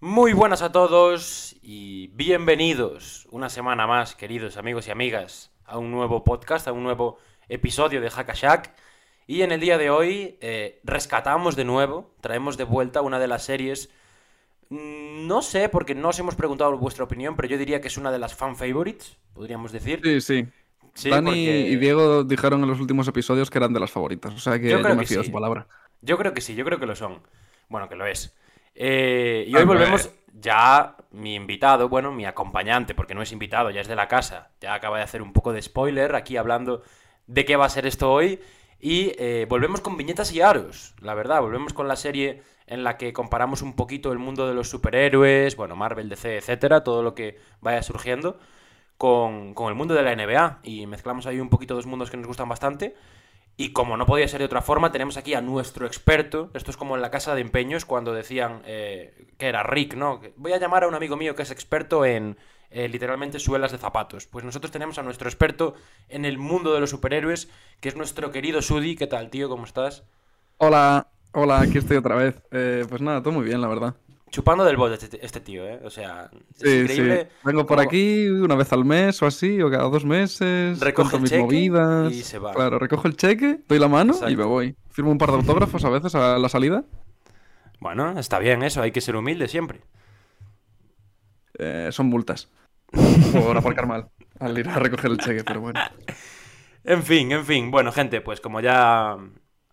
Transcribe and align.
Muy 0.00 0.32
buenas 0.32 0.62
a 0.62 0.72
todos 0.72 1.56
y 1.62 2.08
bienvenidos 2.08 3.28
una 3.30 3.50
semana 3.50 3.86
más, 3.86 4.14
queridos 4.14 4.56
amigos 4.56 4.88
y 4.88 4.90
amigas, 4.90 5.52
a 5.66 5.78
un 5.78 5.90
nuevo 5.90 6.24
podcast, 6.24 6.66
a 6.68 6.72
un 6.72 6.82
nuevo 6.82 7.18
episodio 7.48 8.00
de 8.00 8.10
Hackashack. 8.10 8.74
Y 9.26 9.42
en 9.42 9.52
el 9.52 9.60
día 9.60 9.78
de 9.78 9.90
hoy 9.90 10.38
eh, 10.40 10.80
rescatamos 10.84 11.54
de 11.54 11.64
nuevo, 11.64 12.14
traemos 12.20 12.56
de 12.56 12.64
vuelta 12.64 13.02
una 13.02 13.18
de 13.18 13.28
las 13.28 13.44
series. 13.44 13.90
mm, 14.70 15.26
No 15.26 15.42
sé, 15.42 15.68
porque 15.68 15.94
no 15.94 16.08
os 16.08 16.18
hemos 16.18 16.34
preguntado 16.34 16.76
vuestra 16.78 17.04
opinión, 17.04 17.36
pero 17.36 17.48
yo 17.48 17.58
diría 17.58 17.80
que 17.80 17.88
es 17.88 17.96
una 17.98 18.10
de 18.10 18.18
las 18.18 18.34
fan 18.34 18.56
favorites, 18.56 19.18
podríamos 19.34 19.70
decir. 19.70 20.00
Sí, 20.02 20.20
sí. 20.20 20.46
Sí, 20.94 21.10
Dani 21.10 21.26
porque- 21.30 21.68
y 21.68 21.76
Diego 21.76 22.24
dijeron 22.24 22.62
en 22.62 22.68
los 22.68 22.80
últimos 22.80 23.06
episodios 23.06 23.48
que 23.50 23.58
eran 23.58 23.72
de 23.72 23.78
las 23.80 23.90
favoritas. 23.92 24.32
O 24.34 24.38
sea 24.38 24.58
que 24.58 24.70
Yo 24.70 24.80
me 24.80 24.96
que 24.98 25.06
fío 25.06 25.20
sí. 25.22 25.26
su 25.26 25.32
palabra. 25.32 25.68
Yo 26.00 26.16
creo 26.18 26.32
que 26.34 26.40
sí, 26.40 26.54
yo 26.56 26.64
creo 26.64 26.80
que 26.80 26.86
lo 26.86 26.96
son. 26.96 27.22
Bueno, 27.68 27.88
que 27.88 27.94
lo 27.94 28.06
es. 28.06 28.34
Eh, 28.82 29.44
y 29.46 29.54
hoy 29.54 29.64
volvemos 29.64 30.08
ya 30.32 30.96
mi 31.10 31.34
invitado, 31.34 31.90
bueno, 31.90 32.12
mi 32.12 32.24
acompañante, 32.24 32.94
porque 32.94 33.14
no 33.14 33.20
es 33.20 33.30
invitado, 33.30 33.68
ya 33.68 33.82
es 33.82 33.88
de 33.88 33.94
la 33.94 34.08
casa. 34.08 34.52
Ya 34.58 34.72
acaba 34.72 34.96
de 34.96 35.02
hacer 35.04 35.20
un 35.20 35.34
poco 35.34 35.52
de 35.52 35.60
spoiler 35.60 36.14
aquí 36.14 36.38
hablando 36.38 36.82
de 37.26 37.44
qué 37.44 37.56
va 37.56 37.66
a 37.66 37.68
ser 37.68 37.84
esto 37.84 38.10
hoy. 38.10 38.40
Y 38.80 39.12
eh, 39.18 39.44
volvemos 39.50 39.82
con 39.82 39.98
viñetas 39.98 40.32
y 40.32 40.40
aros, 40.40 40.94
la 41.02 41.12
verdad. 41.12 41.42
Volvemos 41.42 41.74
con 41.74 41.88
la 41.88 41.96
serie 41.96 42.42
en 42.66 42.82
la 42.82 42.96
que 42.96 43.12
comparamos 43.12 43.60
un 43.60 43.76
poquito 43.76 44.12
el 44.12 44.18
mundo 44.18 44.48
de 44.48 44.54
los 44.54 44.70
superhéroes, 44.70 45.56
bueno, 45.56 45.76
Marvel, 45.76 46.08
DC, 46.08 46.38
etcétera, 46.38 46.82
todo 46.82 47.02
lo 47.02 47.14
que 47.14 47.38
vaya 47.60 47.82
surgiendo, 47.82 48.38
con, 48.96 49.52
con 49.52 49.68
el 49.68 49.74
mundo 49.74 49.92
de 49.92 50.02
la 50.02 50.16
NBA. 50.16 50.60
Y 50.62 50.86
mezclamos 50.86 51.26
ahí 51.26 51.38
un 51.38 51.50
poquito 51.50 51.74
dos 51.74 51.84
mundos 51.84 52.10
que 52.10 52.16
nos 52.16 52.26
gustan 52.26 52.48
bastante. 52.48 52.94
Y 53.60 53.74
como 53.74 53.98
no 53.98 54.06
podía 54.06 54.26
ser 54.26 54.38
de 54.38 54.46
otra 54.46 54.62
forma, 54.62 54.90
tenemos 54.90 55.18
aquí 55.18 55.34
a 55.34 55.42
nuestro 55.42 55.86
experto. 55.86 56.48
Esto 56.54 56.70
es 56.70 56.78
como 56.78 56.96
en 56.96 57.02
la 57.02 57.10
casa 57.10 57.34
de 57.34 57.42
empeños 57.42 57.84
cuando 57.84 58.14
decían 58.14 58.62
eh, 58.64 59.26
que 59.36 59.48
era 59.48 59.62
Rick, 59.62 59.96
¿no? 59.96 60.22
Voy 60.36 60.54
a 60.54 60.58
llamar 60.58 60.84
a 60.84 60.88
un 60.88 60.94
amigo 60.94 61.18
mío 61.18 61.34
que 61.34 61.42
es 61.42 61.50
experto 61.50 62.06
en 62.06 62.38
eh, 62.70 62.88
literalmente 62.88 63.38
suelas 63.38 63.70
de 63.70 63.76
zapatos. 63.76 64.26
Pues 64.26 64.46
nosotros 64.46 64.72
tenemos 64.72 64.98
a 64.98 65.02
nuestro 65.02 65.28
experto 65.28 65.74
en 66.08 66.24
el 66.24 66.38
mundo 66.38 66.72
de 66.72 66.80
los 66.80 66.88
superhéroes, 66.88 67.50
que 67.80 67.90
es 67.90 67.96
nuestro 67.96 68.30
querido 68.30 68.62
Sudi. 68.62 68.96
¿Qué 68.96 69.06
tal, 69.06 69.28
tío? 69.28 69.50
¿Cómo 69.50 69.66
estás? 69.66 70.04
Hola, 70.56 71.08
hola, 71.32 71.60
aquí 71.60 71.76
estoy 71.76 71.98
otra 71.98 72.16
vez. 72.16 72.42
Eh, 72.52 72.86
pues 72.88 73.02
nada, 73.02 73.20
todo 73.20 73.34
muy 73.34 73.44
bien, 73.44 73.60
la 73.60 73.68
verdad. 73.68 73.94
Chupando 74.30 74.64
del 74.64 74.76
bot 74.76 74.92
este, 74.92 75.24
este 75.24 75.40
tío, 75.40 75.66
¿eh? 75.66 75.80
O 75.84 75.90
sea, 75.90 76.30
es 76.32 76.60
Sí, 76.70 76.78
increíble. 76.82 77.28
sí. 77.30 77.36
Vengo 77.44 77.66
por 77.66 77.80
aquí 77.80 78.28
una 78.28 78.54
vez 78.54 78.72
al 78.72 78.84
mes 78.84 79.20
o 79.22 79.26
así, 79.26 79.60
o 79.60 79.70
cada 79.70 79.84
dos 79.84 80.04
meses. 80.04 80.80
El 80.80 81.20
mis 81.20 81.32
movidas. 81.36 82.12
y 82.12 82.22
se 82.22 82.38
va. 82.38 82.54
Claro, 82.54 82.78
recojo 82.78 83.08
el 83.08 83.16
cheque, 83.16 83.60
doy 83.68 83.78
la 83.78 83.88
mano 83.88 84.12
Exacto. 84.12 84.32
y 84.32 84.36
me 84.36 84.44
voy. 84.44 84.76
Firmo 84.90 85.10
un 85.10 85.18
par 85.18 85.30
de 85.30 85.36
autógrafos 85.36 85.84
a 85.84 85.90
veces 85.90 86.14
a 86.14 86.38
la 86.38 86.48
salida. 86.48 86.84
Bueno, 87.80 88.18
está 88.18 88.38
bien 88.38 88.62
eso, 88.62 88.82
hay 88.82 88.92
que 88.92 89.00
ser 89.00 89.16
humilde 89.16 89.48
siempre. 89.48 89.80
Eh, 91.58 91.88
son 91.90 92.06
multas. 92.06 92.48
Por 93.32 93.56
aparcar 93.56 93.86
mal. 93.86 94.08
Al 94.38 94.56
ir 94.58 94.68
a 94.68 94.78
recoger 94.78 95.10
el 95.10 95.18
cheque, 95.18 95.44
pero 95.44 95.60
bueno. 95.60 95.80
En 96.82 97.02
fin, 97.02 97.30
en 97.30 97.44
fin. 97.44 97.70
Bueno, 97.70 97.92
gente, 97.92 98.22
pues 98.22 98.40
como 98.40 98.60
ya 98.62 99.14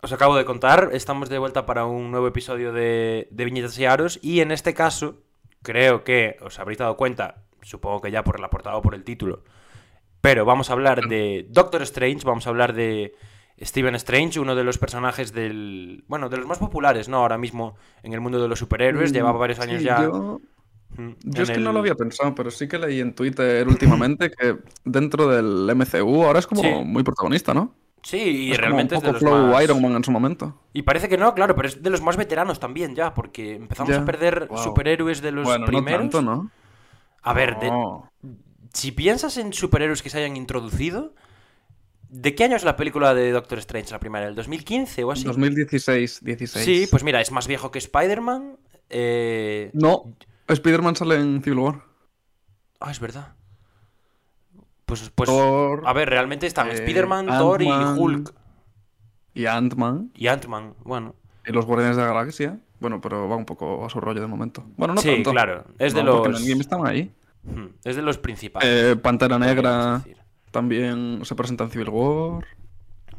os 0.00 0.12
acabo 0.12 0.36
de 0.36 0.44
contar, 0.44 0.90
estamos 0.92 1.28
de 1.28 1.38
vuelta 1.38 1.66
para 1.66 1.84
un 1.86 2.10
nuevo 2.10 2.28
episodio 2.28 2.72
de, 2.72 3.28
de 3.30 3.44
Viñetas 3.44 3.78
y 3.78 3.84
Aros. 3.84 4.18
Y 4.22 4.40
en 4.40 4.52
este 4.52 4.74
caso, 4.74 5.22
creo 5.62 6.04
que 6.04 6.36
os 6.40 6.58
habréis 6.58 6.78
dado 6.78 6.96
cuenta, 6.96 7.42
supongo 7.62 8.00
que 8.00 8.10
ya 8.10 8.22
por 8.24 8.40
la 8.40 8.50
portada 8.50 8.76
o 8.76 8.82
por 8.82 8.94
el 8.94 9.04
título, 9.04 9.44
pero 10.20 10.44
vamos 10.44 10.70
a 10.70 10.72
hablar 10.74 11.08
de 11.08 11.46
Doctor 11.50 11.82
Strange, 11.82 12.24
vamos 12.24 12.46
a 12.46 12.50
hablar 12.50 12.74
de 12.74 13.14
Stephen 13.60 13.94
Strange, 13.96 14.38
uno 14.40 14.54
de 14.54 14.64
los 14.64 14.78
personajes 14.78 15.32
del. 15.32 16.04
Bueno, 16.06 16.28
de 16.28 16.36
los 16.36 16.46
más 16.46 16.58
populares, 16.58 17.08
¿no? 17.08 17.18
Ahora 17.18 17.38
mismo 17.38 17.76
en 18.02 18.12
el 18.12 18.20
mundo 18.20 18.40
de 18.40 18.48
los 18.48 18.58
superhéroes. 18.58 19.12
Llevaba 19.12 19.38
varios 19.38 19.58
años 19.60 19.76
Mm, 19.76 19.78
Sí, 19.80 19.84
ya. 19.84 20.02
Yo, 20.02 20.40
mm, 20.96 21.10
Yo 21.24 21.42
es 21.42 21.50
que 21.50 21.58
no 21.58 21.72
lo 21.72 21.80
había 21.80 21.94
pensado, 21.96 22.34
pero 22.36 22.50
sí 22.52 22.68
que 22.68 22.78
leí 22.78 23.00
en 23.00 23.14
Twitter 23.14 23.66
últimamente 23.66 24.30
que 24.30 24.58
dentro 24.84 25.28
del 25.28 25.68
MCU 25.74 26.24
ahora 26.24 26.38
es 26.38 26.46
como 26.46 26.62
Sí. 26.62 26.68
muy 26.84 27.02
protagonista, 27.02 27.52
¿no? 27.52 27.74
Sí, 28.02 28.16
y 28.18 28.50
es 28.52 28.58
como 28.58 28.66
realmente 28.68 28.94
es 28.96 29.02
de 29.02 29.12
los 29.12 29.18
flow 29.20 29.48
más... 29.48 29.64
Iron 29.64 29.82
Man 29.82 29.92
en 29.96 30.04
su 30.04 30.10
momento. 30.10 30.60
Y 30.72 30.82
parece 30.82 31.08
que 31.08 31.18
no, 31.18 31.34
claro, 31.34 31.54
pero 31.56 31.68
es 31.68 31.82
de 31.82 31.90
los 31.90 32.00
más 32.00 32.16
veteranos 32.16 32.60
también 32.60 32.94
ya, 32.94 33.12
porque 33.14 33.54
empezamos 33.56 33.94
a 33.96 34.04
perder 34.04 34.46
Wow. 34.48 34.58
superhéroes 34.58 35.20
de 35.20 35.32
los 35.32 35.44
bueno, 35.44 35.66
primeros. 35.66 36.04
no 36.04 36.10
tanto, 36.10 36.22
¿no? 36.22 36.50
A 37.22 37.32
ver, 37.32 37.58
de- 37.58 37.70
si 38.72 38.92
piensas 38.92 39.36
en 39.36 39.52
superhéroes 39.52 40.02
que 40.02 40.10
se 40.10 40.18
hayan 40.18 40.36
introducido, 40.36 41.14
¿de 42.08 42.34
qué 42.34 42.44
año 42.44 42.56
es 42.56 42.64
la 42.64 42.76
película 42.76 43.12
de 43.14 43.32
Doctor 43.32 43.58
Strange, 43.58 43.90
la 43.90 43.98
primera? 43.98 44.28
¿El 44.28 44.34
2015 44.34 45.04
o 45.04 45.10
así? 45.10 45.24
2016, 45.24 46.20
16. 46.24 46.64
Sí, 46.64 46.86
pues 46.90 47.02
mira, 47.02 47.20
es 47.20 47.32
más 47.32 47.46
viejo 47.48 47.70
que 47.70 47.78
Spider-Man. 47.78 48.56
eh, 48.90 49.70
No, 49.74 50.14
Spider-Man 50.46 50.96
sale 50.96 51.16
en 51.16 51.42
Civil 51.42 51.58
War. 51.58 51.82
Ah, 52.80 52.90
es 52.90 53.00
verdad. 53.00 53.34
Pues, 54.88 55.12
pues 55.14 55.28
Thor 55.28 55.82
a 55.86 55.92
ver, 55.92 56.08
realmente 56.10 56.46
están 56.46 56.68
eh, 56.68 56.72
Spider-Man, 56.72 57.26
Thor 57.26 57.62
y. 57.62 57.68
Hulk 57.70 58.34
y 59.34 59.44
Ant-Man 59.46 60.10
y 60.16 60.26
Ant-Man. 60.26 60.74
Bueno, 60.82 61.14
y 61.46 61.52
los 61.52 61.64
Guardianes 61.66 61.96
de 61.96 62.02
la 62.02 62.08
Galaxia. 62.08 62.58
Bueno, 62.80 63.00
pero 63.00 63.28
va 63.28 63.36
un 63.36 63.44
poco 63.44 63.84
a 63.84 63.90
su 63.90 64.00
rollo 64.00 64.20
de 64.20 64.26
momento. 64.26 64.64
Bueno, 64.76 64.94
no 64.94 65.00
Sí, 65.00 65.08
tanto. 65.10 65.30
claro, 65.32 65.64
es 65.78 65.92
de 65.94 66.02
No, 66.02 66.12
porque 66.16 66.30
los- 66.30 66.38
en 66.40 66.44
Endgame 66.46 66.60
están 66.62 66.86
ahí. 66.86 67.12
hmm, 67.44 67.66
es 67.84 67.96
de 67.96 68.02
los 68.02 68.18
principales. 68.18 68.68
Eh, 68.68 68.96
Pantera 68.96 69.38
Negra 69.38 70.02
también 70.50 71.20
se 71.24 71.34
presenta 71.34 71.64
en 71.64 71.70
Civil 71.70 71.90
War. 71.90 72.46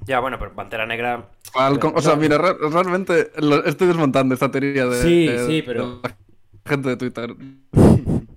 Ya, 0.05 0.19
bueno, 0.21 0.39
pero 0.39 0.53
Pantera 0.55 0.85
Negra. 0.87 1.29
Falcon- 1.53 1.93
o 1.95 2.01
sea, 2.01 2.15
mira, 2.15 2.37
re- 2.39 2.55
realmente 2.71 3.31
lo- 3.37 3.63
estoy 3.65 3.87
desmontando 3.89 4.33
esta 4.33 4.49
teoría 4.49 4.85
de, 4.87 5.01
Sí, 5.03 5.27
de- 5.27 5.45
sí, 5.45 5.55
de 5.57 5.63
pero- 5.63 5.99
la 6.01 6.15
gente 6.65 6.89
de 6.89 6.97
Twitter. 6.97 7.35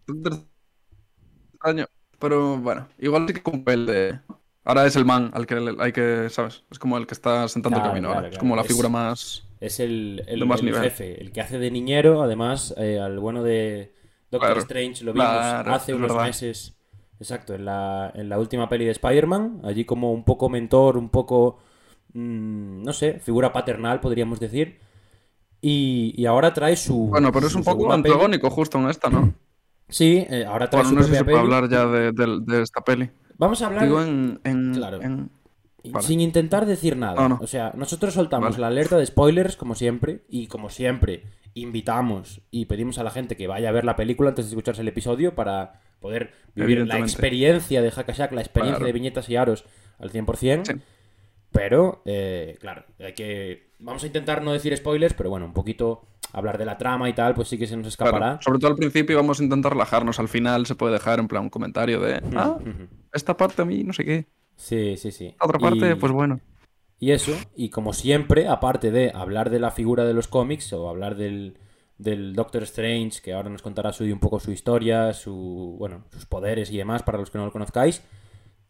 Extraño, 1.55 1.87
pero 2.23 2.59
bueno, 2.59 2.89
igual 2.99 3.27
sí 3.29 3.35
que 3.35 3.43
cumple 3.43 3.75
el 3.75 3.87
de... 3.87 4.21
Ahora 4.65 4.87
es 4.87 4.97
el 4.97 5.05
man 5.05 5.31
al 5.35 5.47
que 5.47 5.57
le- 5.57 5.77
hay 5.83 5.93
que, 5.93 6.29
¿sabes? 6.31 6.65
Es 6.71 6.79
como 6.79 6.97
el 6.99 7.07
que 7.07 7.15
está 7.15 7.49
sentando 7.49 7.79
Claro, 7.79 7.81
el 7.81 7.85
camino 7.85 8.09
claro, 8.09 8.29
ahora. 8.29 8.29
Es 8.31 8.39
como 8.39 8.57
la 8.57 8.65
Es- 8.65 8.65
figura 8.65 8.89
más... 8.89 9.49
Es 9.61 9.81
el, 9.81 10.25
el, 10.29 10.43
más 10.47 10.63
el 10.63 10.73
nivel. 10.73 10.75
jefe, 10.75 11.21
el 11.21 11.33
que 11.33 11.41
hace 11.41 11.59
de 11.59 11.71
niñero, 11.71 12.23
además, 12.23 12.75
eh, 12.79 12.99
al 13.01 13.19
bueno 13.21 13.45
de 13.45 13.95
Doctor 14.31 14.59
Strange 14.59 15.05
lo 15.05 15.13
vimos 15.15 15.57
hace 15.69 15.95
unos 15.95 16.19
verdad. 16.19 16.21
meses, 16.21 16.77
exacto, 17.21 17.55
en 17.55 17.65
la, 17.67 18.13
en 18.15 18.29
la 18.29 18.39
última 18.41 18.69
peli 18.69 18.87
de 18.87 18.93
Spider-Man, 18.93 19.63
allí 19.65 19.85
como 19.87 20.13
un 20.13 20.25
poco 20.25 20.49
mentor, 20.51 20.99
un 20.99 21.11
poco, 21.11 21.59
mm, 22.15 22.83
no 22.85 22.93
sé, 22.93 23.21
figura 23.21 23.53
paternal, 23.53 24.01
podríamos 24.01 24.41
decir, 24.41 24.81
y, 25.61 26.15
y 26.17 26.27
ahora 26.27 26.55
trae 26.55 26.77
su... 26.77 26.97
Bueno, 27.11 27.31
pero 27.33 27.47
es 27.47 27.55
un 27.55 27.65
poco 27.65 27.93
peli. 28.03 28.33
antagónico 28.33 28.51
justo 28.51 28.79
en 28.79 28.89
esta, 28.91 29.11
¿no? 29.11 29.35
Sí, 29.93 30.27
eh, 30.29 30.45
ahora 30.47 30.69
trae 30.71 30.83
Bueno, 30.83 30.89
su 31.03 31.09
no 31.09 31.15
sé 31.15 31.19
si 31.19 31.25
peli. 31.25 31.39
hablar 31.39 31.69
ya 31.69 31.87
de, 31.87 32.13
de- 32.13 32.41
de 32.45 32.63
esta 32.63 32.81
peli. 32.83 33.11
Vamos 33.39 33.63
a 33.63 33.67
hablar... 33.67 33.85
Digo 33.85 34.03
en... 34.03 34.41
en- 34.45 34.75
Claro. 34.75 35.01
en- 35.03 35.31
Vale. 35.85 36.07
Sin 36.07 36.21
intentar 36.21 36.65
decir 36.65 36.97
nada. 36.97 37.15
No, 37.17 37.29
no. 37.29 37.39
O 37.43 37.47
sea, 37.49 37.73
nosotros 37.77 38.15
soltamos 38.15 38.51
Vale. 38.51 38.61
la 38.61 38.67
alerta 38.69 38.97
de 38.99 39.05
spoilers, 39.07 39.57
como 39.57 39.75
siempre, 39.75 40.23
y 40.29 40.47
como 40.47 40.71
siempre, 40.71 41.25
invitamos 41.55 42.41
y 42.53 42.67
pedimos 42.67 42.99
a 42.99 43.03
la 43.05 43.11
gente 43.11 43.37
que 43.37 43.49
vaya 43.49 43.69
a 43.69 43.73
ver 43.73 43.85
la 43.85 43.97
película 43.97 44.29
antes 44.29 44.45
de 44.45 44.51
escucharse 44.51 44.83
el 44.83 44.89
episodio 44.89 45.35
para 45.35 45.81
poder 45.99 46.33
vivir 46.55 46.87
la 46.87 46.99
experiencia 47.01 47.83
de 47.83 47.91
Hackashack, 47.91 48.31
la 48.33 48.41
experiencia 48.43 48.77
Claro. 48.79 48.87
de 48.87 48.93
viñetas 48.93 49.29
y 49.29 49.35
aros 49.37 49.65
al 49.99 50.11
100%. 50.13 50.67
Sí. 50.67 50.75
Pero, 51.51 52.03
eh, 52.07 52.57
claro, 52.61 52.85
hay 53.01 53.13
que. 53.15 53.71
Vamos 53.81 54.05
a 54.05 54.07
intentar 54.07 54.43
no 54.43 54.53
decir 54.53 54.77
spoilers, 54.77 55.15
pero 55.15 55.31
bueno, 55.31 55.47
un 55.47 55.53
poquito 55.53 56.03
hablar 56.33 56.59
de 56.59 56.65
la 56.65 56.79
trama 56.79 57.09
y 57.09 57.13
tal, 57.13 57.35
pues 57.35 57.49
sí 57.49 57.59
que 57.59 57.67
se 57.67 57.77
nos 57.77 57.97
claro, 57.97 58.17
escapará. 58.17 58.39
Sobre 58.43 58.59
todo 58.59 58.71
al 58.71 58.77
principio 58.77 59.17
vamos 59.17 59.41
a 59.41 59.45
intentar 59.45 59.73
relajarnos. 59.73 60.19
Al 60.19 60.29
final 60.29 60.67
se 60.67 60.75
puede 60.75 60.95
dejar 60.95 61.19
en 61.21 61.29
plan 61.29 61.45
un 61.45 61.51
comentario 61.51 62.01
de... 62.01 62.23
Ah, 62.35 62.57
esta 63.13 63.37
parte 63.37 63.63
a 63.63 63.65
mí 63.65 63.85
no 63.85 63.93
sé 63.93 64.05
qué. 64.05 64.27
Sí, 64.57 64.97
sí, 64.97 65.11
sí. 65.11 65.35
La 65.41 65.47
otra 65.47 65.59
parte, 65.59 65.93
Y- 65.93 65.95
pues 65.95 66.13
bueno. 66.13 66.41
Y 66.99 67.11
eso, 67.11 67.33
y 67.57 67.71
como 67.71 67.93
siempre, 67.95 68.47
aparte 68.47 68.93
de 68.93 69.11
hablar 69.13 69.51
de 69.51 69.59
la 69.59 69.73
figura 69.73 70.05
de 70.05 70.15
los 70.15 70.29
cómics 70.29 70.73
o 70.73 70.89
hablar 70.89 71.17
del, 71.17 71.59
del 71.99 72.33
Doctor 72.33 72.63
Strange, 72.63 73.21
que 73.21 73.33
ahora 73.33 73.51
nos 73.51 73.61
contará 73.61 73.93
Sudi 73.93 74.13
un 74.13 74.21
poco 74.21 74.39
su 74.39 74.53
historia, 74.53 75.13
su, 75.13 75.75
bueno, 75.81 76.05
sus 76.13 76.27
poderes 76.27 76.71
y 76.71 76.77
demás, 76.77 77.03
para 77.03 77.19
los 77.19 77.29
que 77.29 77.39
no 77.39 77.45
lo 77.47 77.51
conozcáis, 77.51 78.03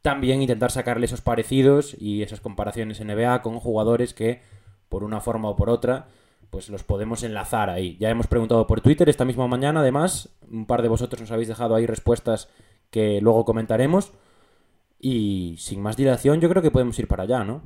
también 0.00 0.40
intentar 0.40 0.70
sacarle 0.70 1.04
esos 1.04 1.20
parecidos 1.20 1.94
y 2.00 2.22
esas 2.22 2.40
comparaciones 2.40 3.00
NBA 3.00 3.42
con 3.42 3.60
jugadores 3.60 4.14
que, 4.14 4.40
por 4.88 5.04
una 5.04 5.20
forma 5.20 5.50
o 5.50 5.56
por 5.56 5.68
otra, 5.68 6.08
pues 6.52 6.68
los 6.68 6.84
podemos 6.84 7.22
enlazar 7.22 7.70
ahí. 7.70 7.96
Ya 7.98 8.10
hemos 8.10 8.26
preguntado 8.26 8.66
por 8.66 8.82
Twitter 8.82 9.08
esta 9.08 9.24
misma 9.24 9.48
mañana, 9.48 9.80
además, 9.80 10.28
un 10.50 10.66
par 10.66 10.82
de 10.82 10.88
vosotros 10.88 11.22
nos 11.22 11.30
habéis 11.30 11.48
dejado 11.48 11.74
ahí 11.74 11.86
respuestas 11.86 12.50
que 12.90 13.22
luego 13.22 13.46
comentaremos. 13.46 14.12
Y 15.00 15.56
sin 15.56 15.80
más 15.80 15.96
dilación, 15.96 16.42
yo 16.42 16.50
creo 16.50 16.60
que 16.60 16.70
podemos 16.70 16.98
ir 16.98 17.08
para 17.08 17.22
allá, 17.22 17.42
¿no? 17.42 17.62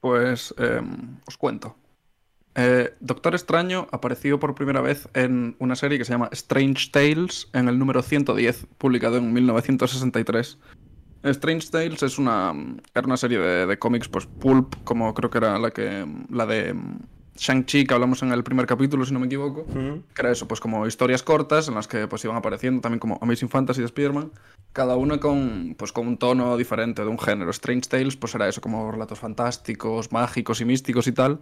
Pues 0.00 0.54
em, 0.58 1.16
os 1.26 1.38
cuento. 1.38 1.76
Eh, 2.54 2.94
Doctor 3.00 3.34
Extraño 3.34 3.88
apareció 3.90 4.38
por 4.38 4.54
primera 4.54 4.82
vez 4.82 5.08
en 5.14 5.56
una 5.60 5.76
serie 5.76 5.96
que 5.96 6.04
se 6.04 6.12
llama 6.12 6.28
Strange 6.32 6.90
Tales 6.90 7.48
en 7.54 7.68
el 7.68 7.78
número 7.78 8.02
110, 8.02 8.66
publicado 8.76 9.16
en 9.16 9.32
1963. 9.32 10.58
Strange 11.22 11.68
Tales 11.70 12.02
es 12.02 12.18
una, 12.18 12.54
era 12.94 13.06
una 13.06 13.16
serie 13.16 13.38
de, 13.38 13.66
de 13.66 13.78
cómics, 13.78 14.08
pues 14.08 14.26
pulp, 14.26 14.74
como 14.84 15.12
creo 15.14 15.30
que 15.30 15.38
era 15.38 15.58
la 15.58 15.70
que 15.70 16.06
la 16.30 16.46
de 16.46 16.74
Shang-Chi 17.36 17.86
que 17.86 17.94
hablamos 17.94 18.22
en 18.22 18.32
el 18.32 18.42
primer 18.42 18.66
capítulo, 18.66 19.04
si 19.04 19.12
no 19.12 19.20
me 19.20 19.26
equivoco. 19.26 19.64
Que 20.14 20.22
era 20.22 20.30
eso, 20.30 20.48
pues 20.48 20.60
como 20.60 20.86
historias 20.86 21.22
cortas 21.22 21.68
en 21.68 21.74
las 21.74 21.86
que 21.88 22.06
pues 22.08 22.24
iban 22.24 22.36
apareciendo 22.36 22.80
también 22.80 22.98
como 23.00 23.18
Amazing 23.22 23.48
Fantasy 23.48 23.80
de 23.80 23.86
Spider-Man, 23.86 24.32
cada 24.72 24.96
una 24.96 25.18
con, 25.18 25.74
pues, 25.78 25.92
con 25.92 26.06
un 26.06 26.18
tono 26.18 26.56
diferente 26.56 27.02
de 27.02 27.08
un 27.08 27.18
género. 27.18 27.50
Strange 27.50 27.88
Tales 27.88 28.16
pues 28.16 28.34
era 28.34 28.48
eso, 28.48 28.60
como 28.60 28.90
relatos 28.90 29.18
fantásticos, 29.18 30.12
mágicos 30.12 30.60
y 30.60 30.64
místicos 30.64 31.06
y 31.06 31.12
tal, 31.12 31.40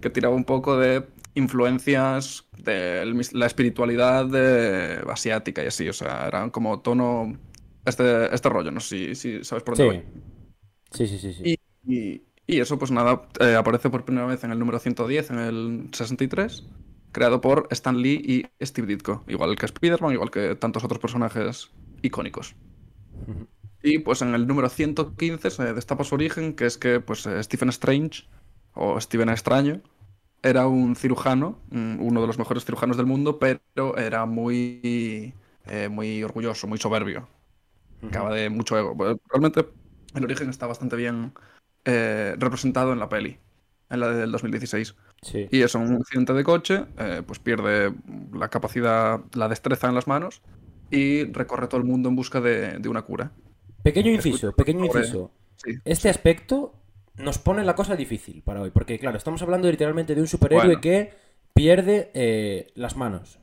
que 0.00 0.10
tiraba 0.10 0.34
un 0.34 0.44
poco 0.44 0.78
de 0.78 1.06
influencias 1.34 2.44
de 2.58 3.04
la 3.32 3.46
espiritualidad 3.46 4.26
de- 4.26 5.02
asiática 5.10 5.62
y 5.62 5.66
así, 5.66 5.88
o 5.88 5.92
sea, 5.92 6.26
eran 6.26 6.50
como 6.50 6.80
tono... 6.80 7.34
Este, 7.90 8.34
este 8.34 8.48
rollo, 8.48 8.70
no 8.70 8.80
sé 8.80 9.14
si, 9.14 9.38
si 9.38 9.44
sabes 9.44 9.64
por 9.64 9.74
dónde 9.76 9.84
Sí. 9.84 9.84
voy. 9.84 10.04
Sí, 10.92 11.06
sí, 11.06 11.18
sí. 11.18 11.32
sí. 11.32 11.42
Y, 11.42 11.58
y- 11.84 12.22
y 12.46 12.60
eso, 12.60 12.78
pues 12.78 12.90
nada, 12.90 13.28
eh, 13.40 13.54
aparece 13.54 13.90
por 13.90 14.04
primera 14.04 14.26
vez 14.26 14.42
en 14.44 14.50
el 14.50 14.58
número 14.58 14.78
110, 14.80 15.30
en 15.30 15.38
el 15.38 15.88
63, 15.92 16.64
creado 17.12 17.40
por 17.40 17.68
Stan 17.70 17.96
Lee 17.96 18.20
y 18.60 18.64
Steve 18.64 18.88
Ditko, 18.88 19.24
igual 19.28 19.56
que 19.56 19.66
Spider-Man, 19.66 20.12
igual 20.14 20.30
que 20.32 20.56
tantos 20.56 20.82
otros 20.84 20.98
personajes 21.00 21.70
icónicos. 22.02 22.56
Y 23.82 23.98
pues 24.00 24.20
en 24.22 24.34
el 24.34 24.46
número 24.46 24.68
115 24.68 25.50
se 25.50 25.72
destapa 25.72 26.04
su 26.04 26.14
origen, 26.14 26.54
que 26.54 26.66
es 26.66 26.76
que 26.76 27.00
pues 27.00 27.26
eh, 27.26 27.42
Stephen 27.42 27.70
Strange, 27.70 28.24
o 28.74 29.00
Stephen 29.00 29.30
Extraño, 29.30 29.80
era 30.42 30.66
un 30.68 30.96
cirujano, 30.96 31.58
uno 31.70 32.20
de 32.20 32.26
los 32.26 32.38
mejores 32.38 32.64
cirujanos 32.64 32.96
del 32.96 33.06
mundo, 33.06 33.38
pero 33.38 33.96
era 33.98 34.26
muy, 34.26 35.34
eh, 35.66 35.88
muy 35.90 36.22
orgulloso, 36.22 36.66
muy 36.66 36.78
soberbio. 36.78 37.28
Acaba 38.06 38.34
de 38.34 38.50
mucho 38.50 38.78
ego. 38.78 38.96
Realmente 39.28 39.66
el 40.14 40.24
origen 40.24 40.50
está 40.50 40.66
bastante 40.66 40.96
bien 40.96 41.32
eh, 41.84 42.34
representado 42.38 42.92
en 42.92 42.98
la 42.98 43.08
peli, 43.08 43.38
en 43.90 44.00
la 44.00 44.10
del 44.10 44.32
2016. 44.32 44.94
Sí. 45.22 45.48
Y 45.50 45.62
eso, 45.62 45.78
un 45.78 45.96
accidente 45.96 46.32
de 46.32 46.44
coche, 46.44 46.84
eh, 46.98 47.22
pues 47.26 47.38
pierde 47.38 47.92
la 48.32 48.48
capacidad, 48.48 49.20
la 49.34 49.48
destreza 49.48 49.88
en 49.88 49.94
las 49.94 50.06
manos 50.06 50.42
y 50.90 51.24
recorre 51.24 51.68
todo 51.68 51.80
el 51.80 51.86
mundo 51.86 52.08
en 52.08 52.16
busca 52.16 52.40
de, 52.40 52.78
de 52.78 52.88
una 52.88 53.02
cura. 53.02 53.32
Pequeño 53.82 54.10
inciso, 54.10 54.52
pequeño 54.52 54.84
inciso. 54.84 55.30
Sí. 55.56 55.72
Este 55.84 56.08
aspecto 56.08 56.74
nos 57.16 57.38
pone 57.38 57.64
la 57.64 57.74
cosa 57.74 57.96
difícil 57.96 58.42
para 58.42 58.62
hoy, 58.62 58.70
porque 58.70 58.98
claro, 58.98 59.18
estamos 59.18 59.42
hablando 59.42 59.70
literalmente 59.70 60.14
de 60.14 60.20
un 60.22 60.26
superhéroe 60.26 60.66
Bueno. 60.66 60.80
que 60.80 61.12
pierde 61.54 62.10
eh, 62.14 62.72
las 62.74 62.96
manos. 62.96 63.39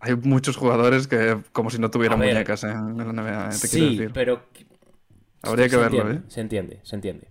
Hay 0.00 0.14
muchos 0.16 0.56
jugadores 0.56 1.08
que 1.08 1.42
como 1.52 1.70
si 1.70 1.78
no 1.78 1.90
tuvieran 1.90 2.20
ver. 2.20 2.28
muñecas 2.28 2.64
en 2.64 2.96
la 2.98 3.04
NBA, 3.04 3.60
te 3.60 3.68
quiero 3.68 3.88
Sí, 3.88 3.88
decir. 3.88 4.12
pero 4.12 4.42
Habría 5.42 5.68
que 5.68 5.76
se 5.76 5.78
verlo, 5.78 6.10
entiende, 6.10 6.12
¿eh? 6.12 6.22
Se 6.28 6.40
entiende, 6.40 6.80
se 6.84 6.96
entiende. 6.96 7.28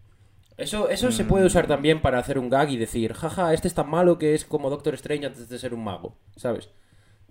Eso, 0.58 0.90
eso 0.90 1.12
se 1.12 1.26
puede 1.26 1.46
usar 1.46 1.68
también 1.68 2.02
para 2.02 2.20
hacer 2.20 2.40
un 2.40 2.50
gag 2.50 2.70
y 2.72 2.78
decir, 2.78 3.14
jaja, 3.14 3.54
este 3.54 3.68
es 3.68 3.74
tan 3.76 3.90
malo 3.90 4.18
que 4.18 4.34
es 4.36 4.46
como 4.46 4.70
Doctor 4.70 4.96
Strange 4.96 5.28
antes 5.28 5.50
de 5.50 5.60
ser 5.60 5.74
un 5.74 5.84
mago, 5.84 6.18
¿sabes? 6.36 6.70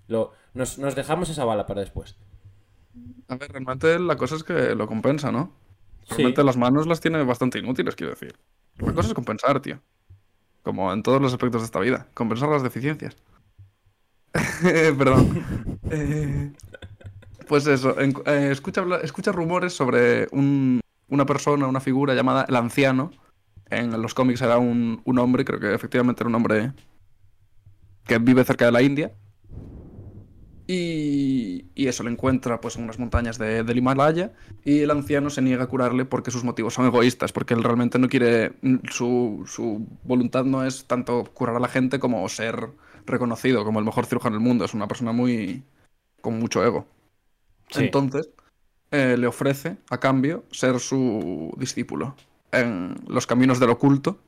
Lo, 0.08 0.32
nos, 0.54 0.78
nos 0.78 0.94
dejamos 0.96 1.30
esa 1.30 1.44
bala 1.44 1.66
para 1.66 1.82
después. 1.82 2.16
A 3.28 3.36
ver, 3.36 3.50
realmente 3.52 3.98
la 3.98 4.16
cosa 4.16 4.36
es 4.36 4.44
que 4.44 4.74
lo 4.74 4.86
compensa, 4.86 5.32
¿no? 5.32 5.52
Sí. 6.04 6.22
Realmente 6.22 6.44
las 6.44 6.56
manos 6.56 6.86
las 6.86 7.00
tiene 7.00 7.22
bastante 7.24 7.58
inútiles, 7.58 7.96
quiero 7.96 8.12
decir. 8.12 8.36
La 8.78 8.92
cosa 8.92 9.08
es 9.08 9.14
compensar, 9.14 9.60
tío. 9.60 9.80
Como 10.62 10.92
en 10.92 11.02
todos 11.02 11.20
los 11.22 11.32
aspectos 11.32 11.62
de 11.62 11.66
esta 11.66 11.80
vida. 11.80 12.08
Compensar 12.14 12.48
las 12.50 12.62
deficiencias. 12.62 13.16
Perdón. 14.98 15.44
Eh, 15.90 16.52
pues 17.48 17.66
eso, 17.66 17.94
eh, 18.00 18.12
escucha, 18.50 18.84
escucha 19.02 19.32
rumores 19.32 19.72
sobre 19.72 20.28
un- 20.32 20.80
una 21.08 21.26
persona, 21.26 21.66
una 21.66 21.80
figura 21.80 22.14
llamada 22.14 22.44
el 22.48 22.56
anciano. 22.56 23.12
En 23.70 24.00
los 24.00 24.14
cómics 24.14 24.42
era 24.42 24.58
un, 24.58 25.00
un 25.04 25.18
hombre, 25.18 25.44
creo 25.44 25.60
que 25.60 25.74
efectivamente 25.74 26.22
era 26.22 26.28
un 26.28 26.34
hombre 26.36 26.72
que 28.04 28.18
vive 28.18 28.44
cerca 28.44 28.66
de 28.66 28.72
la 28.72 28.82
India. 28.82 29.12
Y, 30.68 31.66
y 31.76 31.86
eso, 31.86 32.02
lo 32.02 32.10
encuentra 32.10 32.60
pues 32.60 32.76
en 32.76 32.82
unas 32.84 32.98
montañas 32.98 33.38
de- 33.38 33.62
del 33.62 33.78
Himalaya 33.78 34.32
y 34.64 34.80
el 34.80 34.90
anciano 34.90 35.30
se 35.30 35.40
niega 35.40 35.64
a 35.64 35.66
curarle 35.68 36.04
porque 36.04 36.32
sus 36.32 36.42
motivos 36.42 36.74
son 36.74 36.86
egoístas, 36.86 37.30
porque 37.32 37.54
él 37.54 37.62
realmente 37.62 38.00
no 38.00 38.08
quiere, 38.08 38.52
su, 38.90 39.44
su 39.46 39.86
voluntad 40.02 40.44
no 40.44 40.64
es 40.64 40.86
tanto 40.86 41.22
curar 41.34 41.56
a 41.56 41.60
la 41.60 41.68
gente 41.68 42.00
como 42.00 42.28
ser 42.28 42.70
reconocido 43.06 43.64
como 43.64 43.78
el 43.78 43.84
mejor 43.84 44.06
cirujano 44.06 44.36
del 44.36 44.44
mundo, 44.44 44.64
es 44.64 44.74
una 44.74 44.88
persona 44.88 45.12
muy 45.12 45.62
con 46.20 46.38
mucho 46.38 46.64
ego. 46.64 46.86
Sí. 47.68 47.84
Entonces, 47.84 48.30
eh, 48.90 49.16
le 49.18 49.26
ofrece 49.26 49.78
a 49.90 49.98
cambio 49.98 50.44
ser 50.52 50.78
su 50.78 51.52
discípulo 51.56 52.14
en 52.52 52.94
los 53.08 53.26
caminos 53.26 53.58
del 53.58 53.70
oculto. 53.70 54.18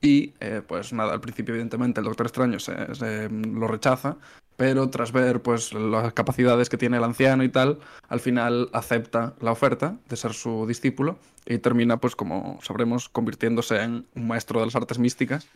Y 0.00 0.34
eh, 0.40 0.62
pues 0.66 0.92
nada, 0.92 1.12
al 1.12 1.20
principio 1.20 1.54
evidentemente 1.54 2.00
el 2.00 2.06
Doctor 2.06 2.26
Extraño 2.26 2.58
se, 2.58 2.94
se, 2.94 3.28
lo 3.30 3.66
rechaza, 3.66 4.16
pero 4.56 4.88
tras 4.90 5.10
ver 5.10 5.42
pues 5.42 5.72
las 5.72 6.12
capacidades 6.12 6.68
que 6.68 6.76
tiene 6.76 6.98
el 6.98 7.04
anciano 7.04 7.44
y 7.44 7.48
tal, 7.48 7.78
al 8.08 8.20
final 8.20 8.68
acepta 8.72 9.34
la 9.40 9.52
oferta 9.52 9.98
de 10.08 10.16
ser 10.16 10.34
su 10.34 10.66
discípulo 10.66 11.18
y 11.46 11.58
termina 11.58 11.98
pues 11.98 12.14
como 12.14 12.58
sabremos 12.62 13.08
convirtiéndose 13.08 13.82
en 13.82 14.06
un 14.14 14.26
maestro 14.26 14.60
de 14.60 14.66
las 14.66 14.76
artes 14.76 14.98
místicas 14.98 15.48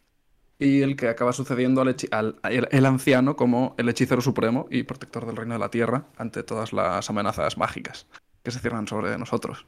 y 0.60 0.82
el 0.82 0.94
que 0.96 1.08
acaba 1.08 1.32
sucediendo 1.32 1.80
al, 1.82 1.96
el, 2.44 2.68
el 2.70 2.86
anciano 2.86 3.34
como 3.36 3.74
el 3.78 3.88
hechicero 3.88 4.20
supremo 4.20 4.66
y 4.70 4.84
protector 4.84 5.26
del 5.26 5.36
reino 5.36 5.54
de 5.54 5.60
la 5.60 5.70
tierra 5.70 6.04
ante 6.18 6.42
todas 6.44 6.72
las 6.72 7.10
amenazas 7.10 7.58
mágicas 7.58 8.06
que 8.44 8.52
se 8.52 8.60
cierran 8.60 8.86
sobre 8.86 9.18
nosotros. 9.18 9.66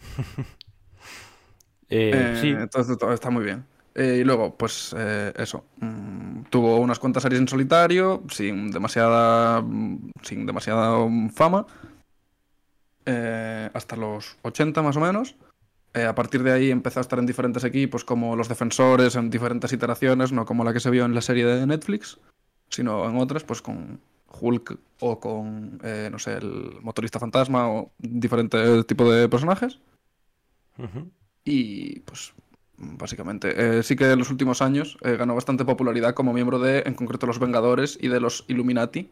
Eh, 1.88 2.32
Eh, 2.34 2.36
sí, 2.40 2.48
Entonces 2.48 2.96
todo 2.98 3.12
está 3.12 3.30
muy 3.30 3.44
bien. 3.44 3.66
Eh, 3.94 4.18
y 4.20 4.24
luego, 4.24 4.56
pues 4.56 4.94
eso. 5.36 5.66
mm, 5.76 6.44
tuvo 6.50 6.78
unas 6.78 6.98
cuantas 6.98 7.22
series 7.22 7.40
en 7.40 7.48
solitario, 7.48 8.22
sin 8.30 8.70
demasiada. 8.70 9.60
mm, 9.60 10.10
sin 10.22 10.46
demasiada 10.46 11.06
fama. 11.34 11.66
eh, 13.04 13.70
hasta 13.74 13.96
los 13.96 14.38
80 14.42 14.82
más 14.82 14.96
o 14.96 15.00
menos. 15.00 15.36
Eh, 15.94 16.04
a 16.04 16.14
partir 16.14 16.42
de 16.42 16.52
ahí 16.52 16.70
empezó 16.70 17.00
a 17.00 17.02
estar 17.02 17.18
en 17.18 17.26
diferentes 17.26 17.64
equipos, 17.64 18.04
como 18.04 18.34
los 18.34 18.48
defensores, 18.48 19.14
en 19.16 19.30
diferentes 19.30 19.72
iteraciones, 19.72 20.32
no 20.32 20.46
como 20.46 20.64
la 20.64 20.72
que 20.72 20.80
se 20.80 20.90
vio 20.90 21.04
en 21.04 21.14
la 21.14 21.20
serie 21.20 21.44
de 21.44 21.66
Netflix, 21.66 22.18
sino 22.68 23.08
en 23.08 23.16
otras, 23.18 23.44
pues 23.44 23.60
con 23.60 24.00
Hulk 24.40 24.78
o 25.00 25.20
con, 25.20 25.80
eh, 25.84 26.08
no 26.10 26.18
sé, 26.18 26.34
el 26.34 26.78
motorista 26.80 27.18
fantasma 27.18 27.68
o 27.68 27.92
diferente 27.98 28.84
tipo 28.84 29.10
de 29.10 29.28
personajes. 29.28 29.78
Y 31.44 32.00
pues 32.00 32.32
básicamente, 32.76 33.78
eh, 33.78 33.82
sí 33.82 33.94
que 33.94 34.10
en 34.10 34.18
los 34.18 34.30
últimos 34.30 34.62
años 34.62 34.98
eh, 35.02 35.16
ganó 35.16 35.34
bastante 35.34 35.64
popularidad 35.64 36.14
como 36.14 36.32
miembro 36.32 36.58
de, 36.58 36.82
en 36.86 36.94
concreto, 36.94 37.26
los 37.26 37.38
Vengadores 37.38 37.98
y 38.00 38.08
de 38.08 38.20
los 38.20 38.44
Illuminati. 38.48 39.10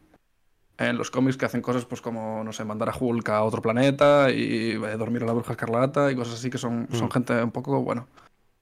En 0.81 0.97
los 0.97 1.11
cómics 1.11 1.37
que 1.37 1.45
hacen 1.45 1.61
cosas 1.61 1.85
pues 1.85 2.01
como, 2.01 2.43
no 2.43 2.53
sé, 2.53 2.65
mandar 2.65 2.89
a 2.89 2.95
Hulk 2.99 3.29
a 3.29 3.43
otro 3.45 3.61
planeta 3.63 4.31
y 4.31 4.71
eh, 4.73 4.97
dormir 4.99 5.23
a 5.23 5.27
la 5.27 5.33
bruja 5.35 5.53
escarlata 5.53 6.11
y 6.11 6.17
cosas 6.17 6.35
así 6.35 6.49
que 6.51 6.59
son, 6.59 6.89
son 6.93 7.07
Mm. 7.09 7.11
gente 7.11 7.43
un 7.45 7.51
poco, 7.53 7.83
bueno. 7.83 8.09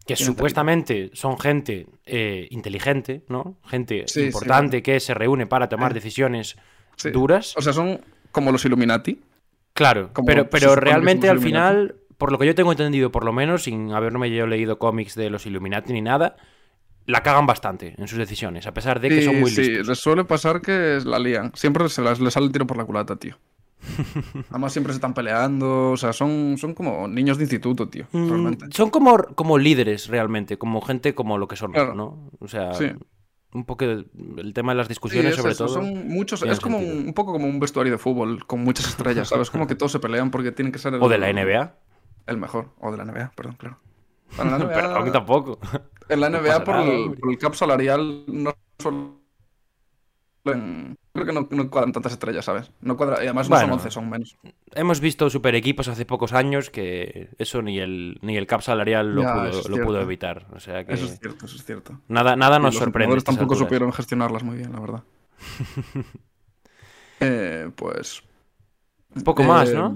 que 0.05 0.17
supuestamente 0.17 1.11
son 1.13 1.39
gente 1.39 1.87
eh, 2.07 2.49
inteligente, 2.51 3.25
¿no? 3.29 3.59
Gente 3.67 4.05
Sí, 4.09 4.21
sí. 4.21 4.27
importante 4.27 4.83
que 4.83 5.01
se 5.01 5.13
reúne 5.15 5.47
para 5.47 5.69
tomar 5.69 5.91
Eh, 5.93 5.95
decisiones 5.95 6.57
sí. 6.97 7.11
duras. 7.11 7.55
O 7.57 7.63
sea, 7.63 7.73
son 7.75 8.01
como 8.33 8.51
los 8.51 8.65
Illuminati. 8.65 9.21
Claro, 9.75 10.11
Como 10.13 10.27
pero, 10.27 10.49
pero 10.51 10.75
realmente 10.77 11.29
al 11.29 11.39
final, 11.41 11.97
por 12.17 12.33
lo 12.33 12.39
que 12.39 12.47
yo 12.47 12.55
tengo 12.55 12.73
entendido, 12.73 13.13
por 13.13 13.25
lo 13.25 13.33
menos, 13.33 13.65
sin 13.65 13.93
haberme 13.93 14.31
yo 14.31 14.47
leído 14.47 14.79
cómics 14.79 15.15
de 15.15 15.31
los 15.31 15.47
Illuminati 15.47 15.93
ni 15.93 16.01
nada, 16.03 16.37
la 17.09 17.23
cagan 17.23 17.47
bastante 17.47 17.95
en 17.99 18.07
sus 18.07 18.19
decisiones, 18.19 18.67
a 18.67 18.73
pesar 18.75 19.01
de 19.01 19.09
que 19.09 19.19
Sí, 19.21 19.25
son 19.25 19.41
muy 19.41 19.51
sí, 19.51 19.63
listos. 19.63 19.89
les 19.89 19.99
suele 19.99 20.25
pasar 20.25 20.61
que 20.61 21.01
la 21.05 21.19
lían. 21.19 21.51
Siempre 21.55 21.89
se 21.89 22.03
las, 22.03 22.21
les 22.21 22.35
sale 22.35 22.47
el 22.47 22.53
tiro 22.53 22.67
por 22.67 22.77
la 22.77 22.85
culata, 22.85 23.17
tío. 23.17 23.37
Además 24.51 24.73
siempre 24.73 24.93
se 24.93 24.99
están 24.99 25.15
peleando, 25.15 25.93
o 25.93 25.97
sea, 25.97 26.13
son, 26.13 26.57
son 26.59 26.75
como 26.75 27.09
niños 27.09 27.39
de 27.39 27.45
instituto, 27.45 27.89
tío, 27.89 28.07
Mm. 28.13 28.55
Son 28.71 28.91
como, 28.91 29.17
como 29.35 29.57
líderes 29.59 30.09
realmente, 30.09 30.59
como 30.59 30.81
gente 30.83 31.15
como 31.15 31.39
lo 31.39 31.49
que 31.49 31.57
son, 31.57 31.73
Claro. 31.73 31.95
¿no? 31.95 32.31
O 32.41 32.49
sea, 32.49 32.75
Sí. 32.75 32.91
un 33.55 33.65
poco 33.65 33.85
el 33.87 34.11
el 34.37 34.53
tema 34.53 34.73
de 34.73 34.77
las 34.79 34.87
Sí, 34.89 34.91
discusiones, 34.91 35.31
es 35.33 35.37
sobre 35.39 35.53
eso, 35.53 35.65
todo. 35.67 35.75
Son 35.77 36.09
muchos, 36.09 36.43
es 36.43 36.61
como 36.61 36.79
un, 36.79 37.07
un 37.07 37.15
poco 37.15 37.33
como 37.33 37.47
un 37.47 37.59
vestuario 37.61 37.93
de 37.93 37.99
fútbol 37.99 38.45
con 38.47 38.63
muchas 38.65 38.87
estrellas, 38.89 39.29
¿sabes? 39.29 39.51
Como 39.51 39.67
que 39.67 39.75
todos 39.77 39.93
se 39.93 39.99
pelean 40.01 40.31
porque 40.31 40.53
tienen 40.53 40.73
que 40.73 40.79
ser 40.79 40.93
el, 40.95 41.01
O 41.03 41.09
de 41.09 41.17
la 41.19 41.33
NBA. 41.33 41.75
el 42.27 42.37
mejor. 42.37 42.71
O 42.81 42.91
de 42.91 42.99
la 42.99 43.05
NBA, 43.05 43.33
perdón, 43.35 43.55
claro. 43.57 43.79
Bueno, 44.37 44.51
la 44.51 44.59
NBA, 44.59 44.75
Perdón, 44.75 45.13
tampoco. 45.13 45.59
En 46.09 46.21
la 46.21 46.31
NBA 46.31 46.65
por, 46.65 46.75
nada, 46.77 46.89
el, 46.89 47.03
hombre. 47.03 47.21
por 47.21 47.31
el 47.31 47.39
cap 47.39 47.55
salarial 47.55 48.25
no 48.27 48.55
suelen... 48.79 49.19
Creo 51.13 51.27
que 51.27 51.33
no, 51.33 51.49
no 51.51 51.69
cuadran 51.71 51.93
tantas 51.93 52.13
estrellas, 52.13 52.45
¿sabes? 52.45 52.71
No 52.81 52.97
cuadra... 52.97 53.17
Y 53.23 53.27
además 53.27 53.51
no 53.51 53.57
son 53.57 53.69
Bueno. 53.69 53.75
11, 53.83 53.91
son 53.91 54.09
menos. 54.09 54.39
Hemos 54.75 55.01
visto 55.01 55.29
super 55.31 55.55
equipos 55.55 55.89
hace 55.89 56.07
pocos 56.07 56.33
años 56.33 56.71
que 56.71 57.31
eso 57.39 57.61
ni 57.61 57.79
el, 57.81 58.19
ni 58.23 58.37
el 58.37 58.47
cap 58.47 58.63
salarial 58.63 59.15
lo, 59.15 59.23
Ya, 59.23 59.35
pudo, 59.35 59.69
lo 59.77 59.85
pudo 59.85 60.01
evitar. 60.01 60.47
O 60.53 60.61
sea 60.61 60.85
que 60.87 60.95
Eso 60.95 61.07
es 61.07 61.19
cierto, 61.19 61.47
eso 61.47 61.57
es 61.57 61.65
cierto. 61.65 62.01
nada, 62.09 62.37
nada 62.37 62.59
Y 62.59 62.63
nos 62.63 62.75
los 62.75 62.83
sorprende. 62.83 63.17
tampoco 63.17 63.55
alturas. 63.55 63.59
supieron 63.59 63.93
gestionarlas 63.93 64.43
muy 64.43 64.57
bien, 64.57 64.73
la 64.73 64.81
verdad. 64.81 65.03
Eh, 67.21 67.69
pues... 67.75 68.23
Un 69.13 69.23
poco 69.25 69.43
más, 69.43 69.71
eh, 69.71 69.75
¿no? 69.75 69.93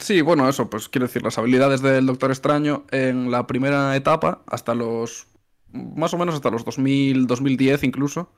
Sí, 0.00 0.20
bueno, 0.20 0.46
eso, 0.48 0.68
pues 0.68 0.88
quiero 0.90 1.06
decir, 1.06 1.22
las 1.22 1.38
habilidades 1.38 1.80
del 1.80 2.04
Doctor 2.04 2.30
Extraño 2.30 2.84
en 2.90 3.30
la 3.30 3.46
primera 3.46 3.96
etapa, 3.96 4.42
hasta 4.46 4.74
los. 4.74 5.26
más 5.72 6.12
o 6.12 6.18
menos 6.18 6.34
hasta 6.34 6.50
los 6.50 6.64
2000, 6.64 7.26
2010 7.26 7.82
incluso. 7.84 8.30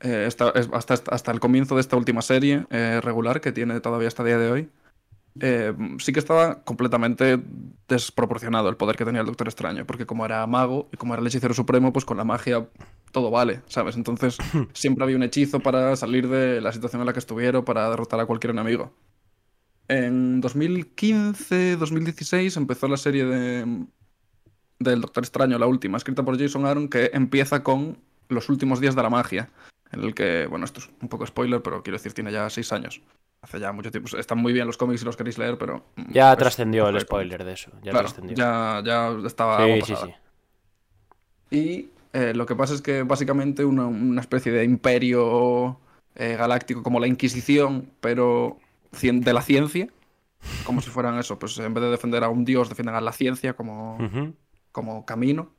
eh, 0.00 0.24
esta- 0.26 0.50
es- 0.50 0.68
hasta, 0.72 0.94
hasta 1.10 1.32
el 1.32 1.40
comienzo 1.40 1.76
de 1.76 1.80
esta 1.80 1.96
última 1.96 2.20
serie 2.22 2.66
eh, 2.70 3.00
regular 3.02 3.40
que 3.40 3.52
tiene 3.52 3.80
todavía 3.80 4.08
hasta 4.08 4.22
el 4.22 4.28
día 4.28 4.38
de 4.38 4.50
hoy. 4.50 4.68
eh, 5.40 5.74
sí 5.98 6.12
que 6.12 6.20
estaba 6.20 6.62
completamente 6.64 7.40
desproporcionado 7.88 8.68
el 8.68 8.76
poder 8.76 8.96
que 8.96 9.04
tenía 9.04 9.20
el 9.22 9.26
Doctor 9.26 9.48
Extraño, 9.48 9.86
porque 9.86 10.06
como 10.06 10.24
era 10.26 10.46
mago 10.46 10.88
y 10.92 10.96
como 10.98 11.14
era 11.14 11.20
el 11.22 11.26
hechicero 11.28 11.54
supremo, 11.54 11.92
pues 11.92 12.04
con 12.04 12.16
la 12.18 12.24
magia 12.24 12.68
todo 13.12 13.30
vale, 13.30 13.62
¿sabes? 13.66 13.96
Entonces 13.96 14.38
siempre 14.74 15.04
había 15.04 15.16
un 15.16 15.22
hechizo 15.24 15.60
para 15.60 15.96
salir 15.96 16.28
de 16.28 16.60
la 16.60 16.72
situación 16.72 17.02
en 17.02 17.06
la 17.06 17.12
que 17.14 17.18
estuviera 17.20 17.60
o 17.60 17.64
para 17.64 17.88
derrotar 17.90 18.20
a 18.20 18.26
cualquier 18.26 18.52
enemigo. 18.52 18.92
En 19.88 20.40
2015, 20.40 21.76
2016 21.76 22.56
empezó 22.56 22.88
la 22.88 22.96
serie 22.96 23.24
de 23.24 23.84
del 24.80 25.00
Doctor 25.00 25.22
Extraño, 25.24 25.58
la 25.58 25.66
última, 25.66 25.96
escrita 25.96 26.24
por 26.24 26.38
Jason 26.38 26.66
Aaron, 26.66 26.88
que 26.88 27.10
empieza 27.14 27.62
con 27.62 27.96
los 28.28 28.48
últimos 28.48 28.80
días 28.80 28.94
de 28.96 29.02
la 29.02 29.08
magia, 29.10 29.48
en 29.92 30.02
el 30.02 30.14
que, 30.14 30.46
bueno, 30.48 30.64
esto 30.64 30.80
es 30.80 30.90
un 31.00 31.08
poco 31.08 31.24
spoiler, 31.26 31.62
pero 31.62 31.82
quiero 31.82 31.96
decir, 31.96 32.12
tiene 32.12 32.32
ya 32.32 32.50
seis 32.50 32.72
años. 32.72 33.00
Hace 33.40 33.60
ya 33.60 33.72
mucho 33.72 33.90
tiempo. 33.90 34.16
Están 34.16 34.38
muy 34.38 34.52
bien 34.52 34.66
los 34.66 34.76
cómics 34.76 35.00
si 35.00 35.06
los 35.06 35.16
queréis 35.16 35.38
leer, 35.38 35.58
pero... 35.58 35.84
mm, 35.96 36.12
Ya 36.12 36.30
pues, 36.32 36.38
trascendió 36.38 36.88
el 36.88 37.00
spoiler 37.00 37.44
de 37.44 37.52
eso. 37.52 37.70
Ya 37.82 37.92
Claro, 37.92 38.08
trascendió. 38.08 38.36
ya, 38.36 38.82
ya 38.84 39.16
estaba... 39.26 39.64
sí, 39.64 39.80
sí, 39.84 39.94
sí. 39.96 41.56
Y 41.56 41.88
eh, 42.12 42.32
lo 42.34 42.46
que 42.46 42.56
pasa 42.56 42.74
es 42.74 42.82
que 42.82 43.02
básicamente 43.02 43.64
una, 43.64 43.86
una 43.86 44.20
especie 44.20 44.50
de 44.50 44.64
imperio 44.64 45.78
eh, 46.14 46.36
galáctico 46.36 46.82
como 46.82 46.98
la 47.00 47.06
Inquisición, 47.06 47.90
pero 48.00 48.58
de 49.00 49.32
la 49.32 49.42
ciencia, 49.42 49.88
como 50.64 50.80
si 50.80 50.90
fueran 50.90 51.18
eso, 51.18 51.38
pues 51.38 51.58
en 51.58 51.74
vez 51.74 51.84
de 51.84 51.90
defender 51.90 52.24
a 52.24 52.28
un 52.28 52.44
dios, 52.44 52.68
defienden 52.68 52.94
a 52.94 53.00
la 53.00 53.12
ciencia 53.12 53.54
como, 53.54 53.98
como 54.72 55.04
camino. 55.04 55.52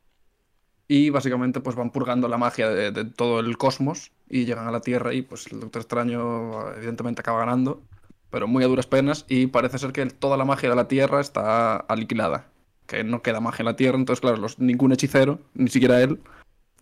Y 0.88 1.10
básicamente 1.10 1.62
pues 1.62 1.75
van 1.75 1.89
purgando 1.89 2.27
la 2.27 2.38
magia 2.38 2.70
de, 2.70 2.92
de 2.92 3.06
todo 3.06 3.39
el 3.39 3.58
cosmos 3.58 4.12
y 4.30 4.46
llegan 4.46 4.68
a 4.68 4.72
la 4.72 4.82
Tierra 4.82 5.13
y 5.15 5.24
pues 5.24 5.48
el 5.51 5.60
Doctor 5.60 5.82
Extraño 5.82 6.72
evidentemente 6.75 7.22
acaba 7.22 7.39
ganando, 7.39 7.82
pero 8.30 8.48
muy 8.48 8.63
a 8.63 8.68
duras 8.68 8.86
penas 8.86 9.25
y 9.27 9.48
parece 9.48 9.80
ser 9.80 9.92
que 9.92 10.06
toda 10.06 10.38
la 10.38 10.46
magia 10.46 10.70
de 10.70 10.75
la 10.75 10.88
Tierra 10.88 11.22
está 11.22 11.86
aniquilada, 11.88 12.50
que 12.86 13.04
no 13.04 13.24
queda 13.24 13.39
magia 13.39 13.63
en 13.63 13.65
la 13.65 13.75
Tierra, 13.75 13.98
entonces 13.98 14.22
claro, 14.22 14.38
los, 14.38 14.60
ningún 14.60 14.92
hechicero, 14.92 15.39
ni 15.56 15.70
siquiera 15.70 16.01
él, 16.04 16.20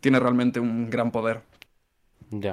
tiene 0.01 0.19
realmente 0.19 0.59
un 0.59 0.89
gran 0.89 1.11
poder. 1.11 1.43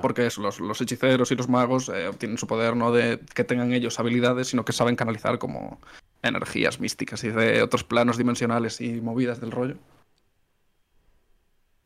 Porque 0.00 0.26
eso, 0.26 0.40
los, 0.40 0.60
los 0.60 0.80
hechiceros 0.80 1.30
y 1.30 1.36
los 1.36 1.48
magos 1.48 1.88
eh, 1.88 2.08
obtienen 2.08 2.38
su 2.38 2.46
poder 2.46 2.76
no 2.76 2.92
de 2.92 3.20
que 3.34 3.44
tengan 3.44 3.72
ellos 3.72 3.98
habilidades, 4.00 4.48
sino 4.48 4.64
que 4.64 4.72
saben 4.72 4.96
canalizar 4.96 5.38
como 5.38 5.80
energías 6.22 6.80
místicas 6.80 7.24
y 7.24 7.28
de 7.30 7.62
otros 7.62 7.82
planos 7.84 8.16
dimensionales 8.18 8.80
y 8.80 9.00
movidas 9.00 9.40
del 9.40 9.50
rollo. 9.50 9.76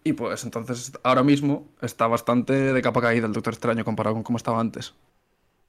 Y 0.02 0.12
pues 0.12 0.44
entonces 0.44 0.92
ahora 1.02 1.22
mismo 1.22 1.68
está 1.80 2.06
bastante 2.06 2.52
de 2.52 2.82
capa 2.82 3.00
caída 3.00 3.26
el 3.26 3.32
Doctor 3.32 3.54
Extraño 3.54 3.84
comparado 3.84 4.14
con 4.14 4.22
cómo 4.22 4.36
estaba 4.36 4.60
antes. 4.60 4.94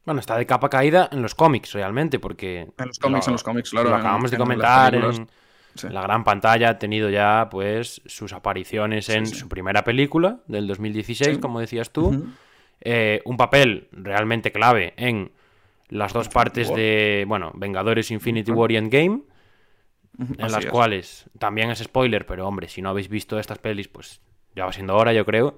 Bueno, 0.04 0.20
está 0.20 0.38
de 0.38 0.46
capa 0.46 0.70
caída 0.70 1.10
en 1.12 1.22
los 1.22 1.34
cómics, 1.36 1.72
realmente, 1.72 2.20
porque. 2.20 2.68
En 2.78 2.88
los 2.88 3.00
cómics, 3.00 3.26
lo- 3.26 3.30
en 3.30 3.34
los 3.34 3.44
cómics, 3.44 3.70
claro. 3.72 3.90
Lo 3.90 3.96
acabamos 3.96 4.30
de 4.30 4.36
en 4.36 4.42
comentar 4.44 4.94
en 4.94 5.02
Sí. 5.76 5.88
la 5.90 6.02
gran 6.02 6.24
pantalla. 6.24 6.70
Ha 6.70 6.80
tenido 6.80 7.10
ya, 7.10 7.48
pues, 7.52 8.02
sus 8.06 8.34
apariciones 8.34 9.10
en 9.10 9.26
su 9.28 9.48
primera 9.50 9.84
película 9.84 10.40
del 10.48 10.68
2016, 10.68 11.36
Sí. 11.36 11.40
como 11.42 11.60
decías 11.60 11.92
tú. 11.92 12.28
Eh, 12.82 13.22
un 13.26 13.38
papel 13.38 13.88
realmente 13.92 14.52
clave 14.52 14.94
en 14.98 15.32
las 15.90 16.14
dos 16.14 16.30
partes 16.30 16.70
War. 16.70 16.80
de, 16.80 17.26
bueno, 17.28 17.52
Vengadores 17.56 18.10
Infinity. 18.12 18.52
War 18.52 18.72
y 18.72 18.78
Endgame, 18.78 19.22
en 20.20 20.42
así 20.44 20.54
las 20.56 20.66
es. 20.66 20.72
cuales 20.72 21.30
también 21.40 21.70
es 21.72 21.80
spoiler, 21.80 22.26
pero 22.26 22.48
hombre, 22.48 22.68
si 22.68 22.82
no 22.82 22.90
habéis 22.90 23.08
visto 23.10 23.38
estas 23.40 23.60
pelis, 23.60 23.88
pues 23.88 24.22
ya 24.56 24.66
va 24.66 24.74
siendo 24.74 24.96
hora, 24.96 25.14
yo 25.14 25.26
creo. 25.26 25.58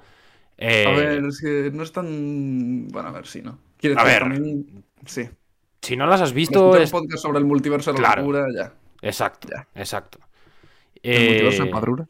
Eh, 0.57 0.85
A 0.87 0.91
ver, 0.97 1.23
es 1.25 1.39
que 1.39 1.69
no 1.71 1.83
es 1.83 1.91
tan... 1.91 2.87
Bueno, 2.87 3.09
a 3.09 3.11
ver, 3.11 3.27
sí, 3.27 3.41
¿no? 3.43 3.59
Quiero 3.77 3.99
A 3.99 4.03
ver. 4.03 4.19
también... 4.19 4.83
Sí. 5.05 5.29
si 5.81 5.95
no 5.95 6.07
las 6.07 6.19
has 6.21 6.33
visto, 6.33 6.75
es... 6.75 6.91
un 6.91 7.01
podcast 7.01 7.21
sobre 7.21 7.37
el 7.39 7.45
multiverso 7.45 7.93
de 7.93 7.99
la 8.01 8.07
Claro. 8.07 8.21
locura, 8.23 8.45
ya. 8.55 8.73
Exacto, 9.01 9.47
Ya. 9.49 9.67
exacto. 9.75 10.19
El 11.03 11.11
Eh, 11.11 11.69
Padrura. 11.71 12.07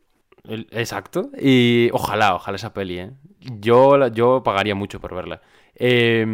El- 0.48 0.68
Exacto. 0.72 1.30
Y 1.40 1.90
ojalá, 1.92 2.36
ojalá 2.36 2.56
esa 2.56 2.74
peli, 2.74 3.00
¿eh? 3.00 3.12
Yo, 3.60 4.08
yo 4.08 4.42
pagaría 4.44 4.76
mucho 4.76 5.00
por 5.00 5.14
verla. 5.14 5.42
Eh, 5.76 6.26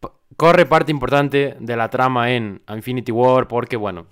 p- 0.00 0.08
corre 0.36 0.66
parte 0.66 0.90
importante 0.92 1.56
de 1.58 1.76
la 1.76 1.88
trama 1.90 2.32
en 2.32 2.62
Infinity 2.68 3.12
War 3.12 3.48
porque, 3.48 3.76
bueno, 3.76 4.06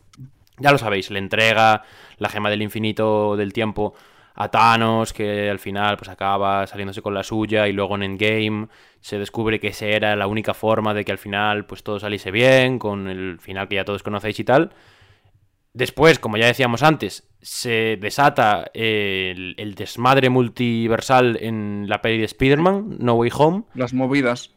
ya 0.59 0.73
lo 0.73 0.79
sabéis, 0.79 1.11
le 1.11 1.19
entrega 1.19 1.83
la 2.19 2.29
gema 2.29 2.51
del 2.51 2.63
infinito 2.63 3.37
del 3.37 3.53
tiempo 3.53 3.95
a 4.35 4.49
Thanos, 4.51 5.13
que 5.13 5.51
al 5.51 5.59
final 5.59 5.97
pues 5.97 6.09
acaba 6.09 6.67
saliéndose 6.67 7.03
con 7.03 7.15
la 7.15 7.23
suya 7.23 7.69
y 7.69 7.73
luego 7.73 7.97
en 7.97 8.03
Endgame 8.03 8.69
se 9.01 9.19
descubre 9.19 9.61
que 9.61 9.69
esa 9.69 9.87
era 9.87 10.17
la 10.17 10.27
única 10.27 10.55
forma 10.55 10.95
de 10.95 11.05
que 11.05 11.13
al 11.13 11.19
final 11.19 11.67
pues 11.67 11.83
todo 11.83 11.99
saliese 11.99 12.31
bien, 12.31 12.79
con 12.79 13.09
el 13.09 13.39
final 13.41 13.69
que 13.69 13.77
ya 13.77 13.85
todos 13.85 14.03
conocéis 14.03 14.39
y 14.41 14.45
tal. 14.45 14.73
Después, 15.73 16.19
como 16.19 16.37
ya 16.37 16.47
decíamos 16.47 16.83
antes, 16.83 17.29
se 17.41 17.97
desata 18.01 18.71
el, 18.75 19.55
el 19.57 19.75
desmadre 19.75 20.29
multiversal 20.29 21.39
en 21.41 21.87
la 21.89 22.03
peli 22.03 22.19
de 22.19 22.25
Spider-Man, 22.25 22.97
No 22.99 23.15
Way 23.15 23.31
Home. 23.35 23.63
Las 23.75 23.95
movidas. 23.95 24.55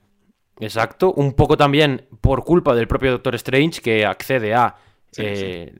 Exacto. 0.59 1.13
Un 1.13 1.33
poco 1.33 1.57
también 1.57 2.07
por 2.21 2.43
culpa 2.43 2.73
del 2.73 2.87
propio 2.87 3.11
Doctor 3.11 3.35
Strange, 3.35 3.81
que 3.81 4.05
accede 4.05 4.53
a, 4.55 4.75
Sí, 5.13 5.21
eh, 5.23 5.73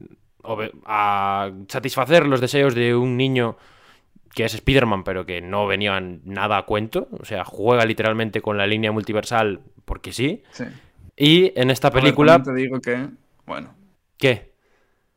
a 0.85 1.51
satisfacer 1.67 2.27
los 2.27 2.39
deseos 2.39 2.75
de 2.75 2.95
un 2.95 3.17
niño 3.17 3.57
que 4.35 4.45
es 4.45 4.53
Spider-Man, 4.53 5.03
pero 5.03 5.25
que 5.25 5.41
no 5.41 5.65
venía 5.65 5.99
nada 5.99 6.57
a 6.59 6.65
cuento. 6.65 7.07
O 7.19 7.25
sea, 7.25 7.43
juega 7.43 7.85
literalmente 7.85 8.41
con 8.41 8.57
la 8.57 8.67
línea 8.67 8.91
multiversal 8.91 9.61
porque 9.85 10.11
sí. 10.11 10.43
Sí. 10.51 10.65
Y 11.17 11.59
en 11.59 11.71
esta 11.71 11.89
ver, 11.89 12.03
película... 12.03 12.41
te 12.41 12.53
digo 12.53 12.79
que, 12.79 13.07
bueno, 13.45 13.75
¿Qué? 14.17 14.52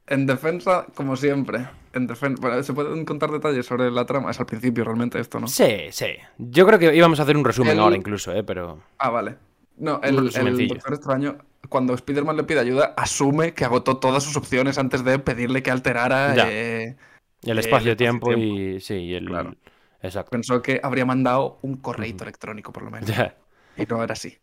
En 0.06 0.26
defensa, 0.26 0.86
como 0.94 1.16
siempre, 1.16 1.66
en 1.92 2.06
defensa, 2.06 2.40
bueno, 2.40 2.62
se 2.62 2.72
pueden 2.72 3.04
contar 3.04 3.30
detalles 3.30 3.66
sobre 3.66 3.90
la 3.90 4.04
trama, 4.06 4.30
es 4.30 4.38
al 4.40 4.46
principio 4.46 4.84
realmente 4.84 5.18
esto, 5.18 5.40
¿no? 5.40 5.48
Sí, 5.48 5.86
sí. 5.90 6.06
Yo 6.38 6.66
creo 6.66 6.78
que 6.78 6.94
íbamos 6.94 7.18
a 7.20 7.24
hacer 7.24 7.36
un 7.36 7.44
resumen 7.44 7.72
El- 7.72 7.80
ahora 7.80 7.96
incluso, 7.96 8.32
¿eh? 8.32 8.42
Pero... 8.44 8.80
Ah, 8.98 9.10
vale. 9.10 9.36
No, 9.78 10.00
el, 10.02 10.30
el. 10.34 10.68
Doctor 10.68 10.94
Extraño, 10.94 11.36
cuando 11.68 11.92
Spider-Man 11.94 12.36
le 12.36 12.44
pide 12.44 12.60
ayuda, 12.60 12.94
asume 12.96 13.52
que 13.52 13.64
agotó 13.64 13.98
todas 13.98 14.22
sus 14.22 14.36
opciones 14.36 14.78
antes 14.78 15.04
de 15.04 15.18
pedirle 15.18 15.62
que 15.62 15.70
alterara. 15.70 16.34
Eh, 16.50 16.96
El 17.42 17.58
espacio-tiempo 17.58 18.32
y... 18.32 18.80
Sí, 18.80 18.94
y 18.94 19.14
el... 19.14 19.26
Claro. 19.26 19.54
Exacto. 20.02 20.30
pensó 20.30 20.62
que 20.62 20.80
habría 20.82 21.04
mandado 21.04 21.58
un 21.62 21.76
correo 21.76 22.14
electrónico, 22.20 22.72
por 22.72 22.84
lo 22.84 22.90
menos. 22.90 23.10
Ya. 23.16 23.34
Y 23.76 23.84
no 23.84 24.02
era 24.02 24.12
así. 24.14 24.38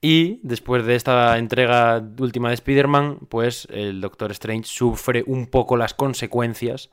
Y 0.00 0.40
después 0.42 0.84
de 0.84 0.94
esta 0.94 1.38
entrega 1.38 2.02
última 2.18 2.48
de 2.48 2.54
Spider-Man, 2.54 3.20
pues 3.28 3.66
el 3.70 4.00
Doctor 4.00 4.30
Strange 4.32 4.68
sufre 4.68 5.24
un 5.26 5.46
poco 5.46 5.76
las 5.76 5.94
consecuencias 5.94 6.90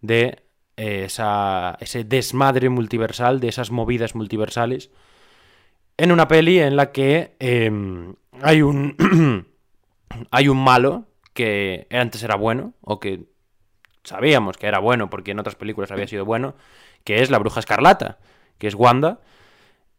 de 0.00 0.42
eh, 0.76 1.04
esa, 1.04 1.76
ese 1.80 2.04
desmadre 2.04 2.68
multiversal, 2.68 3.40
de 3.40 3.48
esas 3.48 3.70
movidas 3.70 4.14
multiversales, 4.14 4.90
en 5.96 6.12
una 6.12 6.28
peli 6.28 6.58
en 6.58 6.76
la 6.76 6.92
que 6.92 7.36
eh, 7.40 7.70
hay 8.42 8.62
un 8.62 8.96
hay 10.30 10.48
un 10.48 10.62
malo 10.62 11.06
que 11.32 11.86
antes 11.90 12.22
era 12.22 12.36
bueno, 12.36 12.74
o 12.80 13.00
que 13.00 13.24
sabíamos 14.04 14.56
que 14.56 14.66
era 14.66 14.78
bueno 14.78 15.10
porque 15.10 15.32
en 15.32 15.38
otras 15.38 15.56
películas 15.56 15.90
había 15.90 16.06
sido 16.06 16.24
bueno, 16.24 16.54
que 17.04 17.22
es 17.22 17.30
la 17.30 17.38
Bruja 17.38 17.60
Escarlata, 17.60 18.18
que 18.58 18.66
es 18.68 18.74
Wanda, 18.74 19.20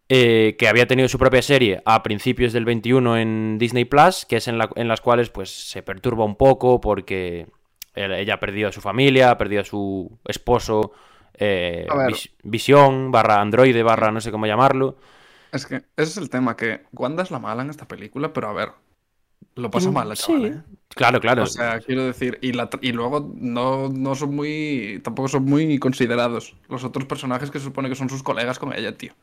eh, 0.10 0.56
que 0.58 0.68
había 0.68 0.88
tenido 0.88 1.08
su 1.10 1.18
propia 1.20 1.42
serie 1.42 1.82
a 1.86 2.04
principios 2.04 2.54
del 2.54 2.66
21 2.66 3.18
en 3.18 3.58
Disney 3.58 3.86
Plus, 3.86 4.26
que 4.26 4.38
es 4.38 4.48
en, 4.48 4.58
la- 4.58 4.70
en 4.76 4.88
las 4.88 5.02
cuales 5.02 5.30
pues 5.30 5.50
se 5.50 5.84
perturba 5.84 6.24
un 6.26 6.36
poco 6.36 6.80
porque 6.82 7.48
ella 7.96 8.36
ha 8.36 8.40
perdido 8.40 8.70
a 8.70 8.72
su 8.72 8.80
familia, 8.82 9.32
ha 9.32 9.38
perdido 9.38 9.62
a 9.62 9.66
su 9.66 10.18
esposo, 10.26 10.92
eh, 11.34 11.88
vis- 12.08 12.30
visión, 12.44 13.12
barra 13.12 13.42
androide, 13.42 13.84
barra 13.84 14.12
no 14.12 14.22
sé 14.22 14.32
cómo 14.32 14.46
llamarlo. 14.46 14.98
Es 15.52 15.66
que 15.66 15.76
ese 15.76 15.84
es 16.12 16.18
el 16.18 16.30
tema, 16.30 16.56
que 16.56 16.82
Wanda 16.94 17.24
es 17.24 17.32
la 17.32 17.40
mala 17.40 17.64
en 17.64 17.70
esta 17.70 17.88
película, 17.88 18.34
pero 18.34 18.50
a 18.50 18.54
ver. 18.54 18.70
lo 19.56 19.72
pasa 19.72 19.90
mal 19.92 20.08
la 20.10 20.16
Sí. 20.16 20.24
chavala, 20.28 20.48
¿eh? 20.48 20.62
Claro, 20.90 21.20
claro. 21.20 21.44
O 21.44 21.48
sea, 21.48 21.80
quiero 21.80 22.06
decir, 22.06 22.38
y, 22.42 22.54
la 22.54 22.70
tra- 22.70 22.80
y 22.82 22.92
luego 22.92 23.34
no, 23.36 23.90
no 23.90 24.16
son 24.16 24.36
muy. 24.36 25.02
tampoco 25.04 25.28
son 25.30 25.46
muy 25.46 25.80
considerados 25.80 26.56
los 26.70 26.84
otros 26.84 27.06
personajes 27.06 27.50
que 27.52 27.60
se 27.60 27.66
supone 27.66 27.90
que 27.90 27.96
son 27.96 28.10
sus 28.10 28.24
colegas 28.24 28.60
con 28.60 28.74
ella, 28.74 28.96
tío. 28.98 29.14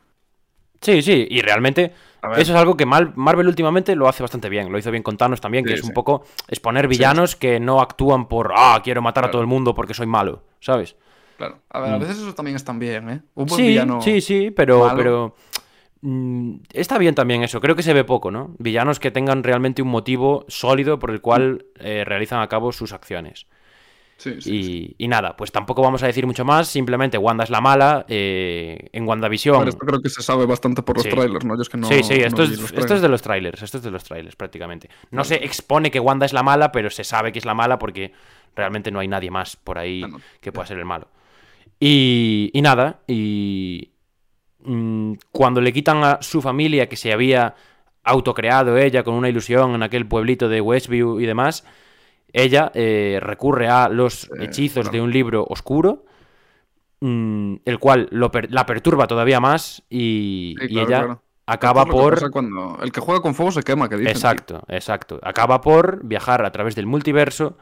Sí, 0.85 1.01
sí, 1.01 1.27
y 1.29 1.41
realmente 1.41 1.91
eso 2.37 2.53
es 2.53 2.59
algo 2.59 2.77
que 2.77 2.85
Marvel 2.85 3.47
últimamente 3.47 3.95
lo 3.95 4.07
hace 4.07 4.23
bastante 4.23 4.49
bien. 4.49 4.71
Lo 4.71 4.77
hizo 4.77 4.91
bien 4.91 5.03
con 5.03 5.17
Thanos 5.17 5.41
también, 5.41 5.63
que 5.65 5.73
Sí, 5.73 5.79
es 5.79 5.83
un 5.83 5.93
poco 5.93 6.23
exponer 6.47 6.87
villanos 6.87 7.35
que 7.35 7.59
no 7.59 7.81
actúan 7.81 8.27
por, 8.27 8.53
ah, 8.55 8.79
quiero 8.83 9.01
matar 9.01 9.25
a 9.25 9.31
todo 9.31 9.41
el 9.41 9.47
mundo 9.47 9.73
porque 9.73 9.93
soy 9.93 10.07
malo, 10.07 10.43
¿sabes? 10.59 10.95
Claro. 11.37 11.59
A 11.69 11.79
ver, 11.81 11.93
a 11.93 11.97
veces 11.97 12.17
eso 12.17 12.33
también 12.33 12.55
están 12.55 12.79
bien, 12.79 13.09
¿eh? 13.09 13.21
Un 13.35 13.45
buen 13.45 13.61
Mm. 13.61 13.63
Sí, 13.63 13.67
villano. 13.67 14.01
sí, 14.01 14.21
sí, 14.21 14.51
pero, 14.51 14.85
malo. 14.85 14.97
pero 14.97 15.35
mm, 16.01 16.55
está 16.71 16.97
bien 16.97 17.13
también 17.15 17.43
eso. 17.43 17.59
Creo 17.59 17.75
que 17.75 17.83
se 17.83 17.93
ve 17.93 18.03
poco, 18.03 18.31
¿no? 18.31 18.55
Villanos 18.59 18.99
que 18.99 19.11
tengan 19.11 19.43
realmente 19.43 19.81
un 19.81 19.89
motivo 19.89 20.45
sólido 20.47 20.97
por 20.99 21.11
el 21.11 21.21
cual 21.21 21.65
eh, 21.79 22.03
realizan 22.05 22.41
a 22.41 22.47
cabo 22.47 22.71
sus 22.71 22.93
acciones. 22.93 23.47
Sí, 24.17 24.41
sí, 24.41 24.63
sí. 24.63 24.95
Y, 24.97 25.07
nada, 25.09 25.35
pues 25.35 25.51
tampoco 25.51 25.81
vamos 25.81 26.01
a 26.01 26.07
decir 26.07 26.25
mucho 26.25 26.45
más. 26.45 26.67
Simplemente 26.69 27.17
Wanda 27.17 27.43
es 27.43 27.49
la 27.49 27.59
mala. 27.61 28.05
eh, 28.07 28.87
en 28.93 29.07
WandaVision. 29.07 29.55
Bueno, 29.57 29.69
esto 29.69 29.85
creo 29.85 30.01
que 30.01 30.09
se 30.09 30.21
sabe 30.23 30.45
bastante 30.45 30.81
por 30.83 30.95
los 30.97 31.07
trailers, 31.07 31.43
¿no? 31.45 31.55
Yo 31.55 31.61
es 31.61 31.69
que 31.69 31.77
no. 31.77 31.87
sí, 31.87 32.01
sí, 32.01 32.13
esto, 32.15 32.43
es, 32.43 32.51
esto 32.73 32.95
es 32.95 33.01
de 33.01 33.09
los 33.09 33.21
trailers, 33.21 33.61
esto 33.61 33.77
es 33.77 33.83
de 33.83 33.91
los 33.91 34.03
trailers 34.05 34.35
prácticamente. 34.35 34.89
No 35.11 35.23
se 35.25 35.35
expone 35.43 35.91
que 35.91 35.99
Wanda 35.99 36.25
es 36.25 36.33
la 36.33 36.43
mala, 36.43 36.71
pero 36.71 36.89
se 36.89 37.03
sabe 37.03 37.31
que 37.33 37.39
es 37.39 37.45
la 37.45 37.53
mala 37.53 37.77
porque 37.77 38.13
realmente 38.55 38.89
no 38.89 38.99
hay 38.99 39.07
nadie 39.09 39.29
más 39.31 39.57
por 39.57 39.77
ahí 39.77 40.01
Ah, 40.03 40.07
no. 40.07 40.21
que 40.39 40.51
pueda 40.53 40.65
ser 40.65 40.77
el 40.79 40.85
malo. 40.85 41.07
Y, 41.77 42.51
y 42.53 42.61
nada, 42.61 43.01
y 43.07 43.91
mm, 44.63 45.13
cuando 45.31 45.59
le 45.59 45.73
quitan 45.73 46.03
a 46.05 46.19
su 46.21 46.41
familia 46.41 46.87
que 46.87 46.95
se 46.95 47.11
había 47.11 47.53
autocreado 48.03 48.77
ella 48.77 49.03
con 49.03 49.15
una 49.15 49.27
ilusión 49.29 49.75
en 49.75 49.83
aquel 49.83 50.07
pueblito 50.07 50.47
de 50.47 50.61
Westview 50.61 51.19
y 51.19 51.25
demás, 51.25 51.65
ella 52.35 52.71
eh, 52.75 53.19
recurre 53.21 53.67
a 53.69 53.89
los 53.89 54.29
hechizos 54.39 54.91
de 54.91 55.01
un 55.01 55.11
libro 55.11 55.45
oscuro, 55.49 56.05
mm, 56.99 57.55
el 57.65 57.79
cual 57.79 58.07
lo 58.11 58.31
per- 58.31 58.51
la 58.51 58.65
perturba 58.65 59.07
todavía 59.07 59.39
más 59.39 59.83
y, 59.89 60.55
Sí, 60.59 60.65
y 60.65 60.67
claro, 60.69 60.87
ella 60.87 60.97
claro. 60.99 61.21
acaba 61.45 61.85
que 61.85 61.91
por... 61.91 62.31
cuando 62.31 62.77
el 62.81 62.91
que 62.91 63.01
juega 63.01 63.21
con 63.21 63.35
fuego 63.35 63.51
se 63.51 63.63
quema, 63.63 63.89
que 63.89 63.97
dicen. 63.97 64.19
tío. 64.21 64.29
Exacto, 64.29 64.63
exacto. 64.67 65.19
Acaba 65.23 65.61
por 65.61 66.03
viajar 66.05 66.45
a 66.45 66.51
través 66.51 66.75
del 66.75 66.85
multiverso 66.87 67.57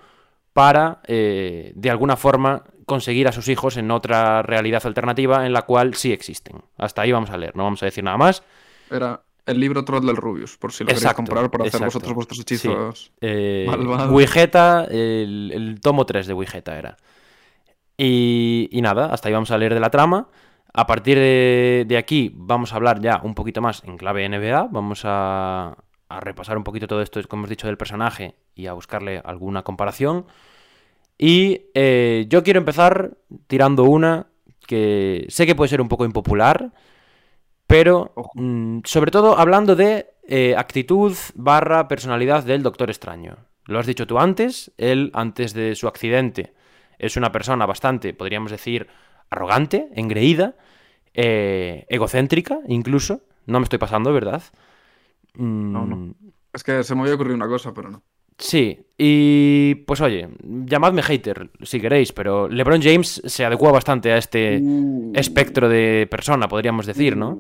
para, 0.53 1.01
eh, 1.08 1.74
de 1.75 1.89
alguna 1.89 2.15
forma, 2.15 2.63
conseguir 2.86 3.27
a 3.27 3.32
sus 3.32 3.48
hijos 3.48 3.77
en 3.77 3.89
otra 3.92 4.42
realidad 4.44 4.86
alternativa 4.86 5.46
en 5.46 5.53
la 5.53 5.63
cual 5.63 5.96
sí 5.96 6.12
existen. 6.12 6.62
Hasta 6.77 7.01
ahí 7.01 7.12
vamos 7.12 7.30
a 7.32 7.38
leer, 7.38 7.56
no 7.56 7.63
vamos 7.63 7.82
a 7.82 7.88
decir 7.88 8.03
nada 8.03 8.18
más. 8.18 8.44
Era 8.92 9.22
el 9.45 9.59
libro 9.59 9.83
Troll 9.83 10.05
del 10.05 10.15
Rubius, 10.15 10.57
por 10.57 10.71
si 10.71 10.83
lo 10.83 10.88
queréis 10.88 11.03
Exacto, 11.03 11.17
comprar 11.17 11.51
para 11.51 11.65
hacer 11.65 11.83
vosotros 11.83 12.13
vuestros 12.13 12.39
hechizos. 12.39 13.12
Eh. 13.21 13.67
Wigeta, 14.09 14.85
el, 14.89 15.51
el 15.53 15.81
tomo 15.81 16.05
3 16.05 16.27
de 16.27 16.33
Wigeta 16.33 16.77
era. 16.77 16.97
Y, 17.97 18.69
y 18.71 18.81
nada, 18.81 19.07
hasta 19.13 19.27
ahí 19.27 19.33
vamos 19.33 19.51
a 19.51 19.57
leer 19.57 19.73
de 19.73 19.79
la 19.79 19.89
trama. 19.89 20.29
A 20.73 20.88
partir 20.88 21.17
de, 21.17 21.85
de 21.88 21.97
aquí 21.97 22.31
vamos 22.33 22.73
a 22.73 22.77
hablar 22.77 23.00
ya 23.00 23.21
un 23.23 23.35
poquito 23.35 23.62
más 23.62 23.83
en 23.83 23.97
clave 23.97 24.27
NBA. 24.27 24.69
Vamos 24.71 25.01
a, 25.03 25.77
a 26.09 26.19
repasar 26.19 26.57
un 26.57 26.63
poquito 26.63 26.88
todo 26.88 27.01
esto 27.01 27.21
que 27.21 27.35
hemos 27.35 27.50
dicho 27.50 27.67
del 27.67 27.77
personaje 27.77 28.35
y 28.55 28.67
a 28.67 28.73
buscarle 28.73 29.21
alguna 29.23 29.63
comparación. 29.63 30.25
Y 31.17 31.67
eh, 31.73 32.25
yo 32.29 32.43
quiero 32.43 32.59
empezar 32.59 33.17
tirando 33.47 33.83
una 33.83 34.27
que 34.65 35.25
sé 35.29 35.45
que 35.45 35.55
puede 35.55 35.69
ser 35.69 35.81
un 35.81 35.89
poco 35.89 36.05
impopular, 36.05 36.73
pero 37.74 38.13
mm, 38.36 38.80
sobre 38.84 39.10
todo 39.10 39.38
hablando 39.39 39.75
de 39.75 40.06
eh, 40.27 40.53
actitud 40.56 41.13
barra 41.34 41.88
personalidad 41.88 42.44
del 42.44 42.62
Doctor 42.62 42.89
Extraño. 42.92 43.38
Lo 43.65 43.80
has 43.80 43.88
dicho 43.88 44.06
tú 44.06 44.20
antes, 44.20 44.72
él 44.77 45.10
antes 45.13 45.53
de 45.56 45.74
su 45.74 45.88
accidente 45.88 46.53
es 47.00 47.18
una 47.18 47.32
persona 47.32 47.65
bastante, 47.65 48.13
podríamos 48.13 48.51
decir, 48.51 48.88
arrogante, 49.32 49.88
engreída, 49.96 50.56
eh, 51.15 51.86
egocéntrica 51.89 52.60
incluso. 52.68 53.22
No 53.48 53.60
me 53.60 53.63
estoy 53.63 53.80
pasando, 53.80 54.13
¿verdad? 54.13 54.44
Mm, 55.36 55.72
No, 55.74 55.86
no. 55.88 56.13
Es 56.53 56.63
que 56.63 56.84
se 56.84 56.94
me 56.94 57.01
había 57.01 57.15
ocurrido 57.15 57.36
una 57.36 57.48
cosa, 57.48 57.74
pero 57.74 57.89
no. 57.89 58.04
Sí, 58.38 58.80
y 58.97 59.76
pues 59.88 60.02
oye, 60.02 60.28
llamadme 60.43 61.02
hater 61.04 61.50
si 61.63 61.80
queréis, 61.80 62.12
pero 62.13 62.47
LeBron 62.47 62.82
James 62.82 63.21
se 63.26 63.45
adecua 63.45 63.71
bastante 63.71 64.12
a 64.12 64.17
este 64.17 64.60
Uh. 64.62 65.12
espectro 65.15 65.69
de 65.69 66.08
persona, 66.10 66.47
podríamos 66.47 66.86
decir, 66.86 67.15
¿no? 67.17 67.38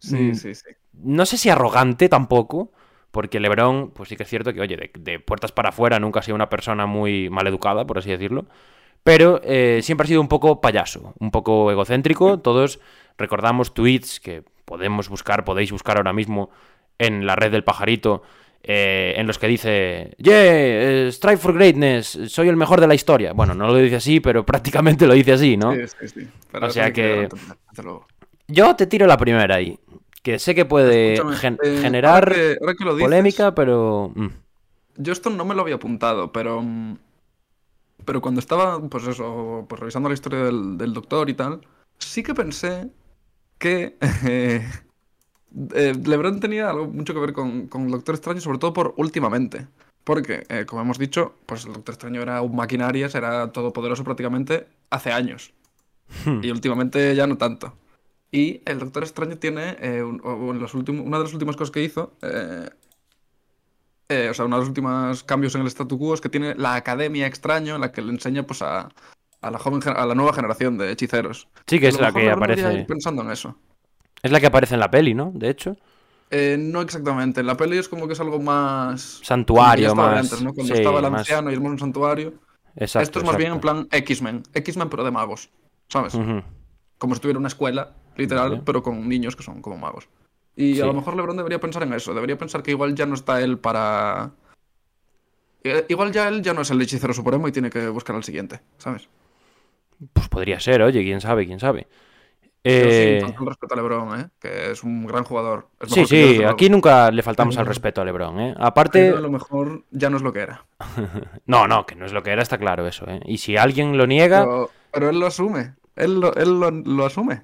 Sí, 0.00 0.16
Mm. 0.16 0.34
sí, 0.34 0.54
sí. 0.54 0.66
No 1.02 1.26
sé 1.26 1.36
si 1.38 1.48
arrogante 1.50 2.08
tampoco, 2.08 2.72
porque 3.10 3.40
LeBron, 3.40 3.90
pues 3.92 4.08
sí 4.08 4.16
que 4.16 4.24
es 4.24 4.28
cierto 4.28 4.52
que, 4.52 4.60
oye, 4.60 4.76
de, 4.76 4.90
de 4.98 5.18
puertas 5.20 5.52
para 5.52 5.70
afuera 5.70 5.98
nunca 5.98 6.20
ha 6.20 6.22
sido 6.22 6.34
una 6.34 6.48
persona 6.48 6.86
muy 6.86 7.30
mal 7.30 7.46
educada, 7.46 7.86
por 7.86 7.98
así 7.98 8.10
decirlo, 8.10 8.46
pero 9.04 9.40
eh, 9.44 9.80
siempre 9.82 10.04
ha 10.04 10.08
sido 10.08 10.20
un 10.20 10.28
poco 10.28 10.60
payaso, 10.60 11.14
un 11.18 11.30
poco 11.30 11.70
egocéntrico. 11.70 12.40
Todos 12.40 12.80
recordamos 13.16 13.72
tweets 13.74 14.20
que 14.20 14.42
podemos 14.64 15.08
buscar, 15.08 15.44
podéis 15.44 15.72
buscar 15.72 15.96
ahora 15.96 16.12
mismo 16.12 16.50
en 16.98 17.24
la 17.26 17.36
red 17.36 17.50
del 17.52 17.64
pajarito, 17.64 18.22
eh, 18.62 19.14
en 19.16 19.26
los 19.26 19.38
que 19.38 19.46
dice, 19.46 20.14
yeah, 20.18 20.34
eh, 20.36 21.08
strive 21.12 21.36
for 21.38 21.54
greatness, 21.54 22.18
soy 22.26 22.48
el 22.48 22.56
mejor 22.56 22.80
de 22.80 22.88
la 22.88 22.94
historia. 22.94 23.32
Bueno, 23.32 23.54
no 23.54 23.68
lo 23.68 23.76
dice 23.76 23.96
así, 23.96 24.20
pero 24.20 24.44
prácticamente 24.46 25.06
lo 25.06 25.14
dice 25.14 25.32
así, 25.32 25.56
¿no? 25.56 25.72
Sí, 25.74 25.80
sí, 26.00 26.08
sí. 26.08 26.28
O 26.60 26.68
sea 26.68 26.92
que-. 26.92 27.28
Yo 28.48 28.74
te 28.76 28.86
tiro 28.86 29.06
la 29.06 29.16
primera 29.16 29.54
ahí, 29.56 29.78
que 30.22 30.38
sé 30.38 30.54
que 30.54 30.64
puede 30.64 31.16
gen- 31.36 31.58
eh, 31.62 31.78
generar 31.80 32.14
ahora 32.24 32.34
que- 32.34 32.58
ahora 32.60 32.74
que 32.74 32.84
lo 32.84 32.94
dices, 32.94 33.04
polémica, 33.06 33.54
pero... 33.54 34.12
mm. 34.14 34.26
Yo 34.96 35.12
esto 35.12 35.30
no 35.30 35.44
me 35.44 35.54
lo 35.54 35.62
había 35.62 35.76
apuntado, 35.76 36.32
pero. 36.32 36.60
mm, 36.62 36.96
Pero 38.04 38.20
cuando 38.20 38.40
estaba, 38.40 38.80
pues 38.88 39.06
eso, 39.06 39.66
pues 39.68 39.80
revisando 39.80 40.08
la 40.08 40.14
historia 40.14 40.40
del, 40.44 40.78
del 40.78 40.92
doctor 40.92 41.28
y 41.28 41.34
tal, 41.34 41.60
sí 41.98 42.22
que 42.22 42.34
pensé 42.34 42.90
que. 43.58 43.96
eh, 44.26 44.66
eh, 45.74 45.94
LeBron 46.04 46.40
tenía 46.40 46.70
algo 46.70 46.86
mucho 46.86 47.14
que 47.14 47.20
ver 47.20 47.32
con, 47.32 47.68
con 47.68 47.84
el 47.86 47.90
Doctor 47.92 48.14
Extraño, 48.16 48.40
sobre 48.40 48.58
todo 48.58 48.72
por 48.72 48.94
últimamente. 48.96 49.66
Porque, 50.04 50.44
eh, 50.48 50.64
como 50.66 50.82
hemos 50.82 50.98
dicho, 50.98 51.34
pues 51.46 51.66
el 51.66 51.74
Doctor 51.74 51.94
Extraño 51.94 52.22
era 52.22 52.40
un 52.42 52.56
maquinarias, 52.56 53.14
era 53.14 53.52
todopoderoso 53.52 54.04
prácticamente 54.04 54.66
hace 54.90 55.12
años. 55.12 55.52
Hmm. 56.24 56.40
Y 56.42 56.50
últimamente 56.50 57.14
ya 57.14 57.26
no 57.26 57.36
tanto. 57.38 57.74
Y 58.30 58.60
el 58.66 58.78
Doctor 58.78 59.02
Extraño 59.04 59.38
tiene, 59.38 59.76
eh, 59.80 60.02
un- 60.02 60.58
los 60.60 60.74
últimos, 60.74 61.06
una 61.06 61.18
de 61.18 61.24
las 61.24 61.32
últimas 61.32 61.56
cosas 61.56 61.70
que 61.70 61.82
hizo, 61.82 62.12
eh, 62.22 62.68
eh, 64.10 64.28
o 64.30 64.34
sea, 64.34 64.44
uno 64.46 64.56
de 64.56 64.60
los 64.60 64.68
últimos 64.68 65.22
cambios 65.24 65.54
en 65.54 65.62
el 65.62 65.66
statu 65.68 65.98
quo 65.98 66.14
es 66.14 66.20
que 66.20 66.28
tiene 66.28 66.54
la 66.54 66.74
Academia 66.74 67.26
Extraño, 67.26 67.74
en 67.74 67.80
la 67.80 67.92
que 67.92 68.02
le 68.02 68.10
enseña 68.10 68.42
pues 68.44 68.62
a, 68.62 68.88
a 69.40 69.50
la 69.50 69.58
joven, 69.58 69.80
a 69.86 70.06
la 70.06 70.14
nueva 70.14 70.32
generación 70.32 70.78
de 70.78 70.90
hechiceros. 70.92 71.48
Sí, 71.66 71.78
que 71.78 71.88
es 71.88 72.00
la 72.00 72.12
que 72.12 72.30
aparece... 72.30 72.84
pensando 72.86 73.22
en 73.22 73.30
eso. 73.30 73.56
Es 74.22 74.30
la 74.32 74.40
que 74.40 74.46
aparece 74.46 74.74
en 74.74 74.80
la 74.80 74.90
peli, 74.90 75.14
¿no? 75.14 75.30
De 75.34 75.48
hecho. 75.50 75.76
Eh, 76.30 76.56
no 76.58 76.82
exactamente. 76.82 77.40
En 77.40 77.46
la 77.46 77.56
peli 77.56 77.78
es 77.78 77.88
como 77.88 78.06
que 78.06 78.12
es 78.14 78.20
algo 78.20 78.38
más. 78.40 79.20
Santuario, 79.22 79.94
más- 79.94 80.18
antes, 80.18 80.42
¿no? 80.42 80.52
Cuando 80.52 80.74
sí, 80.74 80.80
estaba 80.80 81.00
el 81.00 81.10
más- 81.10 81.20
anciano 81.20 81.50
y 81.50 81.54
el 81.54 81.60
un 81.60 81.78
santuario. 81.78 82.34
Exacto, 82.76 83.02
Esto 83.04 83.18
es 83.20 83.24
más 83.24 83.36
bien 83.36 83.52
en 83.52 83.60
plan 83.60 83.88
X-Men. 83.90 84.42
X-Men, 84.52 84.88
pero 84.90 85.04
de 85.04 85.10
magos. 85.10 85.50
¿Sabes? 85.88 86.14
Como 86.98 87.14
si 87.14 87.20
tuviera 87.20 87.38
una 87.38 87.48
escuela, 87.48 87.94
literal, 88.18 88.50
Vale. 88.50 88.62
pero 88.66 88.82
con 88.82 89.08
niños 89.08 89.34
que 89.36 89.42
son 89.42 89.62
como 89.62 89.78
magos. 89.78 90.08
Y 90.54 90.74
Sí. 90.74 90.80
a 90.82 90.86
lo 90.86 90.92
mejor 90.92 91.16
LeBron 91.16 91.36
debería 91.36 91.60
pensar 91.60 91.84
en 91.84 91.92
eso. 91.94 92.12
Debería 92.12 92.36
pensar 92.36 92.62
que 92.62 92.72
igual 92.72 92.94
ya 92.94 93.06
no 93.06 93.14
está 93.14 93.40
él 93.40 93.58
para. 93.58 94.32
Eh, 95.64 95.86
Igual 95.88 96.12
ya 96.12 96.28
él 96.28 96.42
ya 96.42 96.52
no 96.52 96.62
es 96.62 96.70
el 96.70 96.80
hechicero 96.82 97.12
supremo 97.14 97.48
y 97.48 97.52
tiene 97.52 97.70
que 97.70 97.88
buscar 97.88 98.14
al 98.16 98.24
siguiente, 98.24 98.60
¿sabes? 98.78 99.08
Pues 100.12 100.28
podría 100.28 100.60
ser, 100.60 100.82
oye, 100.82 101.02
quién 101.02 101.20
sabe, 101.20 101.46
quién 101.46 101.58
sabe. 101.58 101.88
Eh, 102.64 103.22
sí, 103.24 103.34
respeto 103.44 103.74
a 103.74 103.76
LeBron, 103.76 104.20
¿eh? 104.20 104.28
Que 104.40 104.72
es 104.72 104.82
un 104.82 105.06
gran 105.06 105.24
jugador. 105.24 105.68
Es 105.80 105.90
Sí, 105.90 106.04
sí, 106.06 106.42
aquí 106.44 106.68
nunca 106.68 107.10
le 107.10 107.22
faltamos 107.22 107.56
al 107.56 107.66
respeto 107.66 108.00
a 108.00 108.04
LeBron, 108.04 108.40
¿eh? 108.40 108.54
Aparte, 108.58 109.06
Pero 109.06 109.18
a 109.18 109.20
lo 109.20 109.30
mejor 109.30 109.84
ya 109.90 110.10
no 110.10 110.16
es 110.16 110.22
lo 110.22 110.32
que 110.32 110.40
era. 110.40 110.64
no, 111.46 111.66
no, 111.68 111.86
que 111.86 111.94
no 111.94 112.04
es 112.04 112.12
lo 112.12 112.22
que 112.22 112.30
era, 112.30 112.42
está 112.42 112.58
claro 112.58 112.86
eso, 112.86 113.06
¿eh? 113.08 113.20
Y 113.26 113.38
si 113.38 113.56
alguien 113.56 113.96
lo 113.96 114.06
niega, 114.06 114.40
Pero, 114.44 114.70
pero 114.92 115.10
él 115.10 115.20
lo 115.20 115.26
asume. 115.26 115.74
Él 115.96 116.20
lo, 116.20 116.34
él 116.34 116.58
lo, 116.60 116.70
lo 116.70 117.06
asume. 117.06 117.42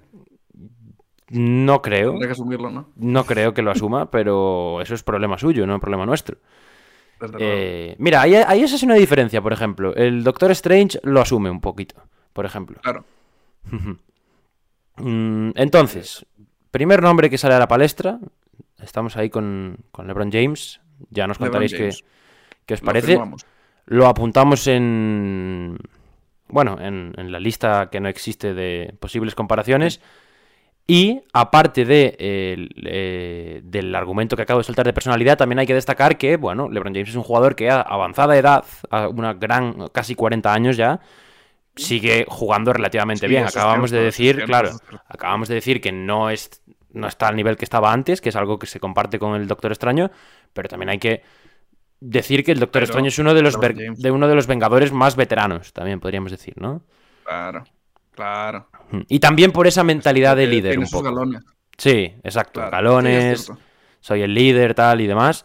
No 1.34 1.82
creo, 1.82 2.10
Tendrá 2.12 2.28
que 2.28 2.32
asumirlo, 2.32 2.70
¿no? 2.70 2.88
no 2.96 3.24
creo 3.24 3.54
que 3.54 3.62
lo 3.62 3.70
asuma, 3.70 4.10
pero 4.10 4.80
eso 4.80 4.94
es 4.94 5.02
problema 5.02 5.36
suyo, 5.38 5.66
no 5.66 5.74
es 5.74 5.80
problema 5.80 6.06
nuestro. 6.06 6.38
Eh, 7.38 7.94
mira, 7.98 8.22
ahí, 8.22 8.34
ahí 8.34 8.62
esa 8.62 8.76
es 8.76 8.82
una 8.82 8.94
diferencia, 8.94 9.40
por 9.40 9.52
ejemplo. 9.52 9.94
El 9.94 10.24
Doctor 10.24 10.50
Strange 10.50 11.00
lo 11.02 11.20
asume 11.20 11.50
un 11.50 11.60
poquito, 11.60 11.96
por 12.32 12.44
ejemplo. 12.46 12.78
Claro. 12.82 13.04
Mm, 14.96 15.50
Entonces, 15.56 16.24
primer 16.70 17.02
nombre 17.02 17.28
que 17.28 17.36
sale 17.36 17.54
a 17.54 17.58
la 17.58 17.66
palestra. 17.66 18.20
Estamos 18.80 19.16
ahí 19.16 19.28
con, 19.28 19.78
con 19.90 20.06
LeBron 20.06 20.30
James. 20.30 20.80
Ya 21.10 21.26
nos 21.26 21.38
contaréis 21.38 21.74
qué, 21.74 21.90
qué 22.64 22.74
os 22.74 22.80
parece. 22.80 23.18
Lo 23.86 24.06
apuntamos 24.06 24.68
en. 24.68 25.78
Bueno, 26.46 26.78
en, 26.80 27.12
en 27.16 27.32
la 27.32 27.40
lista 27.40 27.88
que 27.90 27.98
no 27.98 28.08
existe 28.08 28.54
de 28.54 28.94
posibles 29.00 29.34
comparaciones. 29.34 30.00
Y 30.86 31.22
aparte 31.32 31.86
de, 31.86 32.14
el, 32.18 32.70
eh, 32.84 33.62
del 33.64 33.94
argumento 33.94 34.36
que 34.36 34.42
acabo 34.42 34.60
de 34.60 34.64
soltar 34.64 34.84
de 34.84 34.92
personalidad, 34.92 35.38
también 35.38 35.58
hay 35.58 35.66
que 35.66 35.74
destacar 35.74 36.18
que, 36.18 36.36
bueno, 36.36 36.68
LeBron 36.68 36.92
James 36.92 37.08
es 37.08 37.16
un 37.16 37.22
jugador 37.22 37.56
que 37.56 37.70
a 37.70 37.80
avanzada 37.80 38.36
edad, 38.36 38.64
a 38.90 39.08
una 39.08 39.32
gran, 39.32 39.88
casi 39.88 40.14
40 40.14 40.52
años 40.52 40.76
ya, 40.76 41.00
sigue 41.74 42.26
jugando 42.28 42.72
relativamente 42.72 43.26
Sí, 43.26 43.30
bien. 43.30 43.46
Acabamos 43.46 43.90
de 43.90 44.00
decir, 44.00 44.44
claro, 44.44 44.70
acabamos 45.08 45.48
de 45.48 45.54
decir 45.54 45.80
que 45.80 45.90
no 45.90 46.30
es 46.30 46.62
no 46.92 47.08
está 47.08 47.26
al 47.26 47.34
nivel 47.34 47.56
que 47.56 47.64
estaba 47.64 47.92
antes, 47.92 48.20
que 48.20 48.28
es 48.28 48.36
algo 48.36 48.58
que 48.58 48.66
se 48.66 48.78
comparte 48.78 49.18
con 49.18 49.34
el 49.34 49.48
Doctor 49.48 49.72
Extraño, 49.72 50.12
pero 50.52 50.68
también 50.68 50.90
hay 50.90 50.98
que 50.98 51.22
decir 51.98 52.44
que 52.44 52.52
el 52.52 52.60
Doctor 52.60 52.82
Pero 52.82 52.84
Extraño 52.84 53.08
es 53.08 53.18
uno 53.18 53.34
de 53.34 53.42
los 53.42 53.58
de 53.60 54.10
uno 54.12 54.28
de 54.28 54.34
los 54.34 54.46
Vengadores 54.46 54.92
más 54.92 55.16
veteranos, 55.16 55.72
también 55.72 55.98
podríamos 55.98 56.30
decir, 56.30 56.54
¿no? 56.56 56.82
Claro, 57.24 57.64
claro. 58.14 58.68
Y 59.08 59.18
también 59.18 59.50
por 59.52 59.66
esa 59.66 59.82
mentalidad 59.84 60.36
de 60.36 60.46
líder 60.46 60.72
tiene 60.72 60.84
un 60.84 60.86
sus 60.86 60.98
poco. 61.00 61.04
galones. 61.14 61.42
Sí, 61.76 62.14
exacto. 62.22 62.60
Claro. 62.60 62.70
Galones, 62.70 63.46
Sí, 63.46 63.52
soy 64.00 64.22
el 64.22 64.34
líder, 64.34 64.74
tal 64.74 65.00
y 65.00 65.06
demás. 65.06 65.44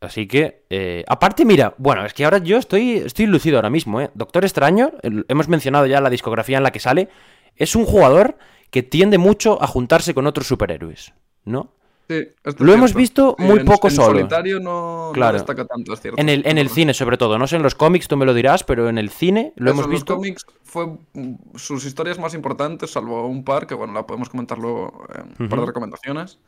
Así 0.00 0.26
que, 0.26 0.64
eh, 0.68 1.02
aparte, 1.08 1.44
mira, 1.46 1.74
bueno, 1.78 2.04
es 2.04 2.12
que 2.12 2.24
ahora 2.24 2.38
yo 2.38 2.58
estoy, 2.58 2.98
estoy 2.98 3.26
lucido 3.26 3.56
ahora 3.56 3.70
mismo, 3.70 4.00
¿eh? 4.02 4.10
Doctor 4.14 4.44
Extraño, 4.44 4.92
el- 5.02 5.24
hemos 5.28 5.48
mencionado 5.48 5.86
ya 5.86 6.00
la 6.02 6.10
discografía 6.10 6.58
en 6.58 6.62
la 6.62 6.72
que 6.72 6.80
sale, 6.80 7.08
es 7.56 7.74
un 7.74 7.86
jugador 7.86 8.36
que 8.70 8.82
tiende 8.82 9.16
mucho 9.16 9.62
a 9.62 9.66
juntarse 9.66 10.12
con 10.12 10.26
otros 10.26 10.46
superhéroes, 10.46 11.14
¿no? 11.44 11.73
Sí, 12.08 12.22
Lo 12.58 12.72
hemos 12.74 12.92
visto 12.94 13.34
muy 13.38 13.60
en- 13.60 13.64
poco 13.64 13.88
en 13.88 13.94
solo. 13.94 14.18
solitario 14.18 14.60
no, 14.60 15.06
no 15.06 15.12
Claro. 15.12 15.38
destaca 15.38 15.64
tanto, 15.64 15.94
es 15.94 16.00
cierto. 16.02 16.20
En 16.20 16.28
el, 16.28 16.46
en 16.46 16.58
el 16.58 16.68
cine, 16.68 16.92
sobre 16.92 17.16
todo, 17.16 17.38
no 17.38 17.46
sé 17.46 17.56
en 17.56 17.62
los 17.62 17.74
cómics, 17.74 18.08
tú 18.08 18.16
me 18.18 18.26
lo 18.26 18.34
dirás, 18.34 18.62
pero 18.62 18.88
en 18.90 18.98
el 18.98 19.08
cine 19.08 19.52
lo 19.56 19.70
Eso, 19.70 19.74
hemos 19.74 19.84
en 19.86 19.90
visto. 19.92 20.12
Los 20.12 20.18
cómics 20.18 20.46
fue 20.64 20.86
mm, 21.14 21.34
sus 21.56 21.84
historias 21.86 22.18
más 22.18 22.34
importantes, 22.34 22.90
salvo 22.90 23.26
un 23.26 23.42
par, 23.42 23.66
que 23.66 23.74
bueno, 23.74 23.94
la 23.94 24.06
podemos 24.06 24.28
comentar 24.28 24.58
luego 24.58 25.06
en 25.14 25.34
un 25.44 25.48
par 25.48 25.60
de 25.60 25.66
recomendaciones. 25.66 26.38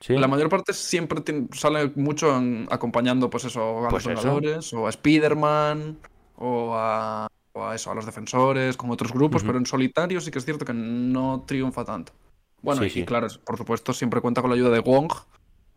Sí. 0.00 0.16
La 0.16 0.26
mayor 0.28 0.48
parte 0.48 0.72
siempre 0.72 1.20
tiene- 1.20 1.48
sale 1.52 1.92
mucho 1.94 2.36
en- 2.36 2.66
acompañando, 2.70 3.30
pues 3.30 3.44
eso, 3.44 3.84
a 3.86 3.88
Pues 3.90 4.04
los 4.04 4.12
eso. 4.14 4.22
Vengadores, 4.22 4.72
o 4.72 4.86
a 4.86 4.90
Spider-Man, 4.90 5.96
o 6.38 6.74
a, 6.74 7.28
o 7.52 7.64
a 7.64 7.74
eso, 7.74 7.90
a 7.90 7.94
los 7.94 8.04
defensores, 8.06 8.76
con 8.76 8.90
otros 8.90 9.12
grupos, 9.12 9.42
pero 9.44 9.58
en 9.58 9.66
solitario 9.66 10.20
sí 10.20 10.30
que 10.32 10.38
es 10.38 10.44
cierto 10.44 10.64
que 10.64 10.72
no 10.74 11.44
triunfa 11.46 11.84
tanto. 11.84 12.12
Bueno, 12.62 12.82
Sí, 12.82 12.86
y, 12.88 12.90
sí. 12.90 13.04
claro, 13.04 13.28
por 13.44 13.56
supuesto, 13.56 13.92
siempre 13.92 14.20
cuenta 14.20 14.40
con 14.40 14.50
la 14.50 14.56
ayuda 14.56 14.70
de 14.70 14.80
Wong, 14.80 15.12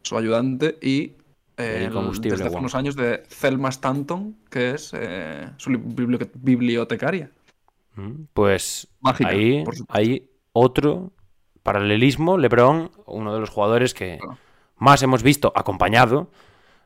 su 0.01 0.17
ayudante, 0.17 0.77
y 0.81 1.13
eh, 1.57 1.87
El 1.91 2.21
desde 2.21 2.33
hace 2.45 2.49
Wong. 2.49 2.59
unos 2.59 2.75
años 2.75 2.95
de 2.95 3.19
Thelma 3.39 3.69
Stanton, 3.69 4.35
que 4.49 4.71
es 4.71 4.91
eh, 4.95 5.49
su 5.57 5.69
li- 5.69 5.77
biblio- 5.77 6.29
bibliotecaria. 6.35 7.29
Mm, 7.95 8.23
Pues 8.33 8.87
Mágica, 8.99 9.29
ahí 9.29 9.63
hay 9.89 10.29
otro 10.53 11.11
paralelismo. 11.61 12.37
LeBron, 12.37 12.91
uno 13.05 13.33
de 13.33 13.39
los 13.39 13.49
jugadores 13.49 13.93
que 13.93 14.17
Claro. 14.19 14.37
más 14.77 15.03
hemos 15.03 15.21
visto 15.23 15.51
acompañado, 15.55 16.31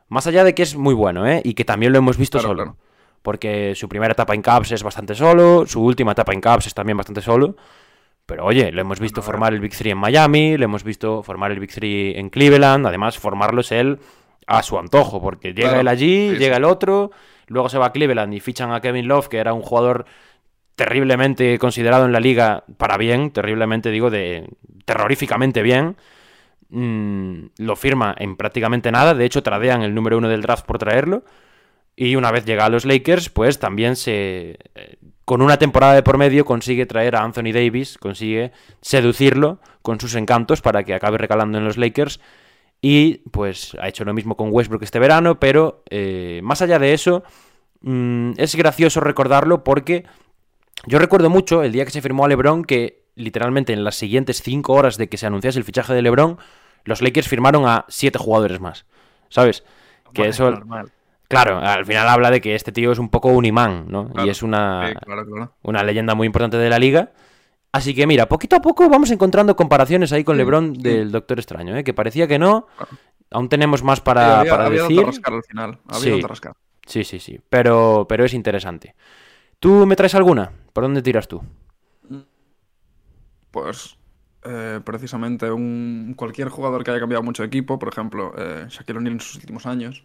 más 0.08 0.26
allá 0.26 0.44
de 0.44 0.54
que 0.54 0.62
es 0.62 0.76
muy 0.76 0.94
bueno, 0.94 1.26
¿eh? 1.26 1.40
y 1.44 1.54
que 1.54 1.64
también 1.64 1.92
lo 1.92 1.98
hemos 1.98 2.16
visto 2.18 2.38
Claro, 2.38 2.48
solo. 2.50 2.62
claro. 2.64 2.78
Porque 3.22 3.74
su 3.74 3.88
primera 3.88 4.12
etapa 4.12 4.34
en 4.34 4.42
Cavs 4.42 4.70
es 4.72 4.82
bastante 4.82 5.14
solo, 5.14 5.64
su 5.66 5.82
última 5.82 6.12
etapa 6.12 6.32
en 6.32 6.40
Cavs 6.40 6.66
es 6.66 6.74
también 6.74 6.96
bastante 6.96 7.22
solo. 7.22 7.56
Pero 8.26 8.44
oye, 8.44 8.72
lo 8.72 8.80
hemos 8.80 8.98
visto 8.98 9.22
formar 9.22 9.54
el 9.54 9.60
Big 9.60 9.76
Three 9.76 9.92
en 9.92 9.98
Miami, 9.98 10.56
lo 10.56 10.64
hemos 10.64 10.82
visto 10.82 11.22
formar 11.22 11.52
el 11.52 11.60
Big 11.60 11.72
Three 11.72 12.18
en 12.18 12.28
Cleveland, 12.28 12.86
además 12.86 13.18
formarlos 13.18 13.70
él 13.70 14.00
a 14.48 14.62
su 14.62 14.78
antojo, 14.78 15.20
porque 15.20 15.54
llega 15.54 15.68
Claro, 15.68 15.80
él 15.80 15.88
allí, 15.88 16.30
sí, 16.30 16.36
llega 16.36 16.56
el 16.56 16.64
otro, 16.64 17.12
luego 17.46 17.68
se 17.68 17.78
va 17.78 17.86
a 17.86 17.92
Cleveland 17.92 18.34
y 18.34 18.40
fichan 18.40 18.72
a 18.72 18.80
Kevin 18.80 19.06
Love, 19.06 19.28
que 19.28 19.38
era 19.38 19.54
un 19.54 19.62
jugador 19.62 20.06
terriblemente 20.74 21.58
considerado 21.58 22.04
en 22.04 22.12
la 22.12 22.20
liga 22.20 22.64
para 22.76 22.96
bien, 22.96 23.30
terriblemente 23.30 23.90
digo, 23.90 24.10
de 24.10 24.48
terroríficamente 24.84 25.62
bien. 25.62 25.96
Mm, 26.68 27.46
lo 27.58 27.76
firma 27.76 28.14
en 28.18 28.36
prácticamente 28.36 28.90
nada, 28.90 29.14
de 29.14 29.24
hecho 29.24 29.42
tradean 29.42 29.82
el 29.82 29.94
número 29.94 30.18
uno 30.18 30.28
del 30.28 30.42
draft 30.42 30.66
por 30.66 30.78
traerlo. 30.78 31.24
Y 31.94 32.16
una 32.16 32.30
vez 32.30 32.44
llega 32.44 32.66
a 32.66 32.68
los 32.68 32.84
Lakers, 32.84 33.30
pues 33.30 33.58
también 33.58 33.96
se. 33.96 34.58
eh, 34.74 34.96
Con 35.26 35.42
una 35.42 35.58
temporada 35.58 35.94
de 35.94 36.04
por 36.04 36.18
medio 36.18 36.44
consigue 36.44 36.86
traer 36.86 37.16
a 37.16 37.24
Anthony 37.24 37.50
Davis, 37.52 37.98
consigue 37.98 38.52
seducirlo 38.80 39.58
con 39.82 39.98
sus 39.98 40.14
encantos 40.14 40.62
para 40.62 40.84
que 40.84 40.94
acabe 40.94 41.18
recalando 41.18 41.58
en 41.58 41.64
los 41.64 41.76
Lakers. 41.76 42.20
Y 42.80 43.28
pues 43.32 43.76
ha 43.80 43.88
hecho 43.88 44.04
lo 44.04 44.14
mismo 44.14 44.36
con 44.36 44.50
Westbrook 44.52 44.84
este 44.84 45.00
verano, 45.00 45.40
pero 45.40 45.82
eh, 45.90 46.38
más 46.44 46.62
allá 46.62 46.78
de 46.78 46.92
eso, 46.92 47.24
mm, 47.80 48.34
es 48.36 48.54
gracioso 48.54 49.00
recordarlo 49.00 49.64
porque 49.64 50.04
yo 50.86 51.00
recuerdo 51.00 51.28
mucho 51.28 51.64
el 51.64 51.72
día 51.72 51.84
que 51.84 51.90
se 51.90 52.02
firmó 52.02 52.24
a 52.24 52.28
LeBron 52.28 52.64
que 52.64 53.02
literalmente 53.16 53.72
en 53.72 53.82
las 53.82 53.96
siguientes 53.96 54.40
cinco 54.42 54.74
horas 54.74 54.96
de 54.96 55.08
que 55.08 55.16
se 55.16 55.26
anunciase 55.26 55.58
el 55.58 55.64
fichaje 55.64 55.92
de 55.92 56.02
LeBron, 56.02 56.38
los 56.84 57.02
Lakers 57.02 57.26
firmaron 57.26 57.66
a 57.66 57.84
siete 57.88 58.20
jugadores 58.20 58.60
más. 58.60 58.86
¿Sabes? 59.28 59.64
Que 60.12 60.28
eso, 60.28 60.52
normal. 60.52 60.92
Claro, 61.28 61.58
al 61.58 61.84
final 61.86 62.08
habla 62.08 62.30
de 62.30 62.40
que 62.40 62.54
este 62.54 62.72
tío 62.72 62.92
es 62.92 62.98
un 62.98 63.08
poco 63.08 63.28
un 63.28 63.44
imán, 63.44 63.86
¿no? 63.88 64.08
Claro, 64.08 64.26
Y 64.26 64.30
es 64.30 64.42
una, 64.42 64.88
Sí, 64.88 64.94
claro, 65.04 65.24
claro. 65.26 65.52
una 65.62 65.82
leyenda 65.82 66.14
muy 66.14 66.26
importante 66.26 66.56
de 66.56 66.70
la 66.70 66.78
liga. 66.78 67.12
Así 67.72 67.94
que 67.94 68.06
mira, 68.06 68.26
poquito 68.28 68.56
a 68.56 68.60
poco 68.60 68.88
vamos 68.88 69.10
encontrando 69.10 69.54
comparaciones 69.56 70.12
ahí 70.12 70.24
con 70.24 70.36
Sí, 70.36 70.38
LeBron 70.38 70.76
sí. 70.76 70.82
del 70.82 71.12
Doctor 71.12 71.38
Extraño, 71.38 71.76
¿eh? 71.76 71.84
que 71.84 71.92
parecía 71.94 72.26
que 72.26 72.38
no. 72.38 72.66
Aún 73.30 73.48
tenemos 73.48 73.82
más 73.82 73.98
Sí, 73.98 74.04
para, 74.04 74.40
había, 74.40 74.50
para 74.52 74.66
había 74.66 74.82
decir. 74.82 75.04
rascar 75.04 75.34
al 75.34 75.42
final. 75.42 75.78
Había 75.88 76.14
Sí. 76.14 76.20
rascar. 76.22 76.54
Sí, 76.86 77.04
sí, 77.04 77.18
sí. 77.18 77.40
Pero, 77.50 78.06
pero 78.08 78.24
es 78.24 78.32
interesante. 78.32 78.94
¿Tú 79.58 79.84
me 79.86 79.96
traes 79.96 80.14
alguna? 80.14 80.52
¿Por 80.72 80.84
dónde 80.84 81.02
tiras 81.02 81.26
tú? 81.28 81.42
Pues 83.50 83.96
eh, 84.44 84.80
precisamente 84.84 85.50
un 85.50 86.14
cualquier 86.16 86.48
jugador 86.48 86.84
que 86.84 86.90
haya 86.90 87.00
cambiado 87.00 87.22
mucho 87.22 87.42
de 87.42 87.48
equipo, 87.48 87.78
por 87.78 87.88
ejemplo, 87.88 88.32
eh, 88.36 88.66
Shaquille 88.68 88.98
O'Neal 88.98 89.14
en 89.14 89.20
sus 89.20 89.36
últimos 89.36 89.66
años, 89.66 90.04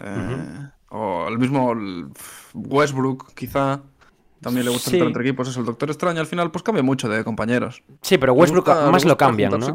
eh, 0.00 0.68
o 0.90 1.26
el 1.28 1.38
mismo 1.38 1.72
Westbrook, 2.54 3.34
quizá. 3.34 3.80
También 4.40 4.66
le 4.66 4.72
gusta 4.72 4.90
Sí. 4.90 4.96
estar 4.96 5.06
entre 5.08 5.22
equipos, 5.22 5.48
es 5.48 5.56
el 5.56 5.64
Doctor 5.64 5.88
Extraño. 5.88 6.20
Al 6.20 6.26
final, 6.26 6.50
pues 6.50 6.62
cambia 6.62 6.82
mucho 6.82 7.08
de 7.08 7.24
compañeros. 7.24 7.82
Sí, 8.02 8.18
pero 8.18 8.34
Westbrook 8.34 8.66
gusta- 8.66 8.90
más 8.90 9.04
lo 9.06 9.16
cambian, 9.16 9.58
¿no? 9.58 9.74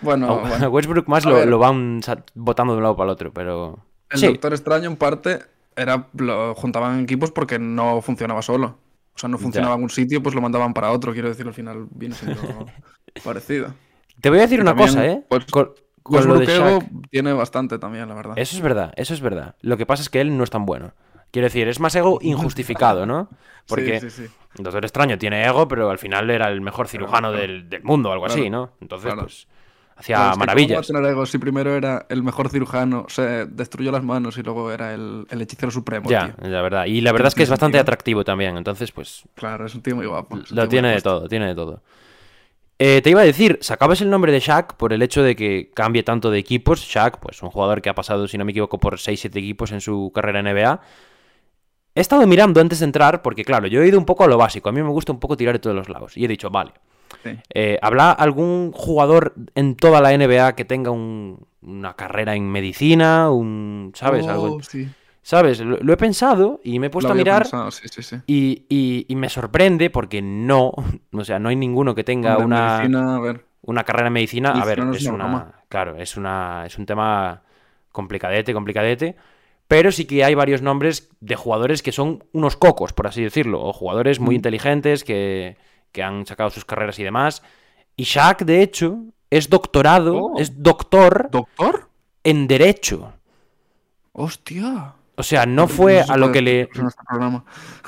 Bueno, 0.00 0.38
bueno, 0.40 0.68
Westbrook 0.70 1.08
más 1.08 1.24
lo, 1.24 1.44
lo 1.44 1.58
van 1.58 2.00
botando 2.34 2.72
de 2.74 2.76
un 2.76 2.82
lado 2.84 2.96
para 2.96 3.08
el 3.08 3.12
otro, 3.14 3.32
pero... 3.32 3.80
el 4.10 4.18
sí, 4.20 4.26
Doctor 4.28 4.52
Extraño 4.52 4.88
en 4.88 4.96
parte 4.96 5.40
era 5.74 6.06
lo 6.16 6.54
juntaban 6.54 7.00
equipos 7.00 7.32
porque 7.32 7.58
no 7.58 8.00
funcionaba 8.00 8.42
solo. 8.42 8.78
O 9.16 9.18
sea, 9.18 9.28
no 9.28 9.38
funcionaba 9.38 9.74
en 9.74 9.82
un 9.82 9.90
sitio, 9.90 10.22
pues 10.22 10.34
lo 10.36 10.40
mandaban 10.40 10.72
para 10.72 10.90
otro. 10.92 11.12
Quiero 11.12 11.28
decir, 11.28 11.46
al 11.46 11.54
final 11.54 11.86
viene 11.90 12.14
siendo 12.14 12.40
parecido. 13.24 13.74
te 14.20 14.28
voy 14.30 14.38
a 14.38 14.42
decir 14.42 14.58
Y 14.58 14.62
una 14.62 14.70
también, 14.70 14.88
cosa, 14.90 15.06
¿eh? 15.06 15.24
pues, 15.28 15.46
Con, 15.46 15.70
con 16.04 16.28
lo 16.28 16.38
de 16.38 16.46
Shaq. 16.46 16.84
tiene 17.10 17.32
bastante 17.32 17.78
también, 17.78 18.08
la 18.08 18.14
verdad. 18.14 18.38
Eso 18.38 18.54
es 18.56 18.62
verdad, 18.62 18.92
eso 18.96 19.14
es 19.14 19.20
verdad. 19.20 19.56
Lo 19.62 19.76
que 19.76 19.86
pasa 19.86 20.02
es 20.02 20.08
que 20.10 20.20
él 20.20 20.36
no 20.36 20.44
es 20.44 20.50
tan 20.50 20.64
bueno. 20.66 20.92
Quiero 21.32 21.46
decir, 21.46 21.66
es 21.66 21.80
más 21.80 21.94
ego 21.96 22.18
injustificado, 22.22 23.06
¿no? 23.06 23.28
Porque 23.66 23.98
Sí, 24.00 24.10
sí, 24.10 24.26
sí. 24.28 24.34
el 24.58 24.64
Doctor 24.64 24.84
Extraño 24.84 25.18
tiene 25.18 25.44
ego, 25.46 25.66
pero 25.66 25.90
al 25.90 25.98
final 25.98 26.30
era 26.30 26.48
el 26.48 26.60
mejor 26.60 26.86
cirujano 26.88 27.30
claro. 27.30 27.38
del, 27.42 27.68
del 27.68 27.82
mundo 27.82 28.12
algo 28.12 28.26
así, 28.26 28.50
¿no? 28.50 28.70
Entonces, 28.80 29.06
claro. 29.06 29.22
pues, 29.22 29.48
hacía 29.96 30.16
Claro, 30.16 30.36
maravillas. 30.36 30.86
¿cómo 30.86 30.98
va 30.98 31.00
a 31.00 31.02
tener 31.02 31.12
ego 31.12 31.26
si 31.26 31.38
primero 31.38 31.74
era 31.74 32.04
el 32.10 32.22
mejor 32.22 32.50
cirujano, 32.50 33.06
se 33.08 33.46
destruyó 33.46 33.90
las 33.90 34.04
manos 34.04 34.36
y 34.36 34.42
luego 34.42 34.70
era 34.70 34.92
el, 34.92 35.26
el 35.30 35.40
hechicero 35.42 35.72
supremo, 35.72 36.10
Ya, 36.10 36.34
tío? 36.36 36.48
la 36.50 36.60
verdad. 36.62 36.84
Y 36.84 37.00
la 37.00 37.12
verdad 37.12 37.28
es 37.28 37.34
que 37.34 37.42
es 37.44 37.50
bastante 37.50 37.78
atractivo 37.78 38.22
también, 38.24 38.56
entonces, 38.58 38.92
pues, 38.92 39.22
Claro, 39.34 39.64
es 39.66 39.74
un 39.74 39.80
tío 39.82 39.96
muy 39.96 40.06
guapo. 40.06 40.38
Lo 40.50 40.68
tiene 40.68 40.92
de 40.92 41.00
todo, 41.00 41.26
tiene 41.26 41.46
de 41.48 41.54
todo. 41.54 41.80
Eh, 42.78 43.00
te 43.02 43.10
iba 43.10 43.20
a 43.20 43.24
decir, 43.24 43.58
sacabas 43.62 44.00
el 44.00 44.10
nombre 44.10 44.32
de 44.32 44.40
Shaq 44.40 44.74
por 44.76 44.92
el 44.92 45.00
hecho 45.02 45.22
de 45.22 45.36
que 45.36 45.70
cambie 45.74 46.02
tanto 46.02 46.30
de 46.30 46.38
equipos. 46.38 46.80
Shaq, 46.80 47.18
pues 47.20 47.42
un 47.42 47.50
jugador 47.50 47.80
que 47.82 47.88
ha 47.88 47.94
pasado, 47.94 48.26
si 48.26 48.36
no 48.36 48.44
me 48.44 48.50
equivoco, 48.50 48.78
por 48.80 48.98
6-7 48.98 49.38
equipos 49.38 49.70
en 49.72 49.80
su 49.80 50.10
carrera 50.14 50.40
en 50.40 50.46
NBA. 50.48 50.80
He 51.94 52.00
estado 52.00 52.26
mirando 52.26 52.60
antes 52.60 52.80
de 52.80 52.86
entrar, 52.86 53.22
porque 53.22 53.44
claro, 53.44 53.68
yo 53.68 53.80
he 53.82 53.86
ido 53.88 53.98
un 53.98 54.04
poco 54.04 54.24
a 54.24 54.26
lo 54.26 54.36
básico. 54.36 54.68
A 54.68 54.72
mí 54.72 54.82
me 54.82 54.88
gusta 54.88 55.12
un 55.12 55.20
poco 55.20 55.36
tirar 55.36 55.54
de 55.54 55.60
todos 55.60 55.76
los 55.76 55.88
lados. 55.88 56.16
Y 56.16 56.24
he 56.24 56.28
dicho, 56.28 56.50
vale. 56.50 56.72
Sí. 57.22 57.30
eh, 57.54 57.78
¿Habrá 57.80 58.10
algún 58.10 58.72
jugador 58.72 59.34
en 59.54 59.76
toda 59.76 60.00
la 60.00 60.12
NBA 60.12 60.56
que 60.56 60.64
tenga 60.64 60.90
un- 60.90 61.46
una 61.62 61.94
carrera 61.94 62.34
en 62.34 62.50
medicina? 62.50 63.30
Un, 63.30 63.92
¿Sabes? 63.94 64.26
Oh, 64.26 64.30
Algo, 64.30 64.62
sí. 64.62 64.88
¿Sabes? 65.26 65.58
Lo, 65.60 65.78
lo 65.78 65.92
he 65.92 65.96
pensado 65.96 66.60
y 66.62 66.78
me 66.78 66.88
he 66.88 66.90
puesto 66.90 67.08
Lo 67.08 67.14
a 67.14 67.16
mirar. 67.16 67.42
pensado, 67.44 67.70
sí, 67.70 67.88
sí, 67.88 68.02
sí. 68.02 68.16
Y, 68.26 68.66
y- 68.68 69.06
y 69.08 69.16
me 69.16 69.30
sorprende 69.30 69.88
porque 69.88 70.20
no, 70.20 70.70
o 71.12 71.24
sea, 71.24 71.38
no 71.38 71.48
hay 71.48 71.56
ninguno 71.56 71.94
que 71.94 72.04
tenga 72.04 72.32
Hombre, 72.36 72.44
una, 72.44 72.76
medicina, 72.76 73.16
a 73.16 73.20
ver. 73.20 73.44
una 73.62 73.84
carrera 73.84 74.08
en 74.08 74.12
medicina. 74.12 74.50
A 74.50 74.64
ver, 74.66 74.80
es 74.94 75.06
una 75.06 75.54
claro, 75.70 75.96
es 75.96 76.16
una, 76.18 76.64
es 76.66 76.76
un 76.78 76.84
tema 76.86 77.42
complicadete, 77.90 78.52
complicadete. 78.52 79.16
Pero 79.66 79.90
sí 79.92 80.04
que 80.04 80.22
hay 80.22 80.34
varios 80.34 80.60
nombres 80.60 81.08
de 81.20 81.36
jugadores 81.36 81.82
que 81.82 81.90
son 81.90 82.22
unos 82.32 82.56
cocos, 82.58 82.92
por 82.92 83.06
así 83.06 83.22
decirlo, 83.22 83.62
o 83.62 83.72
jugadores 83.72 84.20
muy 84.20 84.34
Mm. 84.34 84.36
inteligentes 84.36 85.04
que, 85.04 85.56
que 85.90 86.02
han 86.02 86.26
sacado 86.26 86.50
sus 86.50 86.66
carreras 86.66 86.98
y 86.98 87.02
demás. 87.02 87.42
Y 87.96 88.04
Shaq, 88.04 88.42
de 88.44 88.60
hecho, 88.60 88.98
es 89.30 89.48
doctorado, 89.48 90.16
Oh. 90.18 90.38
es 90.38 90.62
doctor 90.62 91.30
¿Doctor? 91.30 91.88
en 92.24 92.46
Derecho. 92.46 93.14
¡Hostia! 94.12 94.94
O 95.16 95.22
sea, 95.22 95.46
no 95.46 95.68
fue 95.68 96.00
a 96.00 96.16
lo 96.16 96.32
que 96.32 96.42
le. 96.42 96.68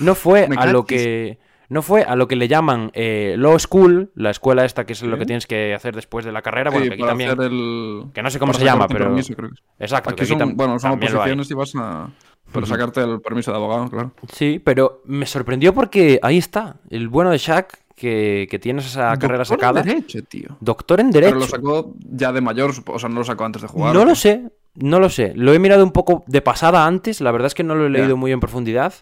No 0.01 0.15
fue 0.15 0.49
a 0.57 0.67
lo 0.67 0.85
que 0.85 1.39
No 1.69 1.83
fue 1.83 2.03
a 2.03 2.15
lo 2.15 2.29
que 2.29 2.37
le 2.37 2.47
llaman 2.47 2.91
eh, 2.95 3.35
Law 3.39 3.59
School, 3.59 4.13
la 4.15 4.31
escuela 4.31 4.65
esta 4.65 4.87
que 4.87 4.93
es 4.93 5.03
lo 5.03 5.19
que 5.19 5.27
tienes 5.27 5.47
que 5.47 5.75
hacer 5.75 5.95
después 5.95 6.25
de 6.25 6.33
la 6.33 6.43
carrera. 6.43 6.71
Sí, 6.71 6.77
bueno, 6.77 6.89
que 6.91 6.95
aquí 6.95 7.03
también. 7.03 7.31
el... 7.41 8.05
Que 8.15 8.23
no 8.23 8.31
sé 8.31 8.39
cómo 8.39 8.55
se 8.55 8.65
llama, 8.65 8.87
pero. 8.87 9.07
permiso, 9.07 9.35
creo 9.35 9.49
que 9.51 9.55
es. 9.57 9.63
Exacto. 9.81 10.11
que 10.15 10.23
Aquí 10.23 10.33
aquí 10.33 10.41
son, 10.41 10.51
tam- 10.51 10.57
bueno, 10.57 10.79
son 10.79 10.93
oposiciones 10.93 11.51
y 11.51 11.55
vas 11.55 11.73
a... 11.77 12.09
Ujú. 12.55 12.65
sacarte 12.67 13.03
el 13.03 13.21
permiso 13.21 13.51
de 13.51 13.57
abogado, 13.57 13.91
claro. 13.91 14.13
Sí, 14.33 14.61
pero 14.65 15.03
me 15.05 15.27
sorprendió 15.27 15.75
porque 15.75 16.21
ahí 16.23 16.39
está, 16.39 16.77
el 16.91 17.09
bueno 17.09 17.31
de 17.31 17.39
Shaq, 17.39 17.77
que, 17.97 18.47
que 18.49 18.59
tiene 18.61 18.81
esa 18.81 19.17
carrera 19.19 19.39
Doctor 19.39 19.59
en 19.59 19.61
sacada. 19.61 19.83
Derecho, 19.83 20.23
tío. 20.23 20.57
Doctor 20.61 21.01
en 21.01 21.11
Derecho. 21.11 21.31
Pero 21.35 21.41
lo 21.41 21.47
sacó 21.47 21.95
ya 22.09 22.31
de 22.33 22.41
mayor, 22.41 22.71
o 22.87 22.99
sea, 23.01 23.09
no 23.09 23.17
lo 23.17 23.25
sacó 23.25 23.45
antes 23.45 23.63
de 23.63 23.69
jugar. 23.69 23.93
No 23.93 24.03
¿o 24.03 24.05
lo 24.05 24.15
sé, 24.15 24.45
no 24.77 25.01
lo 25.01 25.09
sé. 25.11 25.33
Lo 25.35 25.53
he 25.53 25.59
mirado 25.59 25.85
un 25.85 25.93
poco 25.93 26.25
de 26.27 26.43
pasada 26.43 26.87
antes, 26.87 27.21
la 27.21 27.33
verdad 27.33 27.47
es 27.49 27.55
que 27.55 27.65
no 27.65 27.75
lo 27.75 27.87
he 27.87 27.91
leído 27.91 28.17
muy 28.17 28.33
en 28.33 28.41
profundidad, 28.41 28.95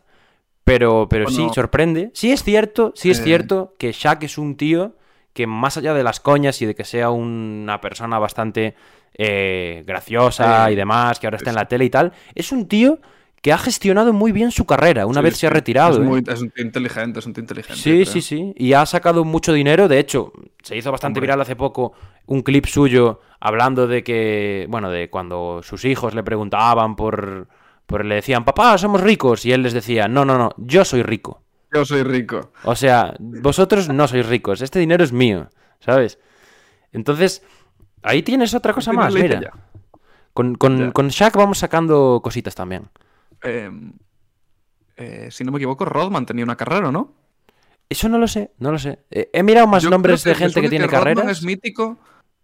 pero, 0.64 1.06
pero 1.10 1.28
sí, 1.28 1.46
sorprende. 1.54 2.10
Sí 2.14 2.32
es 2.32 2.42
cierto, 2.42 2.92
sí 2.96 3.10
es 3.10 3.20
Eh. 3.20 3.24
cierto 3.24 3.74
que 3.78 3.92
Shaq 3.92 4.22
es 4.24 4.38
un 4.38 4.56
tío 4.56 4.96
que 5.32 5.46
más 5.46 5.76
allá 5.76 5.94
de 5.94 6.04
las 6.04 6.20
coñas 6.20 6.62
y 6.62 6.66
de 6.66 6.74
que 6.74 6.84
sea 6.84 7.10
una 7.10 7.80
persona 7.80 8.18
bastante 8.18 8.74
eh, 9.16 9.82
graciosa 9.86 10.70
y 10.70 10.74
demás, 10.74 11.18
que 11.20 11.26
ahora 11.26 11.36
está 11.36 11.50
en 11.50 11.56
la 11.56 11.66
tele 11.68 11.84
y 11.84 11.90
tal, 11.90 12.12
es 12.34 12.50
un 12.52 12.66
tío 12.66 12.98
que 13.44 13.52
ha 13.52 13.58
gestionado 13.58 14.14
muy 14.14 14.32
bien 14.32 14.50
su 14.50 14.64
carrera 14.64 15.04
una 15.04 15.20
Sí, 15.20 15.24
vez 15.24 15.36
se 15.36 15.46
ha 15.46 15.50
retirado. 15.50 15.90
Es, 15.92 15.98
¿eh? 15.98 16.00
muy- 16.00 16.24
es 16.26 16.40
un 16.40 16.50
tío 16.50 16.64
inteligente, 16.64 17.18
es 17.18 17.26
un 17.26 17.34
tío 17.34 17.42
inteligente. 17.42 17.78
Sí, 17.78 17.90
creo. 17.90 18.06
sí, 18.06 18.22
sí. 18.22 18.54
Y 18.56 18.72
ha 18.72 18.86
sacado 18.86 19.22
mucho 19.22 19.52
dinero. 19.52 19.86
De 19.86 19.98
hecho, 19.98 20.32
se 20.62 20.74
hizo 20.78 20.90
bastante 20.90 21.18
Hombre. 21.18 21.26
viral 21.26 21.42
hace 21.42 21.54
poco 21.54 21.92
un 22.24 22.40
clip 22.40 22.64
suyo 22.64 23.20
hablando 23.40 23.86
de 23.86 24.02
que, 24.02 24.66
bueno, 24.70 24.88
de 24.88 25.10
cuando 25.10 25.60
sus 25.62 25.84
hijos 25.84 26.14
le 26.14 26.22
preguntaban 26.22 26.96
por, 26.96 27.46
por 27.84 28.02
le 28.06 28.14
decían, 28.14 28.46
papá, 28.46 28.78
somos 28.78 29.02
ricos. 29.02 29.44
Y 29.44 29.52
él 29.52 29.62
les 29.62 29.74
decía, 29.74 30.08
no, 30.08 30.24
no, 30.24 30.38
no, 30.38 30.54
yo 30.56 30.82
soy 30.86 31.02
rico. 31.02 31.42
Yo 31.70 31.84
soy 31.84 32.02
rico. 32.02 32.50
O 32.64 32.74
sea, 32.74 33.14
vosotros 33.20 33.90
no 33.90 34.08
sois 34.08 34.24
ricos, 34.26 34.62
este 34.62 34.78
dinero 34.78 35.04
es 35.04 35.12
mío, 35.12 35.50
¿sabes? 35.80 36.18
Entonces, 36.92 37.42
ahí 38.02 38.22
tienes 38.22 38.54
otra 38.54 38.72
cosa 38.72 38.92
más, 38.94 39.12
mira. 39.12 39.52
Con, 40.32 40.54
con, 40.54 40.92
con 40.92 41.08
Shaq 41.08 41.36
vamos 41.36 41.58
sacando 41.58 42.20
cositas 42.24 42.54
también. 42.54 42.88
Eh, 43.44 43.70
eh, 44.96 45.28
si 45.30 45.44
no 45.44 45.52
me 45.52 45.58
equivoco, 45.58 45.84
Rodman 45.84 46.26
tenía 46.26 46.44
una 46.44 46.56
carrera, 46.56 46.90
¿no? 46.90 47.12
Eso 47.88 48.08
no 48.08 48.18
lo 48.18 48.26
sé, 48.26 48.52
no 48.58 48.72
lo 48.72 48.78
sé. 48.78 49.00
Eh, 49.10 49.30
he 49.32 49.42
mirado 49.42 49.66
más 49.66 49.82
Yo 49.82 49.90
nombres 49.90 50.24
de 50.24 50.34
gente 50.34 50.60
que 50.60 50.68
tiene 50.68 50.86
Rodman 50.86 51.00
carreras. 51.00 51.38
Es 51.38 51.44
mítico. 51.44 51.98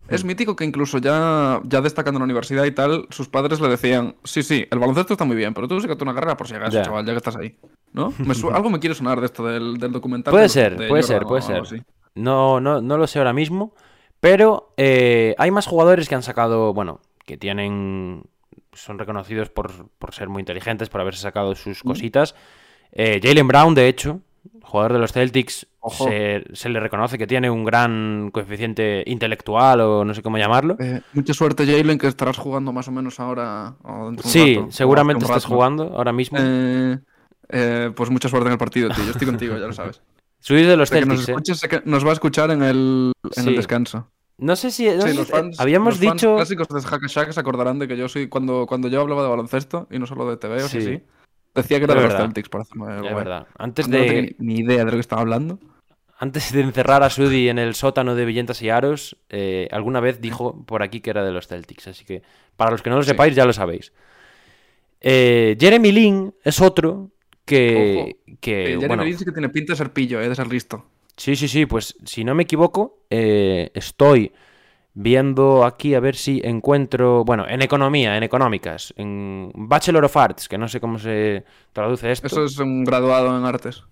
Es 0.08 0.24
mítico 0.24 0.56
que 0.56 0.64
incluso 0.64 0.98
ya, 0.98 1.60
ya 1.64 1.80
destacando 1.80 2.18
en 2.18 2.22
la 2.22 2.24
universidad 2.24 2.64
y 2.64 2.72
tal, 2.72 3.06
sus 3.10 3.28
padres 3.28 3.60
le 3.60 3.68
decían, 3.68 4.16
sí, 4.24 4.42
sí, 4.42 4.66
el 4.68 4.80
baloncesto 4.80 5.14
está 5.14 5.24
muy 5.24 5.36
bien, 5.36 5.54
pero 5.54 5.68
tú 5.68 5.80
sácate 5.80 6.02
una 6.02 6.14
carrera 6.14 6.36
por 6.36 6.48
si 6.48 6.54
acaso, 6.54 6.82
chaval, 6.82 7.06
ya 7.06 7.12
que 7.12 7.18
estás 7.18 7.36
ahí. 7.36 7.56
¿No? 7.92 8.12
Me 8.18 8.34
algo 8.52 8.70
me 8.70 8.80
quiere 8.80 8.94
sonar 8.94 9.20
de 9.20 9.26
esto 9.26 9.46
del, 9.46 9.78
del 9.78 9.92
documental. 9.92 10.32
Puede 10.32 10.44
de 10.44 10.48
ser, 10.48 10.76
de 10.76 10.88
puede 10.88 11.02
Jordan 11.02 11.18
ser, 11.20 11.26
puede 11.26 11.42
ser. 11.42 11.60
así. 11.60 11.82
No, 12.16 12.60
no, 12.60 12.80
no 12.80 12.98
lo 12.98 13.06
sé 13.06 13.18
ahora 13.18 13.32
mismo. 13.32 13.74
Pero 14.20 14.74
eh, 14.76 15.34
hay 15.38 15.50
más 15.50 15.66
jugadores 15.66 16.08
que 16.08 16.14
han 16.14 16.22
sacado, 16.22 16.74
bueno, 16.74 17.00
que 17.24 17.36
tienen. 17.36 18.24
Son 18.72 18.98
reconocidos 18.98 19.50
por, 19.50 19.88
por 19.98 20.14
ser 20.14 20.28
muy 20.28 20.40
inteligentes, 20.40 20.88
por 20.88 21.00
haberse 21.00 21.22
sacado 21.22 21.54
sus 21.54 21.82
cositas. 21.82 22.34
Eh, 22.92 23.20
Jalen 23.22 23.48
Brown, 23.48 23.74
de 23.74 23.88
hecho, 23.88 24.20
jugador 24.62 24.92
de 24.94 24.98
los 25.00 25.12
Celtics, 25.12 25.66
se, 25.90 26.44
se 26.52 26.68
le 26.68 26.78
reconoce 26.78 27.18
que 27.18 27.26
tiene 27.26 27.50
un 27.50 27.64
gran 27.64 28.30
coeficiente 28.32 29.02
intelectual 29.06 29.80
o 29.80 30.04
no 30.04 30.14
sé 30.14 30.22
cómo 30.22 30.38
llamarlo. 30.38 30.76
Eh, 30.78 31.00
mucha 31.14 31.34
suerte, 31.34 31.66
Jalen, 31.66 31.98
que 31.98 32.06
estarás 32.06 32.36
jugando 32.38 32.72
más 32.72 32.86
o 32.88 32.92
menos 32.92 33.18
ahora. 33.18 33.74
o 33.82 34.06
dentro 34.06 34.22
de 34.22 34.28
un 34.28 34.32
Sí, 34.32 34.54
rato, 34.56 34.70
seguramente 34.70 35.24
estás 35.24 35.44
jugando 35.44 35.84
ahora 35.96 36.12
mismo. 36.12 36.38
Eh, 36.40 36.98
eh, 37.48 37.90
pues 37.94 38.10
mucha 38.10 38.28
suerte 38.28 38.46
en 38.46 38.52
el 38.52 38.58
partido, 38.58 38.88
tío. 38.90 39.04
Yo 39.04 39.10
estoy 39.10 39.26
contigo, 39.26 39.54
ya 39.58 39.66
lo 39.66 39.72
sabes. 39.72 40.00
Soy 40.38 40.62
de 40.62 40.76
los 40.76 40.88
Sé 40.88 41.00
que 41.00 41.06
nos, 41.06 41.26
Celtics, 41.26 41.64
¿eh? 41.64 41.68
que 41.68 41.82
nos 41.84 42.04
va 42.04 42.10
a 42.10 42.12
escuchar 42.14 42.50
en 42.50 42.62
el, 42.62 43.12
en 43.36 43.42
Sí. 43.42 43.48
el 43.50 43.56
descanso. 43.56 44.10
No 44.40 44.56
sé 44.56 44.70
si. 44.70 44.86
no 44.88 45.02
Sí, 45.02 45.08
sé 45.10 45.14
los 45.14 45.26
si- 45.28 45.62
habíamos 45.62 46.00
los 46.00 46.12
dicho. 46.14 46.36
clásicos 46.36 46.68
de 46.68 46.80
Hack 46.80 47.06
Shack 47.06 47.30
se 47.32 47.40
acordarán 47.40 47.78
de 47.78 47.86
que 47.88 47.96
yo 47.96 48.08
soy 48.08 48.28
cuando, 48.28 48.66
cuando 48.66 48.88
yo 48.88 49.00
hablaba 49.00 49.22
de 49.22 49.28
baloncesto 49.28 49.86
y 49.90 49.98
no 49.98 50.06
solo 50.06 50.28
de 50.30 50.36
TV 50.36 50.62
o 50.62 50.68
Sí. 50.68 50.80
sí, 50.80 51.02
decía 51.54 51.78
que 51.78 51.84
era 51.84 51.94
de 51.94 52.02
los. 52.08 52.14
Celtics 52.16 52.48
para 52.48 52.62
hacerme 52.62 52.94
Es 52.96 53.02
guay. 53.02 53.14
verdad. 53.14 53.46
Antes 53.58 53.86
Cuando 53.86 53.98
No 53.98 54.04
de. 54.04 54.10
tenía 54.10 54.30
ni 54.38 54.54
idea 54.60 54.78
de 54.78 54.84
lo 54.86 54.90
que 54.92 55.00
estaba 55.00 55.22
hablando. 55.22 55.58
Antes 56.18 56.52
de 56.52 56.60
encerrar 56.60 57.02
a 57.02 57.08
Sudi 57.10 57.48
en 57.48 57.58
el 57.58 57.74
sótano 57.74 58.14
de 58.14 58.24
Villentas 58.26 58.60
y 58.60 58.68
Aros, 58.68 59.16
eh, 59.30 59.68
alguna 59.72 60.00
vez 60.00 60.20
dijo 60.20 60.64
por 60.66 60.82
aquí 60.82 61.00
que 61.00 61.10
era 61.10 61.24
de 61.24 61.32
los 61.32 61.46
Celtics. 61.46 61.88
Así 61.88 62.04
que 62.04 62.22
para 62.56 62.70
los 62.70 62.82
que 62.82 62.90
no 62.90 62.96
lo 62.96 63.02
Sí. 63.02 63.10
sepáis, 63.10 63.34
ya 63.34 63.44
lo 63.46 63.52
sabéis. 63.54 63.92
Eh, 65.00 65.56
Jeremy 65.58 65.92
Lin 65.92 66.34
es 66.44 66.60
otro 66.60 67.10
que. 67.44 68.16
que 68.40 68.62
Eh, 68.62 68.66
Jeremy 68.66 68.86
bueno, 68.86 69.04
Lin 69.04 69.18
sí 69.18 69.24
que 69.24 69.32
tiene 69.32 69.48
pinta 69.48 69.72
de 69.72 69.76
ser 69.78 69.92
pillo, 69.92 70.20
eh, 70.20 70.28
de 70.28 70.34
ser 70.34 70.46
listo. 70.48 70.84
Sí, 71.20 71.36
sí, 71.36 71.48
sí. 71.48 71.66
Pues 71.66 71.96
si 72.04 72.24
no 72.24 72.34
me 72.34 72.44
equivoco, 72.44 73.04
eh, 73.10 73.70
estoy 73.74 74.32
viendo 74.94 75.64
aquí 75.64 75.94
a 75.94 76.00
ver 76.00 76.16
si 76.16 76.40
encuentro. 76.44 77.24
Bueno, 77.24 77.46
en 77.48 77.62
economía, 77.62 78.16
en 78.16 78.22
económicas. 78.22 78.92
En 78.96 79.50
Bachelor 79.54 80.04
of 80.04 80.16
Arts, 80.16 80.48
que 80.48 80.58
no 80.58 80.68
sé 80.68 80.80
cómo 80.80 80.98
se 80.98 81.44
traduce 81.72 82.10
esto. 82.10 82.26
Eso 82.26 82.44
es 82.44 82.58
un 82.58 82.84
graduado 82.84 83.36
en 83.38 83.44
artes. 83.44 83.84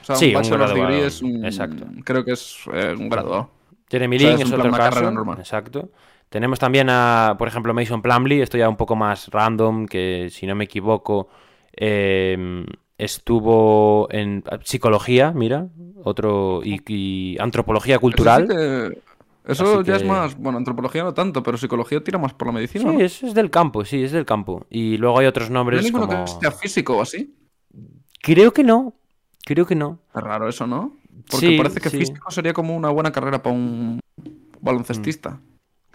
O 0.00 0.04
sea, 0.04 0.16
Sí, 0.16 0.34
un 0.34 0.34
un 0.34 0.34
bachelor's 0.34 0.72
graduado, 0.72 0.74
degree 0.74 1.06
es 1.06 1.22
un... 1.22 1.44
exacto. 1.44 1.86
Creo 2.04 2.24
que 2.24 2.32
es 2.32 2.58
eh, 2.72 2.94
un 2.98 3.08
graduado. 3.08 3.50
Jeremy 3.90 4.18
O 4.18 4.20
sea, 4.20 4.30
Lin 4.30 4.40
es 4.40 4.44
es 4.44 4.52
plan 4.52 4.68
otro 4.68 4.72
caso. 4.74 4.90
carrera 4.90 5.10
normal. 5.10 5.38
Exacto. 5.38 5.90
Tenemos 6.28 6.58
también 6.58 6.88
a, 6.90 7.36
por 7.38 7.48
ejemplo, 7.48 7.72
Mason 7.74 8.02
Plumley, 8.02 8.40
esto 8.40 8.58
ya 8.58 8.68
un 8.68 8.76
poco 8.76 8.96
más 8.96 9.28
random, 9.28 9.86
que 9.86 10.28
si 10.30 10.46
no 10.46 10.54
me 10.56 10.64
equivoco, 10.64 11.28
eh, 11.76 12.64
estuvo 12.98 14.08
en 14.10 14.42
psicología, 14.64 15.32
mira, 15.32 15.68
otro, 16.04 16.60
y, 16.64 16.80
y 16.86 17.38
antropología 17.38 17.98
cultural. 17.98 18.44
Eso, 18.44 18.52
sí 18.52 18.56
que- 18.56 19.52
eso 19.52 19.80
Así 19.80 19.88
ya 19.90 19.96
es 19.96 20.04
más... 20.04 20.36
Bueno, 20.38 20.58
antropología 20.58 21.04
no 21.04 21.14
tanto, 21.14 21.42
pero 21.42 21.56
psicología 21.56 22.02
tira 22.02 22.18
más 22.18 22.32
por 22.32 22.48
la 22.48 22.52
medicina. 22.54 22.90
Sí, 22.90 22.96
¿no? 22.96 23.00
eso 23.00 23.26
es 23.26 23.34
del 23.34 23.50
campo, 23.50 23.84
sí, 23.84 24.02
es 24.02 24.12
del 24.12 24.24
campo. 24.24 24.66
Y 24.70 24.96
luego 24.96 25.18
hay 25.18 25.26
otros 25.26 25.50
¿No 25.50 25.54
nombres 25.54 25.90
como... 25.92 26.08
que 26.08 26.30
sea 26.40 26.50
físico 26.50 26.96
o 26.96 27.02
así? 27.02 27.32
Creo 28.20 28.52
que 28.52 28.64
no, 28.64 28.94
creo 29.44 29.66
que 29.66 29.76
no. 29.76 30.00
Es 30.14 30.22
raro 30.22 30.48
eso, 30.48 30.66
¿no? 30.66 30.96
Porque 31.30 31.46
Sí, 31.46 31.56
parece 31.56 31.80
que 31.80 31.90
sí. 31.90 31.98
físico 31.98 32.30
sería 32.30 32.52
como 32.52 32.74
una 32.76 32.90
buena 32.90 33.12
carrera 33.12 33.42
para 33.42 33.54
un 33.54 34.00
baloncestista. 34.60 35.40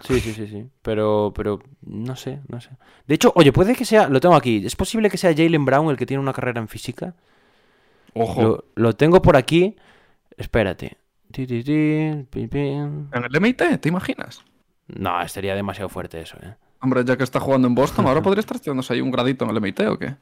Sí, 0.01 0.19
sí, 0.19 0.33
sí, 0.33 0.47
sí. 0.47 0.67
Pero, 0.81 1.31
pero 1.35 1.59
no 1.81 2.15
sé, 2.15 2.39
no 2.47 2.59
sé. 2.59 2.69
De 3.07 3.15
hecho, 3.15 3.31
oye, 3.35 3.51
puede 3.53 3.75
que 3.75 3.85
sea, 3.85 4.07
lo 4.09 4.19
tengo 4.19 4.35
aquí, 4.35 4.65
¿es 4.65 4.75
posible 4.75 5.09
que 5.09 5.17
sea 5.17 5.33
Jalen 5.35 5.63
Brown 5.65 5.89
el 5.89 5.97
que 5.97 6.05
tiene 6.05 6.21
una 6.21 6.33
carrera 6.33 6.59
en 6.59 6.67
física? 6.67 7.13
Ojo. 8.13 8.41
Lo, 8.41 8.65
lo 8.75 8.93
tengo 8.93 9.21
por 9.21 9.37
aquí. 9.37 9.75
Espérate. 10.37 10.97
Ti, 11.31 11.47
ti, 11.47 11.63
ti, 11.63 12.25
pi, 12.29 12.47
pi. 12.47 12.59
¿En 12.59 13.09
el 13.13 13.35
MIT? 13.35 13.79
¿Te 13.79 13.89
imaginas? 13.89 14.43
No, 14.87 15.21
estaría 15.21 15.55
demasiado 15.55 15.87
fuerte 15.87 16.19
eso, 16.19 16.37
¿eh? 16.43 16.55
Hombre, 16.81 17.05
ya 17.05 17.15
que 17.15 17.23
está 17.23 17.39
jugando 17.39 17.67
en 17.67 17.75
Boston, 17.75 18.07
ahora 18.07 18.21
podría 18.23 18.41
estar 18.41 18.55
estudiándose 18.55 18.93
ahí 18.93 19.01
un 19.01 19.11
gradito 19.11 19.45
en 19.45 19.51
el 19.51 19.57
MIT 19.57 19.79
o 19.81 19.97
qué? 19.99 20.15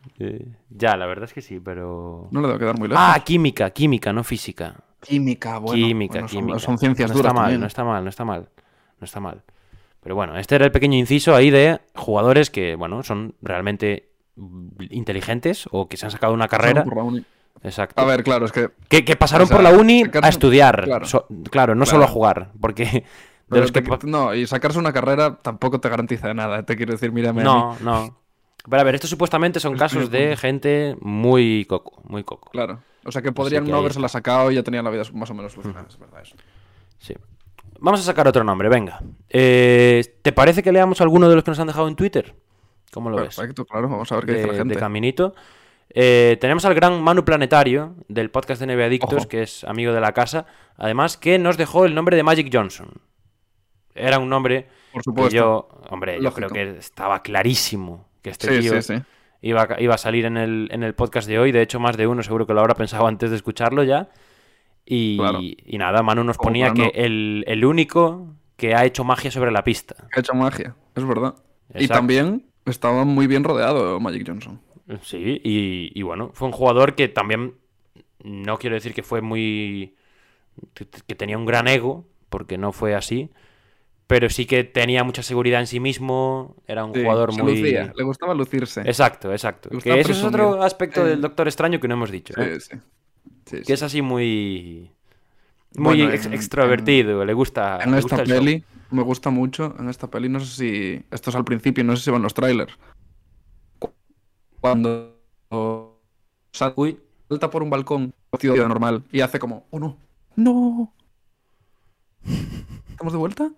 Ya, 0.70 0.98
la 0.98 1.06
verdad 1.08 1.26
es 1.26 1.34
que 1.34 1.42
sí, 1.42 1.60
pero... 1.60 2.28
No 2.32 2.42
le 2.42 2.48
debe 2.48 2.60
quedar 2.60 2.78
muy 2.78 2.90
lejos. 2.90 3.04
Ah, 3.04 3.20
química, 3.24 3.72
química, 3.72 4.12
no 4.14 4.24
física. 4.24 4.76
química, 5.02 5.58
bueno. 5.58 5.82
química, 5.88 6.14
bueno, 6.14 6.28
son- 6.28 6.40
química. 6.42 6.60
Son, 6.60 6.78
ciencias 6.78 7.10
no 7.10 7.16
duras 7.16 7.30
está 7.30 7.34
mal, 7.34 7.44
también. 7.46 7.62
no 7.62 7.68
está 7.68 7.84
mal, 7.84 8.04
no 8.04 8.10
está 8.10 8.26
mal. 8.26 8.50
No 9.00 9.06
está 9.06 9.20
mal. 9.20 9.42
Pero 10.02 10.16
bueno, 10.16 10.38
este 10.38 10.56
era 10.56 10.66
el 10.66 10.72
pequeño 10.72 10.98
inciso 10.98 11.36
ahí 11.36 11.50
de 11.50 11.80
jugadores 11.96 12.50
que, 12.50 12.76
bueno, 12.76 13.04
son 13.04 13.36
realmente 13.42 14.10
inteligentes 14.90 15.68
o 15.72 15.88
que 15.88 15.98
se 15.98 16.06
han 16.06 16.12
sacado 16.12 16.34
una 16.34 16.48
carrera. 16.48 16.84
Por 16.84 16.96
la 16.96 17.04
uni. 17.04 17.26
Exacto. 17.64 18.02
A 18.02 18.06
ver, 18.06 18.24
claro, 18.24 18.46
es 18.46 18.52
que 18.54 18.70
Que, 18.88 19.04
que 19.04 19.16
pasaron 19.16 19.44
O 19.46 19.48
sea, 19.48 19.58
por 19.58 19.64
la 19.64 19.72
uni 19.72 20.04
sacarse- 20.04 20.26
a 20.26 20.30
estudiar. 20.30 20.84
claro. 20.86 21.06
So- 21.06 21.28
claro, 21.52 21.76
no 21.76 21.84
Claro. 21.84 21.92
solo 21.98 22.04
a 22.06 22.08
jugar. 22.08 22.52
Porque 22.62 23.04
de 23.50 23.60
los 23.60 23.72
que 23.72 23.82
te- 23.82 24.08
no, 24.08 24.34
y 24.34 24.48
sacarse 24.48 24.80
una 24.80 24.94
carrera 24.94 25.40
tampoco 25.42 25.80
te 25.80 25.90
garantiza 25.90 26.34
nada. 26.34 26.64
Te 26.64 26.76
quiero 26.78 26.94
decir, 26.94 27.12
mírame. 27.12 27.42
a 27.42 27.44
mí. 27.44 27.50
No, 27.50 27.78
no. 27.82 28.18
Pero 28.70 28.82
a 28.82 28.84
ver, 28.86 28.96
estos 28.96 29.10
supuestamente 29.10 29.60
son 29.60 29.76
casos 29.78 30.10
de 30.12 30.38
gente 30.38 30.96
muy 31.02 31.66
coco, 31.68 32.02
muy 32.06 32.24
coco. 32.24 32.50
Claro. 32.52 32.80
O 33.06 33.12
sea 33.12 33.22
que 33.22 33.32
podrían 33.32 33.64
que 33.66 33.72
no 33.72 33.78
ahí 33.78 33.82
habérsela 33.82 34.08
sacado 34.10 34.52
y 34.52 34.56
ya 34.56 34.64
tenían 34.64 34.84
la 34.86 34.92
vida 34.92 35.04
más 35.14 35.30
o 35.30 35.34
menos 35.34 35.52
solucionada. 35.54 35.88
Es 35.90 35.98
verdad 35.98 36.22
eso. 36.22 36.36
Sí. 37.00 37.16
Vamos 37.82 38.02
a 38.02 38.04
sacar 38.04 38.28
otro 38.28 38.44
nombre, 38.44 38.68
venga. 38.70 39.02
Eh, 39.30 40.04
¿Te 40.22 40.32
parece 40.32 40.62
que 40.64 40.72
leamos 40.72 41.00
alguno 41.02 41.30
de 41.30 41.36
los 41.36 41.44
que 41.44 41.52
nos 41.52 41.60
han 41.60 41.68
dejado 41.68 41.88
en 41.88 41.96
Twitter? 41.96 42.36
¿Cómo 42.92 43.10
lo 43.10 43.18
ves? 43.18 43.36
Perfecto, 43.36 43.66
claro. 43.66 43.88
Vamos 43.88 44.12
a 44.12 44.16
ver 44.16 44.26
qué 44.26 44.34
dice 44.34 44.48
la 44.48 44.54
gente. 44.54 44.74
de 44.74 44.80
caminito. 44.80 45.34
Eh, 45.92 46.38
tenemos 46.42 46.66
al 46.66 46.74
gran 46.76 47.02
Manu 47.02 47.24
Planetario 47.26 47.96
del 48.08 48.30
podcast 48.32 48.60
de 48.62 48.68
Neve 48.68 48.86
Adictos, 48.86 49.14
Ojo. 49.22 49.28
que 49.28 49.44
es 49.44 49.64
amigo 49.64 49.94
de 49.94 50.02
la 50.02 50.12
casa. 50.14 50.46
Además, 50.78 51.18
que 51.18 51.40
nos 51.40 51.58
dejó 51.58 51.86
el 51.86 51.96
nombre 51.96 52.16
de 52.16 52.24
Magic 52.24 52.50
Johnson. 52.52 52.90
Era 53.96 54.20
un 54.20 54.30
nombre 54.30 54.68
Por 54.92 55.02
que 55.02 55.04
supuesto. 55.06 55.36
yo, 55.36 55.70
hombre, 55.90 56.18
yo 56.18 56.24
Lógico. 56.24 56.48
creo 56.50 56.74
que 56.74 56.78
estaba 56.80 57.22
clarísimo 57.24 58.08
que 58.22 58.30
este 58.32 58.56
sí, 58.56 58.60
tío 58.62 58.82
sí, 58.82 58.96
sí. 58.98 59.04
Iba, 59.42 59.68
iba 59.80 59.96
a 59.96 59.98
salir 59.98 60.26
en 60.26 60.36
el, 60.38 60.68
en 60.72 60.84
el 60.84 60.94
podcast 60.96 61.28
de 61.28 61.40
hoy. 61.40 61.52
De 61.52 61.62
hecho, 61.62 61.80
más 61.80 61.96
de 61.98 62.08
uno 62.08 62.22
seguro 62.24 62.46
que 62.46 62.54
lo 62.54 62.60
habrá 62.60 62.76
pensado 62.76 63.08
antes 63.08 63.30
de 63.30 63.36
escucharlo 63.38 63.84
ya. 63.84 64.10
Y, 64.92 65.18
Claro. 65.18 65.40
y 65.42 65.78
nada, 65.78 66.02
Manu 66.02 66.24
nos 66.24 66.38
ponía 66.38 66.74
que 66.74 66.88
el, 66.96 67.44
el 67.48 67.64
único 67.64 68.34
que 68.58 68.74
ha 68.74 68.86
hecho 68.86 69.04
magia 69.04 69.30
sobre 69.30 69.52
la 69.52 69.64
pista. 69.64 70.08
Ha 70.16 70.20
hecho 70.20 70.34
magia, 70.34 70.76
es 70.96 71.06
verdad. 71.06 71.36
Y 71.76 71.88
también 71.88 72.48
estaba 72.66 73.06
muy 73.06 73.28
bien 73.28 73.44
rodeado 73.44 74.00
Magic 74.00 74.28
Johnson. 74.28 74.60
Sí, 75.04 75.40
y, 75.44 75.92
y 75.94 76.02
bueno, 76.02 76.32
fue 76.34 76.48
un 76.48 76.52
jugador 76.54 76.96
que 76.96 77.08
también 77.08 77.54
no 78.24 78.58
quiero 78.58 78.76
decir 78.76 78.96
que 78.96 79.04
fue 79.04 79.22
muy... 79.22 79.96
que- 80.74 80.88
que 80.88 81.16
tenía 81.16 81.38
un 81.38 81.46
gran 81.46 81.68
ego, 81.68 82.08
porque 82.30 82.58
no 82.58 82.72
fue 82.72 82.96
así, 82.96 83.30
pero 84.08 84.30
sí 84.32 84.48
que 84.48 84.64
tenía 84.64 85.04
mucha 85.04 85.22
seguridad 85.22 85.60
en 85.60 85.68
sí 85.68 85.80
mismo, 85.80 86.56
era 86.66 86.84
un 86.84 86.96
Sí, 86.96 87.02
jugador 87.04 87.32
se 87.32 87.44
muy... 87.44 87.62
lucía, 87.62 87.94
le 87.96 88.04
gustaba 88.04 88.34
lucirse. 88.34 88.82
Exacto, 88.82 89.32
exacto. 89.32 89.70
Que 89.84 90.00
eso 90.00 90.12
es 90.14 90.24
otro 90.24 90.64
aspecto 90.64 91.06
Eh, 91.06 91.12
del 91.12 91.22
Doctor 91.22 91.48
Extraño 91.48 91.80
que 91.80 91.88
no 91.88 91.94
hemos 91.94 92.10
dicho. 92.10 92.34
sí. 92.36 92.60
Sí, 92.60 92.76
sí. 93.50 93.62
Que 93.66 93.74
es 93.74 93.84
así 93.84 94.02
muy... 94.02 94.92
Muy 95.76 95.98
Bueno, 95.98 96.12
ex- 96.14 96.26
en- 96.26 96.34
extrovertido, 96.34 97.24
le 97.26 97.34
gusta... 97.34 97.80
En 97.84 97.92
le 97.92 98.00
esta 98.00 98.18
show. 98.18 98.26
peli, 98.26 98.64
me 98.92 99.04
gusta 99.04 99.30
mucho, 99.30 99.76
en 99.80 99.90
esta 99.90 100.08
peli, 100.08 100.28
no 100.30 100.40
sé 100.40 100.48
si, 100.48 101.06
esto 101.12 101.30
es 101.30 101.36
al 101.36 101.46
principio, 101.46 101.84
no 101.84 101.96
sé 101.96 102.04
si 102.06 102.12
van 102.12 102.24
los 102.24 102.34
trailers. 102.34 102.74
Cu- 103.78 103.94
Cuando 104.60 105.16
salta 106.52 107.50
por 107.52 107.62
un 107.62 107.70
balcón, 107.70 108.14
de 108.42 108.68
normal, 108.68 109.04
y 109.12 109.22
hace 109.22 109.38
como, 109.38 109.68
oh 109.70 109.80
no, 109.80 109.98
no. 110.36 110.94
¿Estamos 112.90 113.14
de 113.14 113.20
vuelta? 113.20 113.52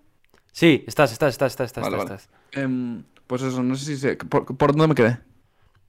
sí, 0.52 0.84
estás, 0.86 1.12
estás, 1.12 1.30
estás, 1.34 1.52
estás, 1.52 1.66
estás, 1.68 1.84
Vale, 1.84 1.96
estás. 2.02 2.28
Em, 2.52 3.02
pues 3.26 3.40
eso, 3.42 3.62
no 3.62 3.74
sé 3.74 3.96
si. 3.96 4.16
¿Por, 4.26 4.44
por 4.56 4.72
dónde 4.72 4.88
me 4.88 4.94
quedé? 4.94 5.18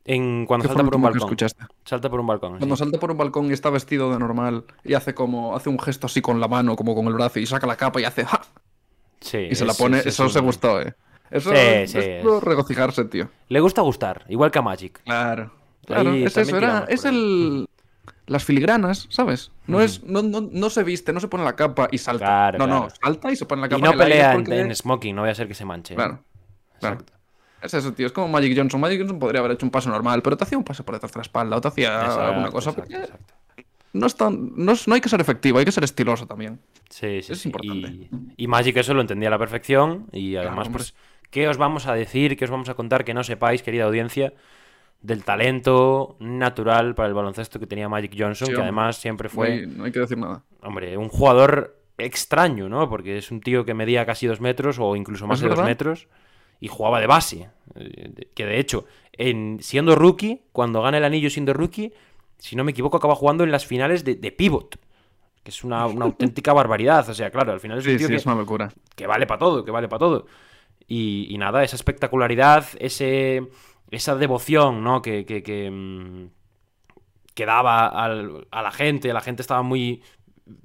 En, 0.05 0.45
cuando 0.45 0.63
¿Qué 0.63 0.67
salta 0.69 0.83
por 0.83 0.95
un 0.95 1.01
balcón. 1.01 1.21
escuchaste? 1.21 1.65
Salta 1.85 2.09
por 2.09 2.19
un 2.19 2.27
balcón. 2.27 2.57
Cuando 2.57 2.75
sí. 2.75 2.79
salta 2.83 2.99
por 2.99 3.11
un 3.11 3.17
balcón 3.17 3.49
y 3.49 3.53
está 3.53 3.69
vestido 3.69 4.11
de 4.11 4.19
normal 4.19 4.65
y 4.83 4.95
hace 4.95 5.13
como 5.13 5.55
hace 5.55 5.69
un 5.69 5.79
gesto 5.79 6.07
así 6.07 6.21
con 6.21 6.39
la 6.41 6.47
mano, 6.49 6.75
como 6.75 6.93
con 6.93 7.07
el 7.07 7.13
brazo 7.13 7.39
y 7.39 7.45
saca 7.45 7.67
la 7.67 7.77
capa 7.77 8.01
y 8.01 8.03
hace 8.03 8.25
¡ja! 8.25 8.41
Sí, 9.21 9.37
y 9.51 9.55
se 9.55 9.65
la 9.65 9.73
pone, 9.73 9.99
es- 9.99 10.05
es 10.07 10.13
eso 10.15 10.27
se 10.29 10.41
gustó, 10.41 10.81
eh. 10.81 10.93
Eso 11.31 11.49
Sí, 11.51 11.55
es 11.57 12.23
regocijarse, 12.41 13.05
tío. 13.05 13.29
Le 13.47 13.59
gusta 13.61 13.81
gustar, 13.81 14.25
igual 14.27 14.51
que 14.51 14.59
a 14.59 14.61
Magic. 14.61 15.01
Claro. 15.03 15.51
Claro, 15.85 16.11
Ahí 16.11 16.23
es 16.25 16.35
eso, 16.37 16.57
era, 16.57 16.85
es 16.89 17.05
el 17.05 17.67
las 18.27 18.43
filigranas, 18.43 19.07
¿sabes? 19.09 19.51
No 19.67 19.79
es 19.81 20.03
no, 20.03 20.21
no, 20.21 20.41
no 20.41 20.69
se 20.69 20.83
viste, 20.83 21.11
no 21.13 21.19
se 21.21 21.27
pone 21.29 21.43
la 21.45 21.55
capa 21.55 21.87
y 21.91 21.97
salta. 21.97 22.25
Claro, 22.25 22.57
no, 22.59 22.67
no, 22.67 22.87
salta 23.01 23.31
y 23.31 23.35
se 23.37 23.45
pone 23.45 23.61
la 23.61 23.67
Y 23.67 23.69
capa 23.69 23.81
no 23.85 23.91
el 23.93 24.01
aire 24.01 24.13
pelea 24.15 24.31
en, 24.33 24.43
porque- 24.43 24.59
en 24.59 24.75
smoking, 24.75 25.15
no 25.15 25.21
vaya 25.21 25.31
a 25.31 25.35
ser 25.35 25.47
que 25.47 25.53
se 25.55 25.63
manche. 25.65 25.95
Claro. 25.95 26.19
claro. 26.79 26.95
Exacto. 26.95 27.12
Es 27.63 27.73
eso, 27.73 27.93
tío. 27.93 28.05
Es 28.07 28.11
como 28.11 28.27
Magic 28.27 28.55
Johnson. 28.57 28.79
Magic 28.81 28.99
Johnson 28.99 29.19
podría 29.19 29.39
haber 29.39 29.53
hecho 29.53 29.65
un 29.65 29.71
paso 29.71 29.89
normal, 29.89 30.21
pero 30.21 30.35
te 30.37 30.43
hacía 30.43 30.57
un 30.57 30.63
paso 30.63 30.83
por 30.83 30.95
detrás 30.95 31.11
de 31.13 31.17
la 31.17 31.21
espalda 31.21 31.57
o 31.57 31.61
te 31.61 31.67
hacía 31.69 31.95
Exacto, 32.01 32.21
alguna 32.21 32.51
cosa. 32.51 32.69
exacto. 32.71 33.17
No, 33.93 34.07
es 34.07 34.15
tan- 34.15 34.51
no, 34.55 34.71
es- 34.73 34.87
no 34.87 34.95
hay 34.95 35.01
que 35.01 35.09
ser 35.09 35.21
efectivo, 35.21 35.59
hay 35.59 35.65
que 35.65 35.71
ser 35.71 35.83
estiloso 35.83 36.25
también. 36.27 36.59
Sí, 36.89 37.21
sí, 37.21 37.33
Es 37.33 37.39
sí. 37.41 37.49
importante. 37.49 37.87
Y, 37.89 38.09
y 38.37 38.47
Magic 38.47 38.75
eso 38.77 38.93
lo 38.93 39.01
entendía 39.01 39.29
a 39.29 39.31
la 39.31 39.37
perfección. 39.39 40.07
Y 40.11 40.35
además, 40.35 40.67
pues, 40.69 40.93
¿qué 41.29 41.47
os 41.47 41.57
vamos 41.57 41.87
a 41.87 41.93
decir? 41.93 42.35
¿Qué 42.35 42.45
os 42.45 42.51
vamos 42.51 42.69
a 42.69 42.73
contar 42.73 43.05
que 43.05 43.13
no 43.13 43.23
sepáis, 43.23 43.61
querida 43.63 43.85
audiencia? 43.85 44.33
Del 45.01 45.23
talento 45.23 46.15
natural 46.19 46.95
para 46.95 47.07
el 47.09 47.13
baloncesto 47.13 47.59
que 47.59 47.67
tenía 47.67 47.87
Magic 47.89 48.15
Johnson, 48.17 48.47
Sí, 48.47 48.53
que 48.53 48.61
además 48.61 48.97
siempre 48.97 49.27
No 49.29 49.33
fue, 49.35 49.51
hay, 49.51 49.67
no 49.67 49.83
hay 49.83 49.91
que 49.91 49.99
decir 49.99 50.17
nada. 50.17 50.43
hombre, 50.61 50.97
un 50.97 51.09
jugador 51.09 51.77
extraño, 51.97 52.69
¿no? 52.69 52.89
Porque 52.89 53.17
es 53.17 53.29
un 53.29 53.41
tío 53.41 53.63
que 53.65 53.73
medía 53.73 54.05
casi 54.05 54.27
dos 54.27 54.41
metros 54.41 54.77
o 54.79 54.95
incluso 54.95 55.27
más 55.27 55.39
¿Es 55.39 55.43
de 55.43 55.49
dos 55.49 55.63
metros 55.63 56.07
y 56.63 56.67
jugaba 56.69 56.99
de 57.01 57.07
base. 57.07 57.49
Eh, 57.75 58.27
Que 58.35 58.45
de 58.45 58.59
hecho, 58.59 58.85
en, 59.11 59.57
siendo 59.61 59.95
rookie, 59.95 60.41
cuando 60.51 60.81
gana 60.81 60.97
el 60.97 61.03
anillo 61.03 61.29
siendo 61.29 61.53
rookie, 61.53 61.93
si 62.37 62.55
no 62.55 62.63
me 62.63 62.71
equivoco, 62.71 62.97
acaba 62.97 63.15
jugando 63.15 63.43
en 63.43 63.51
las 63.51 63.65
finales 63.65 64.03
de, 64.03 64.15
de 64.15 64.31
pivot. 64.31 64.79
Que 65.43 65.51
es 65.51 65.63
una, 65.63 65.85
una 65.87 66.05
auténtica 66.09 66.53
barbaridad. 66.53 67.07
O 67.09 67.13
sea, 67.13 67.29
claro, 67.31 67.51
al 67.51 67.59
final 67.59 67.79
es 67.79 67.87
un 67.87 67.91
Sí, 67.91 67.97
tío 67.97 68.07
sí, 68.07 68.13
que, 68.13 68.17
es 68.17 68.25
una 68.25 68.35
locura. 68.35 68.71
que 68.95 69.07
vale 69.07 69.25
para 69.27 69.39
todo, 69.39 69.65
que 69.65 69.71
vale 69.71 69.87
para 69.89 69.99
todo. 69.99 70.25
Y, 70.87 71.27
y 71.29 71.37
nada, 71.37 71.63
esa 71.63 71.75
espectacularidad, 71.75 72.65
ese, 72.79 73.49
esa 73.91 74.15
devoción, 74.15 74.83
¿no? 74.83 75.01
Que, 75.01 75.25
que, 75.25 75.43
que, 75.43 75.69
mm, 75.71 76.27
que 77.33 77.45
daba 77.45 77.87
al- 77.87 78.47
a 78.51 78.61
la 78.61 78.71
gente, 78.71 79.11
la 79.13 79.21
gente 79.21 79.41
estaba 79.41 79.63
muy 79.63 80.01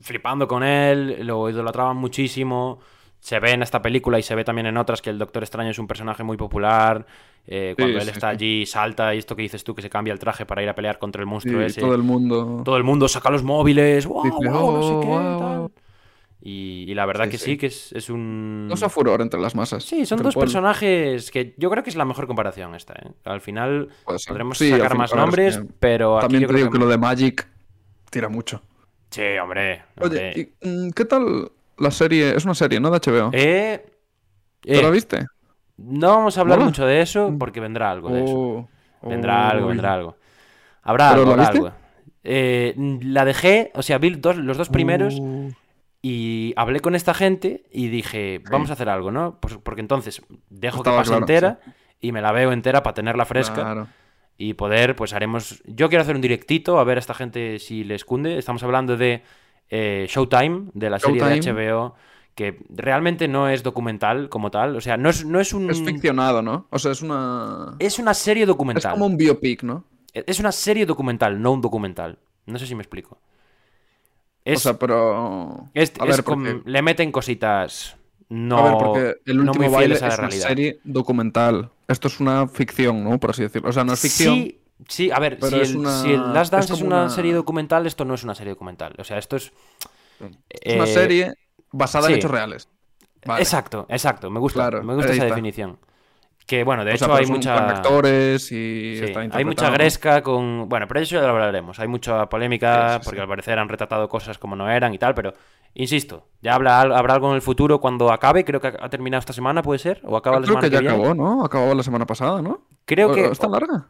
flipando 0.01 0.47
con 0.49 0.63
él, 0.63 1.27
lo 1.27 1.49
idolatraban 1.51 1.97
muchísimo. 1.97 2.81
Se 3.21 3.41
ve 3.41 3.51
en 3.53 3.63
esta 3.63 3.83
película 3.83 4.19
y 4.19 4.23
se 4.23 4.35
ve 4.35 4.45
también 4.45 4.67
en 4.67 4.77
otras 4.77 5.03
que 5.03 5.11
el 5.11 5.19
Doctor 5.19 5.43
Extraño 5.43 5.71
es 5.71 5.79
un 5.79 5.87
personaje 5.87 6.23
muy 6.23 6.37
popular. 6.37 7.05
eh, 7.51 7.75
cuando 7.79 7.99
Sí, 7.99 8.03
él 8.03 8.09
está 8.11 8.29
sí. 8.29 8.35
allí, 8.35 8.67
salta, 8.67 9.15
y 9.15 9.19
esto 9.19 9.35
que 9.35 9.43
dices 9.43 9.65
tú, 9.65 9.75
que 9.75 9.81
se 9.83 9.89
cambia 9.91 10.13
el 10.13 10.19
traje 10.19 10.45
para 10.47 10.63
ir 10.63 10.69
a 10.69 10.75
pelear 10.75 10.99
contra 10.99 11.21
el 11.23 11.27
Sí, 11.27 11.31
monstruo 11.31 11.63
ese. 11.63 11.81
todo 11.81 11.95
el 11.95 12.03
mundo. 12.03 12.63
Todo 12.65 12.77
el 12.77 12.85
mundo 12.85 13.09
saca 13.09 13.31
los 13.31 13.43
móviles, 13.43 14.07
wow, 14.07 14.23
Dice, 14.25 14.37
wow, 14.49 14.73
no 14.73 14.83
sé 14.83 14.95
"Oh, 14.95 15.01
qué, 15.01 15.07
wow, 15.09 15.39
tal". 15.39 15.71
Y, 16.41 16.85
y 16.87 16.95
la 16.95 17.05
verdad 17.07 17.29
que 17.29 17.37
sí. 17.39 17.57
que 17.57 17.67
es, 17.67 17.93
es 17.93 18.11
un... 18.11 18.67
Causa 18.69 18.89
furor 18.89 19.21
entre 19.23 19.41
las 19.41 19.55
masas. 19.55 19.83
Sí, 19.83 20.07
son 20.07 20.23
dos 20.23 20.37
personajes 20.37 21.31
que 21.31 21.55
yo 21.59 21.69
creo 21.71 21.83
que 21.83 21.91
es 21.91 21.97
la 21.97 22.05
mejor 22.05 22.27
comparación 22.27 22.75
esta. 22.75 22.95
¿eh? 22.95 23.11
Al 23.25 23.41
final 23.41 23.89
podremos 24.27 24.59
sacar 24.59 24.91
fin- 24.91 24.99
más 24.99 25.11
es 25.11 25.17
nombres, 25.17 25.57
que 25.59 25.65
pero 25.81 26.19
aquí 26.19 26.23
También 26.25 26.43
yo 26.43 26.47
te 26.49 26.53
creo 26.53 26.67
digo 26.67 26.73
que... 26.73 26.79
lo 26.79 26.89
de 26.89 26.99
Magic 26.99 27.49
tira 28.11 28.29
mucho. 28.29 28.63
Sí, 29.11 29.23
hombre. 29.43 29.83
hombre. 29.97 30.31
Oye, 30.35 30.53
¿y, 30.63 30.69
mm, 30.69 30.91
¿qué 30.91 31.05
tal 31.05 31.51
la 31.79 31.91
serie? 31.91 32.35
Es 32.37 32.45
una 32.45 32.55
serie, 32.55 32.81
¿no? 32.81 32.91
De 32.91 32.99
HBO. 32.99 33.31
Eh, 33.33 33.85
¿Te 34.61 34.79
eh, 34.79 34.83
la 34.83 34.91
viste? 34.91 35.27
no 35.77 36.09
vamos 36.09 36.37
a 36.37 36.41
hablar 36.41 36.59
¿Mola? 36.59 36.71
mucho 36.71 36.85
de 36.87 37.01
eso 37.01 37.33
porque 37.39 37.61
vendrá 37.61 37.91
algo 37.91 38.11
de 38.11 38.25
eso. 38.25 38.35
Oh, 38.37 39.09
Vendrá 39.09 39.49
algo, 39.49 39.67
oh, 39.67 39.69
vendrá 39.69 39.95
algo. 39.95 40.17
Habrá 40.83 41.11
¿Pero 41.11 41.23
algo, 41.23 41.37
la 41.37 41.43
habrá 41.47 41.53
viste? 41.61 41.67
algo. 41.69 41.79
Eh, 42.25 42.75
la 43.03 43.25
dejé, 43.25 43.71
o 43.75 43.83
sea, 43.83 43.99
vi 43.99 44.11
dos- 44.11 44.37
los 44.39 44.57
dos 44.57 44.69
primeros 44.71 45.17
Oh. 45.21 45.49
y 46.03 46.53
hablé 46.57 46.81
con 46.81 46.95
esta 46.95 47.15
gente 47.15 47.65
y 47.73 47.89
dije, 47.89 48.43
vamos 48.51 48.71
a 48.71 48.73
hacer 48.73 48.89
algo, 48.89 49.11
¿no? 49.13 49.39
Pues- 49.41 49.57
porque 49.63 49.81
entonces 49.81 50.21
dejo 50.51 50.83
que 50.83 50.91
pase 50.91 51.11
claro, 51.11 51.21
entera 51.23 51.61
y 52.01 52.11
me 52.13 52.21
la 52.23 52.33
veo 52.33 52.53
entera 52.53 52.83
para 52.83 52.95
tenerla 52.95 53.25
fresca. 53.25 53.55
Claro. 53.63 53.89
y 54.41 54.55
poder, 54.55 54.95
pues 54.95 55.15
haremos. 55.15 55.61
Yo 55.67 55.89
quiero 55.89 56.03
hacer 56.03 56.15
un 56.15 56.21
directito 56.23 56.79
a 56.79 56.85
ver 56.85 56.97
a 56.99 57.01
esta 57.01 57.13
gente 57.13 57.59
si 57.59 57.83
les 57.83 58.05
cunde. 58.05 58.39
Estamos 58.39 58.63
hablando 58.63 58.97
de 58.97 59.25
eh, 59.71 60.07
Showtime, 60.09 60.71
de 60.75 60.91
la 60.91 60.99
serie 60.99 61.23
de 61.23 61.41
HBO, 61.41 61.95
que 62.35 62.61
realmente 62.71 63.27
no 63.29 63.49
es 63.49 63.63
documental 63.63 64.29
como 64.29 64.51
tal. 64.51 64.77
O 64.77 64.81
sea, 64.81 64.97
no 64.97 65.11
es, 65.11 65.25
no 65.25 65.41
es 65.41 65.53
un. 65.53 65.71
Es 65.71 65.83
ficcionado, 65.83 66.41
¿no? 66.43 66.67
O 66.71 66.79
sea, 66.79 66.93
es 66.93 67.03
una. 67.03 67.75
Es 67.79 67.99
una 67.99 68.15
serie 68.15 68.45
Es 68.45 68.49
documental. 68.49 68.93
como 68.93 69.07
un 69.07 69.17
biopic, 69.17 69.63
¿no? 69.63 69.85
Es 70.15 70.41
una 70.41 70.53
serie 70.53 70.87
documental, 70.87 71.41
no 71.41 71.53
un 71.53 71.61
documental. 71.61 72.19
No 72.47 72.59
sé 72.59 72.67
si 72.67 72.75
me 72.75 72.83
explico. 72.83 73.19
Es, 74.45 74.59
O 74.59 74.61
sea, 74.61 74.79
pero. 74.79 75.69
es- 75.75 75.93
a 76.01 76.05
es 76.05 76.11
ver, 76.17 76.25
com- 76.25 76.43
porque- 76.45 76.63
le 76.71 76.83
meten 76.83 77.13
cositas. 77.13 77.97
No, 78.31 78.59
a 78.59 78.63
ver, 78.63 78.73
porque 78.79 79.15
el 79.31 79.37
no 79.39 79.43
último 79.45 79.65
muy 79.65 79.75
baile 79.75 79.95
es 79.95 80.03
una 80.03 80.31
serie 80.31 80.81
documental. 80.85 81.71
Esto 81.89 82.09
es 82.09 82.21
una 82.21 82.47
ficción, 82.47 83.03
¿no? 83.03 83.19
Por 83.19 83.31
así 83.31 83.43
decirlo. 83.43 83.71
O 83.71 83.73
sea, 83.73 83.85
no 83.85 83.95
es 83.95 84.01
ficción. 84.01 84.35
Sí, 84.35 84.58
sí, 84.87 85.11
a 85.11 85.19
ver, 85.19 85.39
si 85.43 85.55
el, 85.57 85.77
una- 85.77 86.03
si 86.03 86.13
el 86.13 86.33
Last 86.33 86.53
Dance 86.53 86.73
es 86.75 86.83
una, 86.83 87.03
una- 87.03 87.09
serie 87.11 87.35
documental, 87.35 87.87
esto 87.87 88.05
no 88.05 88.15
es 88.15 88.25
una 88.25 88.35
serie 88.35 88.53
documental. 88.53 88.95
O 88.99 89.05
sea, 89.05 89.19
esto 89.19 89.37
es. 89.37 89.53
Es 90.51 90.75
una 90.75 90.85
eh, 90.85 90.87
serie 90.87 91.35
basada 91.73 92.07
sí. 92.07 92.13
en 92.13 92.19
hechos 92.19 92.31
reales. 92.31 92.69
Vale. 93.25 93.43
Exacto, 93.43 93.87
exacto. 93.89 94.31
Me 94.31 94.41
gusta, 94.41 94.61
Claro, 94.69 94.83
me 94.85 94.95
gusta 94.95 95.13
esa 95.13 95.23
está. 95.23 95.35
definición. 95.35 95.79
Que 96.47 96.65
bueno, 96.65 96.83
de 96.85 96.93
O 96.93 96.95
hecho 96.95 97.05
sea, 97.05 97.17
hay 97.17 97.27
mucha. 97.27 97.69
actores 97.69 98.51
y 98.53 98.97
sí, 98.99 99.13
hay 99.33 99.45
mucha 99.45 99.69
gresca 99.71 100.23
con. 100.23 100.67
Bueno, 100.69 100.89
pero 100.89 101.01
eso 101.01 101.17
ya 101.17 101.21
lo 101.23 101.29
hablaremos. 101.29 101.79
Hay 101.79 101.89
mucha 101.89 102.27
polémica 102.31 102.95
Sí, 102.99 103.05
porque 103.05 103.21
al 103.21 103.29
parecer 103.29 103.59
han 103.59 103.69
retratado 103.69 104.09
cosas 104.09 104.39
como 104.39 104.57
no 104.57 104.71
eran 104.71 104.95
y 104.95 104.99
tal, 104.99 105.15
pero 105.15 105.35
insisto, 105.75 106.27
ya 106.41 106.55
habla, 106.55 106.81
habrá 106.81 107.13
algo 107.15 107.29
en 107.29 107.35
el 107.35 107.43
futuro 107.43 107.81
cuando 107.81 108.11
acabe. 108.11 108.47
Creo 108.47 108.63
que 108.63 108.69
ha 108.69 108.89
terminado 108.89 109.19
esta 109.19 109.35
semana, 109.35 109.61
¿puede 109.63 109.79
ser? 109.79 110.01
¿O 110.05 110.17
acaba 110.17 110.37
Yo 110.37 110.41
la 110.41 110.47
creo 110.47 110.55
semana 110.63 110.71
que 110.71 110.79
que, 110.79 110.85
ya 110.85 110.91
acabó, 110.97 111.15
¿no? 111.15 111.45
Acabó 111.45 111.75
la 111.75 111.83
semana 111.83 112.07
pasada, 112.07 112.41
¿no? 112.41 112.63
Creo 112.87 113.11
¿O- 113.11 113.15
que. 113.15 113.27
¿Está 113.27 113.47
larga? 113.47 113.89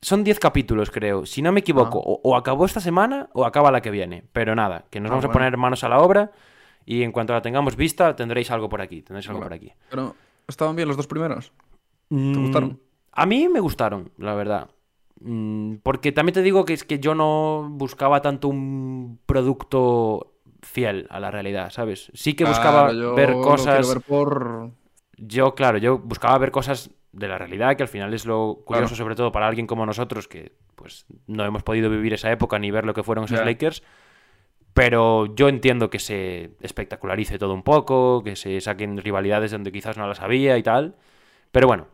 Son 0.00 0.22
10 0.24 0.38
capítulos, 0.38 0.90
creo. 0.90 1.26
Si 1.26 1.42
no 1.42 1.50
me 1.52 1.60
equivoco, 1.60 1.98
o, 1.98 2.20
o 2.22 2.36
acabó 2.36 2.64
esta 2.66 2.80
semana 2.80 3.28
o 3.32 3.44
acaba 3.44 3.70
la 3.72 3.80
que 3.80 3.90
viene. 3.90 4.24
Pero 4.32 4.54
nada, 4.54 4.84
que 4.90 5.00
nos 5.00 5.10
Ah, 5.10 5.14
vamos 5.14 5.24
a 5.24 5.32
poner 5.32 5.56
manos 5.56 5.82
a 5.84 5.88
la 5.88 5.98
obra 6.00 6.30
y 6.86 7.02
en 7.02 7.10
cuanto 7.12 7.32
la 7.32 7.42
tengamos 7.42 7.74
vista 7.76 8.14
tendréis 8.14 8.50
algo 8.50 8.68
por 8.68 8.80
aquí. 8.80 9.02
Tendréis 9.02 9.28
algo 9.28 9.40
por 9.42 9.52
aquí. 9.52 9.72
Pero, 9.90 10.14
¿estaban 10.46 10.76
bien 10.76 10.86
los 10.88 10.96
dos 10.96 11.06
primeros? 11.08 11.52
Mm, 12.10 12.42
gustaron? 12.42 12.80
A 13.12 13.26
mí 13.26 13.48
me 13.48 13.58
gustaron, 13.60 14.12
la 14.18 14.34
verdad. 14.34 14.70
Mm, 15.20 15.76
Porque 15.82 16.12
también 16.12 16.34
te 16.34 16.42
digo 16.42 16.64
que 16.64 16.74
es 16.74 16.84
que 16.84 17.00
yo 17.00 17.16
no 17.16 17.66
buscaba 17.68 18.22
tanto 18.22 18.46
un 18.46 19.18
producto 19.26 20.34
fiel 20.62 21.06
a 21.10 21.18
la 21.18 21.30
realidad, 21.32 21.70
¿sabes? 21.70 22.10
Sí 22.14 22.34
que 22.34 22.44
buscaba 22.44 22.90
Claro, 22.90 23.14
ver 23.16 23.32
cosas. 23.32 23.88
ver 23.88 24.00
por... 24.02 24.70
Yo, 25.16 25.56
claro, 25.56 25.78
yo 25.78 25.98
buscaba 25.98 26.38
ver 26.38 26.52
cosas 26.52 26.90
de 27.18 27.28
la 27.28 27.38
realidad, 27.38 27.76
que 27.76 27.82
al 27.82 27.88
final 27.88 28.14
es 28.14 28.24
lo 28.26 28.62
curioso, 28.64 28.88
Claro. 28.88 28.96
sobre 28.96 29.14
todo 29.14 29.32
para 29.32 29.46
alguien 29.48 29.66
como 29.66 29.84
nosotros, 29.86 30.28
que 30.28 30.52
pues 30.74 31.06
no 31.26 31.44
hemos 31.44 31.62
podido 31.62 31.90
vivir 31.90 32.14
esa 32.14 32.30
época 32.30 32.58
ni 32.58 32.70
ver 32.70 32.86
lo 32.86 32.94
que 32.94 33.02
fueron 33.02 33.24
esos. 33.24 33.44
Lakers. 33.44 33.82
Pero 34.74 35.34
yo 35.34 35.48
entiendo 35.48 35.90
que 35.90 35.98
se 35.98 36.50
espectacularice 36.60 37.38
todo 37.38 37.52
un 37.52 37.62
poco, 37.64 38.22
que 38.22 38.36
se 38.36 38.60
saquen 38.60 38.96
rivalidades 38.98 39.50
donde 39.50 39.72
quizás 39.72 39.96
no 39.96 40.06
las 40.06 40.20
había 40.20 40.56
y 40.56 40.62
tal. 40.62 40.94
Pero 41.50 41.66
bueno, 41.66 41.88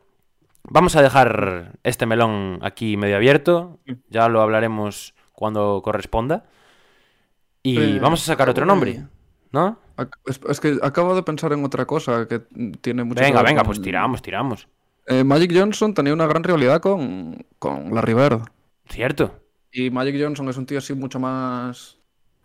vamos 0.65 0.95
a 0.97 1.03
dejar 1.03 1.79
este 1.83 2.05
melón 2.05 2.59
aquí 2.61 2.97
medio 2.99 3.17
abierto. 3.17 3.79
Ya 4.11 4.29
lo 4.29 4.43
hablaremos 4.43 5.15
cuando 5.33 5.81
corresponda. 5.83 6.45
Y 7.63 7.79
Eh, 7.97 7.99
vamos 8.01 8.23
a 8.23 8.27
sacar 8.27 8.51
otro 8.51 8.67
nombre, 8.67 8.91
uy. 8.91 9.07
¿no? 9.53 9.79
Es, 10.27 10.61
que 10.61 10.77
acabo 10.83 11.15
de 11.15 11.23
pensar 11.23 11.53
en 11.55 11.65
otra 11.65 11.87
cosa 11.87 12.27
que 12.29 12.41
tiene 12.83 13.05
mucho 13.05 13.23
Venga, 13.23 13.43
venga, 13.43 13.63
pues 13.63 13.81
tiramos, 13.81 14.21
tiramos. 14.21 14.69
Eh, 15.07 15.25
Magic 15.25 15.53
Johnson 15.55 15.93
tenía 15.95 16.13
una 16.15 16.27
gran 16.27 16.43
rivalidad 16.45 16.81
con, 16.81 17.45
con 17.59 17.95
Larry 17.95 18.15
Bird. 18.15 18.41
Cierto. 18.89 19.35
Y 19.73 19.91
Magic 19.91 20.17
Johnson 20.21 20.49
es 20.49 20.57
un 20.57 20.67
tío 20.67 20.79
así 20.79 20.95
mucho 20.95 21.19
más. 21.21 21.99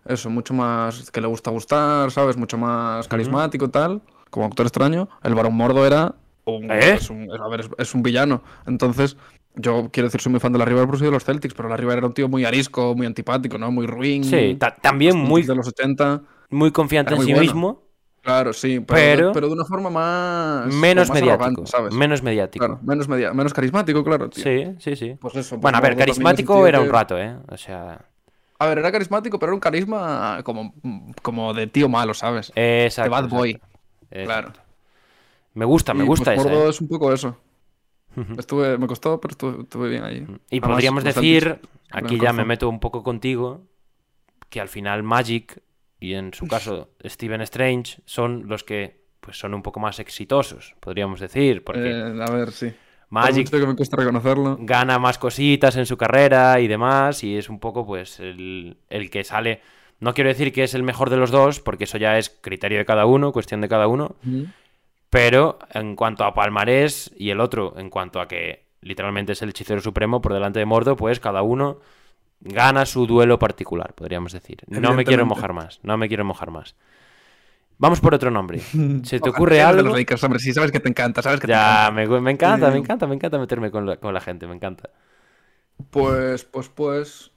Eso, 0.05 0.29
mucho 0.29 0.53
más. 0.53 1.11
que 1.11 1.21
le 1.21 1.27
gusta 1.27 1.51
gustar, 1.51 2.11
¿sabes? 2.11 2.37
Mucho 2.37 2.57
más 2.57 3.07
carismático 3.07 3.65
y 3.65 3.69
tal. 3.69 4.01
Como 4.29 4.45
actor 4.45 4.65
extraño. 4.65 5.09
El 5.23 5.35
Barón 5.35 5.53
Mordo 5.55 5.85
era. 5.85 6.15
Un, 6.45 6.71
¿Eh? 6.71 6.93
es, 6.95 7.09
un, 7.09 7.29
a 7.31 7.47
ver, 7.47 7.61
es, 7.61 7.69
es 7.77 7.93
un 7.95 8.03
villano. 8.03 8.41
Entonces. 8.65 9.17
Yo 9.55 9.89
quiero 9.91 10.07
decir, 10.07 10.21
soy 10.21 10.31
muy 10.31 10.39
fan 10.39 10.53
de 10.53 10.59
la 10.59 10.63
River 10.63 10.87
y 10.93 11.01
de 11.01 11.11
los 11.11 11.25
Celtics, 11.25 11.53
pero 11.55 11.67
la 11.67 11.75
River 11.75 11.97
era 11.97 12.07
un 12.07 12.13
tío 12.13 12.29
muy 12.29 12.45
arisco, 12.45 12.93
muy 12.95 13.07
antipático, 13.07 13.57
¿no? 13.57 13.71
Muy 13.71 13.87
ruin. 13.87 14.23
Sí, 14.23 14.55
ta- 14.57 14.75
también 14.75 15.17
muy, 15.17 15.41
de 15.41 15.53
los 15.55 15.67
80. 15.67 16.21
muy 16.51 16.71
confiante 16.71 17.13
en 17.13 17.17
muy 17.17 17.25
sí 17.25 17.33
bueno. 17.33 17.45
mismo, 17.45 17.83
Claro, 18.21 18.51
sí, 18.53 18.79
pero, 18.81 18.85
Pero- 18.99 19.27
de, 19.29 19.33
pero 19.33 19.47
de 19.47 19.53
una 19.53 19.65
forma 19.65 19.89
más. 19.89 20.73
menos 20.73 21.09
más 21.09 21.21
mediático. 21.21 21.65
¿sabes? 21.65 21.93
Menos 21.93 22.21
mediático. 22.21 22.65
Claro, 22.65 22.79
menos, 22.83 23.07
media- 23.07 23.33
menos 23.33 23.53
carismático, 23.53 24.03
claro, 24.03 24.29
tío. 24.29 24.43
Sí, 24.43 24.75
sí, 24.79 24.95
sí. 24.95 25.15
Pues 25.19 25.35
eso. 25.35 25.55
pues 25.55 25.61
bueno, 25.61 25.77
a 25.77 25.81
ver, 25.81 25.95
carismático 25.95 26.67
era 26.67 26.81
un 26.81 26.89
rato, 26.89 27.17
¿eh? 27.17 27.35
O 27.47 27.57
sea, 27.57 28.05
A 28.59 28.67
ver, 28.67 28.79
era 28.79 28.91
carismático, 28.91 29.39
pero 29.39 29.51
era 29.51 29.55
un 29.55 29.61
carisma 29.61 30.41
como, 30.43 30.73
como 31.21 31.53
de 31.53 31.67
tío 31.67 31.87
malo, 31.87 32.13
¿sabes? 32.13 32.51
exacto. 32.55 33.03
de 33.15 33.21
bad 33.21 33.29
boy. 33.29 33.51
exacto. 34.11 34.25
Claro. 34.25 34.53
Me 35.53 35.65
gusta, 35.65 35.93
me 35.93 36.03
Y, 36.03 36.07
gusta 36.07 36.33
pues. 36.35 36.45
Mordo 36.45 36.67
¿eh? 36.67 36.69
es 36.69 36.81
un 36.81 36.87
poco 36.89 37.13
eso. 37.13 37.37
Estuve, 38.37 38.77
me 38.77 38.85
costó, 38.87 39.21
pero 39.21 39.31
estuve, 39.31 39.61
estuve 39.63 39.89
bien 39.89 40.03
ahí. 40.03 40.27
Y 40.49 40.57
Además, 40.57 40.69
podríamos 40.71 41.03
decir, 41.05 41.61
aquí 41.89 42.19
ya 42.19 42.33
me 42.33 42.43
meto 42.43 42.67
un 42.67 42.79
poco 42.81 43.01
contigo, 43.01 43.61
que 44.49 44.59
al 44.59 44.67
final 44.67 45.03
Magic 45.03 45.61
y 45.99 46.13
en 46.13 46.33
su 46.33 46.47
caso 46.47 46.89
Steven 47.05 47.41
Strange 47.41 48.01
son 48.05 48.47
los 48.47 48.63
que 48.63 48.99
pues 49.19 49.37
son 49.37 49.53
un 49.53 49.61
poco 49.61 49.79
más 49.79 49.99
exitosos, 49.99 50.75
podríamos 50.79 51.19
decir, 51.19 51.63
porque 51.63 51.89
Eh, 51.91 52.21
a 52.25 52.31
ver, 52.31 52.51
sí. 52.51 52.71
Magic 53.09 53.49
que 53.49 53.65
me 53.65 53.75
cuesta 53.75 53.97
reconocerlo. 53.97 54.57
gana 54.61 54.99
más 54.99 55.17
cositas 55.17 55.75
en 55.75 55.85
su 55.85 55.97
carrera 55.97 56.59
y 56.59 56.67
demás, 56.67 57.23
y 57.23 57.37
es 57.37 57.49
un 57.49 57.59
poco 57.59 57.85
pues 57.85 58.19
el, 58.19 58.77
el 58.89 59.09
que 59.09 59.23
sale. 59.23 59.61
No 59.99 60.13
quiero 60.13 60.29
decir 60.29 60.53
que 60.53 60.63
es 60.63 60.73
el 60.75 60.83
mejor 60.83 61.09
de 61.09 61.17
los 61.17 61.31
dos, 61.31 61.59
porque 61.59 61.83
eso 61.85 61.97
ya 61.97 62.17
es 62.17 62.29
criterio 62.29 62.77
de 62.77 62.85
cada 62.85 63.05
uno, 63.05 63.31
cuestión 63.33 63.61
de 63.61 63.67
cada 63.67 63.87
uno, 63.87 64.15
pero 65.09 65.59
en 65.73 65.95
cuanto 65.95 66.23
a 66.23 66.33
palmarés 66.33 67.11
y 67.17 67.31
el 67.31 67.39
otro 67.39 67.73
en 67.77 67.89
cuanto 67.89 68.21
a 68.21 68.27
que 68.27 68.65
literalmente 68.81 69.33
es 69.33 69.41
el 69.41 69.49
hechicero 69.49 69.81
supremo 69.81 70.21
por 70.21 70.33
delante 70.33 70.59
de 70.59 70.65
Mordo, 70.65 70.95
pues 70.95 71.19
cada 71.19 71.41
uno 71.41 71.79
gana 72.41 72.85
su 72.85 73.05
duelo 73.07 73.39
particular, 73.39 73.93
podríamos 73.93 74.33
decir. 74.33 74.59
No 74.67 74.93
me 74.93 75.05
quiero 75.05 75.25
mojar 75.25 75.53
más, 75.53 75.79
no 75.83 75.97
me 75.97 76.07
quiero 76.07 76.25
mojar 76.25 76.51
más. 76.51 76.75
Vamos 77.77 78.01
por 78.01 78.13
otro 78.13 78.29
nombre. 78.31 78.59
¿Se 79.03 79.19
te 79.19 79.29
ocurre 79.29 79.61
algo? 79.61 79.81
los 79.83 79.93
Lakers, 79.97 80.23
hombre, 80.23 80.39
sí, 80.39 80.53
sabes 80.53 80.71
que 80.71 80.79
te 80.79 80.89
encanta, 80.89 81.21
sabes 81.21 81.39
que 81.39 81.47
te 81.47 81.53
Ya, 81.53 81.87
encanta. 81.87 81.91
me, 81.91 82.31
encanta, 82.31 82.71
me 82.71 82.77
Eh, 82.77 82.79
encanta, 82.79 83.07
me 83.07 83.15
encanta 83.15 83.37
meterme 83.39 83.71
con 83.71 83.85
la, 83.85 83.97
con 83.97 84.13
la 84.13 84.21
gente, 84.21 84.47
me 84.47 84.55
encanta. 84.55 84.89
Pues, 85.89 86.43
pues, 86.45 86.69
pues. 86.69 87.31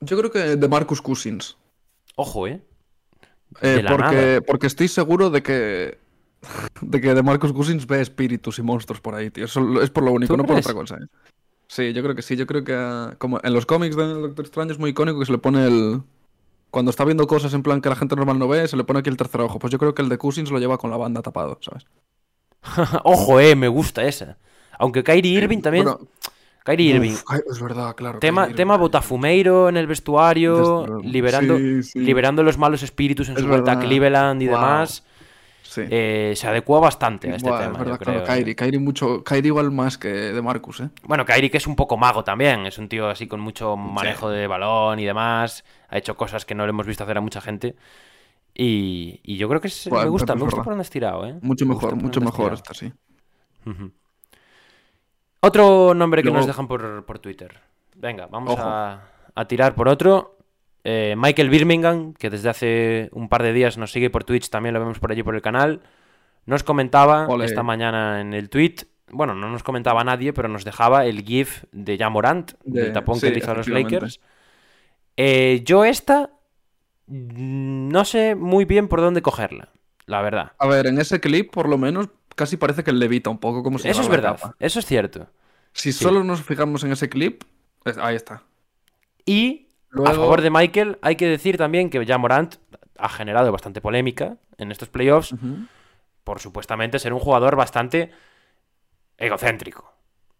Yo 0.00 0.18
creo 0.18 0.30
que 0.30 0.56
de 0.56 0.68
Marcus 0.68 1.00
Cousins. 1.02 1.56
Ojo, 2.16 2.46
¿eh? 2.46 2.62
Eh, 3.60 3.68
De 3.68 3.82
la 3.82 3.94
nada. 3.94 3.96
porque, 4.10 4.42
porque 4.46 4.66
estoy 4.66 4.88
seguro 4.88 5.30
de 5.30 5.42
que. 5.42 5.98
De 6.82 7.00
que 7.00 7.14
de 7.14 7.22
Marcus 7.22 7.52
Cousins 7.52 7.86
ve 7.86 8.00
espíritus 8.00 8.58
y 8.58 8.62
monstruos 8.62 9.00
por 9.00 9.14
ahí, 9.14 9.30
tío. 9.30 9.46
Eso 9.46 9.80
es 9.82 9.90
por 9.90 10.04
lo 10.04 10.12
único, 10.12 10.34
¿Tú 10.34 10.36
no 10.36 10.44
por 10.44 10.56
otra 10.56 10.74
cosa. 10.74 10.96
¿eh? 10.96 11.06
Sí, 11.68 11.92
yo 11.92 12.02
creo 12.02 12.14
que 12.14 12.22
sí. 12.22 12.36
Yo 12.36 12.46
creo 12.46 12.62
que. 12.64 12.74
ah, 12.74 13.14
Como 13.18 13.40
en 13.42 13.52
los 13.52 13.66
cómics 13.66 13.96
del 13.96 14.22
Doctor 14.22 14.44
Extraño 14.44 14.72
es 14.72 14.78
muy 14.78 14.90
icónico 14.90 15.18
que 15.18 15.26
se 15.26 15.32
le 15.32 15.38
pone 15.38 15.66
el. 15.66 16.02
Cuando 16.70 16.90
está 16.90 17.04
viendo 17.04 17.26
cosas 17.26 17.54
en 17.54 17.62
plan 17.62 17.80
que 17.80 17.88
la 17.88 17.96
gente 17.96 18.16
normal 18.16 18.38
no 18.38 18.48
ve, 18.48 18.66
se 18.68 18.76
le 18.76 18.84
pone 18.84 18.98
aquí 19.00 19.08
el 19.10 19.16
tercer 19.16 19.40
ojo. 19.40 19.58
Pues 19.58 19.70
yo 19.72 19.78
creo 19.78 19.94
que 19.94 20.02
el 20.02 20.08
de 20.08 20.18
Cousins 20.18 20.50
lo 20.50 20.58
lleva 20.58 20.78
con 20.78 20.90
la 20.90 20.96
banda 20.96 21.22
tapado, 21.22 21.58
¿sabes? 21.62 21.86
Ojo, 23.04 23.40
eh, 23.40 23.54
me 23.54 23.68
gusta 23.68 24.04
esa. 24.04 24.38
Aunque 24.78 25.02
Kyrie 25.04 25.32
Irving 25.38 25.60
también. 25.60 25.84
Bueno, 25.84 26.00
Kyrie 26.64 26.94
Irving. 26.96 27.12
uf, 27.12 27.22
es 27.50 27.60
verdad, 27.62 27.94
claro. 27.94 28.18
Tema, 28.18 28.42
Irving. 28.44 28.56
tema 28.56 28.76
botafumeiro 28.76 29.68
en 29.68 29.76
el 29.76 29.86
vestuario, 29.86 30.82
Desde 30.82 31.08
liberando, 31.08 31.56
Sí, 31.58 31.82
sí. 31.84 31.98
liberando 32.00 32.42
los 32.42 32.58
malos 32.58 32.82
espíritus 32.82 33.28
en 33.28 33.36
Es 33.36 33.42
su 33.42 33.48
vuelta 33.48 33.72
a. 33.72 33.78
Cleveland 33.78 34.42
y 34.42 34.48
Wow. 34.48 34.56
demás. 34.56 35.04
Sí. 35.76 35.82
Eh, 35.90 36.32
se 36.36 36.48
adecua 36.48 36.80
bastante 36.80 37.30
a 37.30 37.36
este 37.36 37.50
Buah, 37.50 37.58
tema, 37.60 37.72
es 37.72 37.78
yo 37.78 37.84
verdad, 37.84 37.98
creo. 37.98 38.14
claro. 38.24 38.32
eh. 38.32 38.38
Kyrie, 38.38 38.56
Kyrie 38.56 38.80
mucho. 38.80 39.22
Kyrie 39.22 39.48
igual 39.48 39.70
más 39.72 39.98
que 39.98 40.08
de 40.08 40.40
Marcus, 40.42 40.80
¿eh? 40.80 40.88
Bueno, 41.02 41.24
Kyrie 41.26 41.50
que 41.50 41.58
es 41.58 41.66
un 41.66 41.76
poco 41.76 41.98
mago 41.98 42.24
también, 42.24 42.64
es 42.64 42.78
un 42.78 42.88
tío 42.88 43.08
así 43.10 43.26
con 43.26 43.40
mucho 43.40 43.76
manejo 43.76 44.30
de 44.30 44.46
balón 44.46 44.98
y 45.00 45.04
demás, 45.04 45.64
ha 45.90 45.98
hecho 45.98 46.16
cosas 46.16 46.46
que 46.46 46.54
no 46.54 46.64
le 46.64 46.70
hemos 46.70 46.86
visto 46.86 47.04
hacer 47.04 47.18
a 47.18 47.20
mucha 47.20 47.40
gente. 47.42 47.76
Y, 48.54 49.20
y 49.22 49.36
yo 49.36 49.48
creo 49.50 49.60
que 49.60 49.68
es- 49.68 49.86
Buah, 49.90 50.04
me 50.04 50.08
gusta, 50.08 50.34
me 50.34 50.40
por 50.46 50.64
donde 50.64 50.80
has 50.80 50.88
tirado, 50.90 51.26
¿eh? 51.26 51.38
Mucho 51.42 51.66
Me 51.66 51.74
mejor, 51.74 51.94
mucho 51.96 52.20
mejor 52.22 52.54
esta, 52.54 52.72
sí. 52.72 52.90
Ujú. 53.66 53.92
Otro 55.40 55.94
nombre 55.94 56.22
que 56.22 56.26
Luego- 56.28 56.38
nos 56.38 56.46
dejan 56.46 56.66
por, 56.66 57.04
por 57.04 57.18
Twitter. 57.18 57.60
Venga, 57.94 58.26
vamos 58.26 58.56
a, 58.58 59.02
a 59.34 59.44
tirar 59.46 59.74
por 59.74 59.88
otro. 59.88 60.35
Eh, 60.88 61.14
Michael 61.16 61.50
Birmingham, 61.50 62.14
que 62.14 62.30
desde 62.30 62.48
hace 62.48 63.08
un 63.12 63.28
par 63.28 63.42
de 63.42 63.52
días 63.52 63.76
nos 63.76 63.90
sigue 63.90 64.08
por 64.08 64.22
Twitch, 64.22 64.50
también 64.50 64.72
lo 64.72 64.78
vemos 64.80 65.00
por 65.00 65.10
allí 65.10 65.22
por 65.24 65.34
el 65.34 65.42
canal. 65.42 65.80
Nos 66.44 66.62
comentaba 66.62 67.26
esta 67.42 67.64
mañana 67.64 68.20
en 68.20 68.32
el 68.34 68.48
tweet. 68.48 68.76
Bueno, 69.10 69.34
no 69.34 69.50
nos 69.50 69.62
comentaba 69.64 70.04
nadie, 70.04 70.32
pero 70.32 70.48
nos 70.48 70.64
dejaba 70.64 71.04
el 71.06 71.24
GIF 71.24 71.64
de 71.72 71.98
Jamorant, 71.98 72.52
De- 72.64 72.82
del 72.82 72.92
tapón 72.92 73.16
sí, 73.16 73.22
que 73.26 73.32
le 73.32 73.38
hizo 73.38 73.50
a 73.50 73.54
los. 73.54 73.66
Lakers. 73.68 74.20
Eh, 75.16 75.62
yo 75.64 75.84
esta 75.84 76.30
mm, 77.06 77.88
no 77.88 78.04
sé 78.04 78.34
muy 78.34 78.64
bien 78.64 78.88
por 78.88 79.00
dónde 79.00 79.22
cogerla, 79.22 79.70
la 80.06 80.22
verdad. 80.22 80.52
A 80.58 80.66
ver, 80.66 80.86
en 80.86 80.98
ese 81.00 81.20
clip, 81.20 81.50
por 81.52 81.68
lo 81.68 81.78
menos, 81.78 82.08
casi 82.34 82.56
parece 82.56 82.84
que 82.84 82.92
levita 82.92 83.30
un 83.30 83.38
poco 83.38 83.62
como 83.62 83.78
si 83.78 83.88
Eso 83.88 84.02
es 84.02 84.08
verdad, 84.08 84.38
capa. 84.40 84.56
eso 84.60 84.78
es 84.78 84.86
cierto. 84.86 85.26
Si 85.72 85.92
solo 85.92 86.22
nos 86.24 86.42
fijamos 86.42 86.84
en 86.84 86.92
ese 86.92 87.08
clip, 87.08 87.42
ahí 88.00 88.16
está. 88.16 88.42
Y 89.24 89.65
a 90.04 90.12
favor 90.12 90.40
de 90.42 90.50
Michael, 90.50 90.98
hay 91.02 91.16
que 91.16 91.26
decir 91.26 91.56
también 91.56 91.90
que 91.90 92.04
ya 92.04 92.18
Morant 92.18 92.56
ha 92.98 93.08
generado 93.08 93.52
bastante 93.52 93.80
polémica 93.80 94.36
en 94.58 94.70
estos 94.72 94.88
playoffs 94.88 95.34
por 96.24 96.40
supuestamente 96.40 96.98
ser 96.98 97.12
un 97.12 97.20
jugador 97.20 97.54
bastante 97.56 98.10
egocéntrico. 99.18 99.92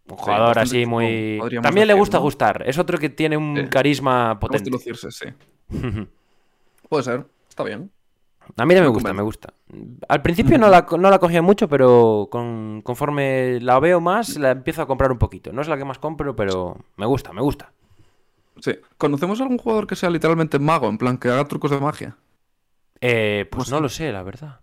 Un 0.08 0.16
jugador 0.16 0.58
así 0.58 0.86
muy... 0.86 1.40
También 1.62 1.88
le 1.88 1.94
gusta 1.94 2.18
¿no? 2.18 2.22
gustar. 2.22 2.62
Es 2.66 2.78
otro 2.78 2.98
que 2.98 3.08
tiene 3.08 3.36
un 3.36 3.56
Sí. 3.56 3.68
carisma 3.68 4.38
potente. 4.38 4.70
lucirse, 4.70 5.10
sí. 5.10 5.26
Puede 6.88 7.02
ser, 7.02 7.26
está 7.48 7.64
bien. 7.64 7.90
A 8.56 8.64
mí 8.64 8.74
también 8.74 8.82
me 8.84 8.88
gusta, 8.88 9.12
me 9.12 9.22
gusta. 9.22 9.52
Al 10.08 10.22
principio 10.22 10.56
no 10.58 10.68
la, 10.68 10.86
no 10.96 11.10
la 11.10 11.18
cogía 11.18 11.42
mucho, 11.42 11.68
pero 11.68 12.28
con- 12.30 12.80
conforme 12.82 13.58
la 13.60 13.80
veo 13.80 14.00
más, 14.00 14.36
la 14.36 14.52
empiezo 14.52 14.82
a 14.82 14.86
comprar 14.86 15.10
un 15.10 15.18
poquito. 15.18 15.52
No 15.52 15.62
es 15.62 15.66
la 15.68 15.76
que 15.76 15.84
más 15.84 15.98
compro, 15.98 16.36
pero 16.36 16.76
me 16.96 17.06
gusta, 17.06 17.32
me 17.32 17.40
gusta. 17.42 17.72
Sí. 18.60 18.72
¿Conocemos 18.98 19.40
algún 19.40 19.58
jugador 19.58 19.86
que 19.86 19.96
sea 19.96 20.10
literalmente 20.10 20.58
mago, 20.58 20.88
en 20.88 20.98
plan 20.98 21.18
que 21.18 21.28
haga 21.28 21.44
trucos 21.46 21.70
de 21.70 21.80
magia? 21.80 22.16
Eh, 23.00 23.46
pues 23.50 23.64
Pues 23.64 23.70
no 23.70 23.76
sí. 23.78 23.82
lo 23.82 23.88
sé, 23.88 24.12
la 24.12 24.22
verdad. 24.22 24.60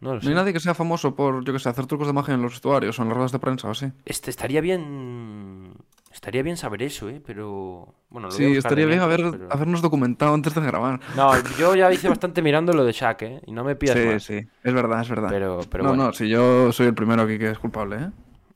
No 0.00 0.10
lo 0.10 0.14
No 0.16 0.20
sé. 0.20 0.28
hay 0.28 0.34
nadie 0.34 0.52
que 0.52 0.60
sea 0.60 0.74
famoso 0.74 1.14
por, 1.16 1.42
yo 1.44 1.52
que 1.54 1.58
sé, 1.58 1.70
hacer 1.70 1.86
trucos 1.86 2.06
de 2.06 2.12
magia 2.12 2.34
en 2.34 2.42
los 2.42 2.52
vestuarios 2.52 2.98
o 2.98 3.02
en 3.02 3.08
las 3.08 3.16
ruedas 3.16 3.32
de 3.32 3.38
prensa 3.38 3.68
o 3.68 3.70
así. 3.70 3.90
Este, 4.04 4.30
estaría 4.30 4.60
bien. 4.60 5.72
Estaría 6.12 6.42
bien 6.42 6.56
saber 6.56 6.82
eso, 6.82 7.08
¿eh? 7.08 7.22
Pero. 7.24 7.94
Bueno, 8.10 8.28
lo 8.28 8.34
a 8.34 8.36
Sí, 8.36 8.44
estaría 8.56 8.86
bien 8.86 9.00
haber, 9.00 9.20
mientras, 9.20 9.40
pero- 9.42 9.52
habernos 9.54 9.82
documentado 9.82 10.34
antes 10.34 10.54
de 10.54 10.60
grabar. 10.62 11.00
No, 11.14 11.32
yo 11.58 11.74
ya 11.74 11.90
hice 11.92 12.08
bastante 12.08 12.40
mirando 12.42 12.72
lo 12.72 12.84
de 12.84 12.92
Shaq, 12.92 13.22
¿eh? 13.22 13.42
Y 13.46 13.52
no 13.52 13.64
me 13.64 13.74
pidas 13.76 13.98
Sí, 13.98 14.04
más. 14.06 14.22
sí, 14.22 14.46
es 14.62 14.74
verdad, 14.74 15.00
es 15.02 15.08
verdad. 15.08 15.28
Pero, 15.30 15.60
pero 15.70 15.84
no, 15.84 15.90
bueno. 15.90 16.04
no, 16.06 16.12
si 16.12 16.28
yo 16.28 16.72
soy 16.72 16.86
el 16.86 16.94
primero 16.94 17.22
aquí 17.22 17.38
que 17.38 17.50
es 17.50 17.58
culpable, 17.58 17.96
¿eh? 17.96 18.10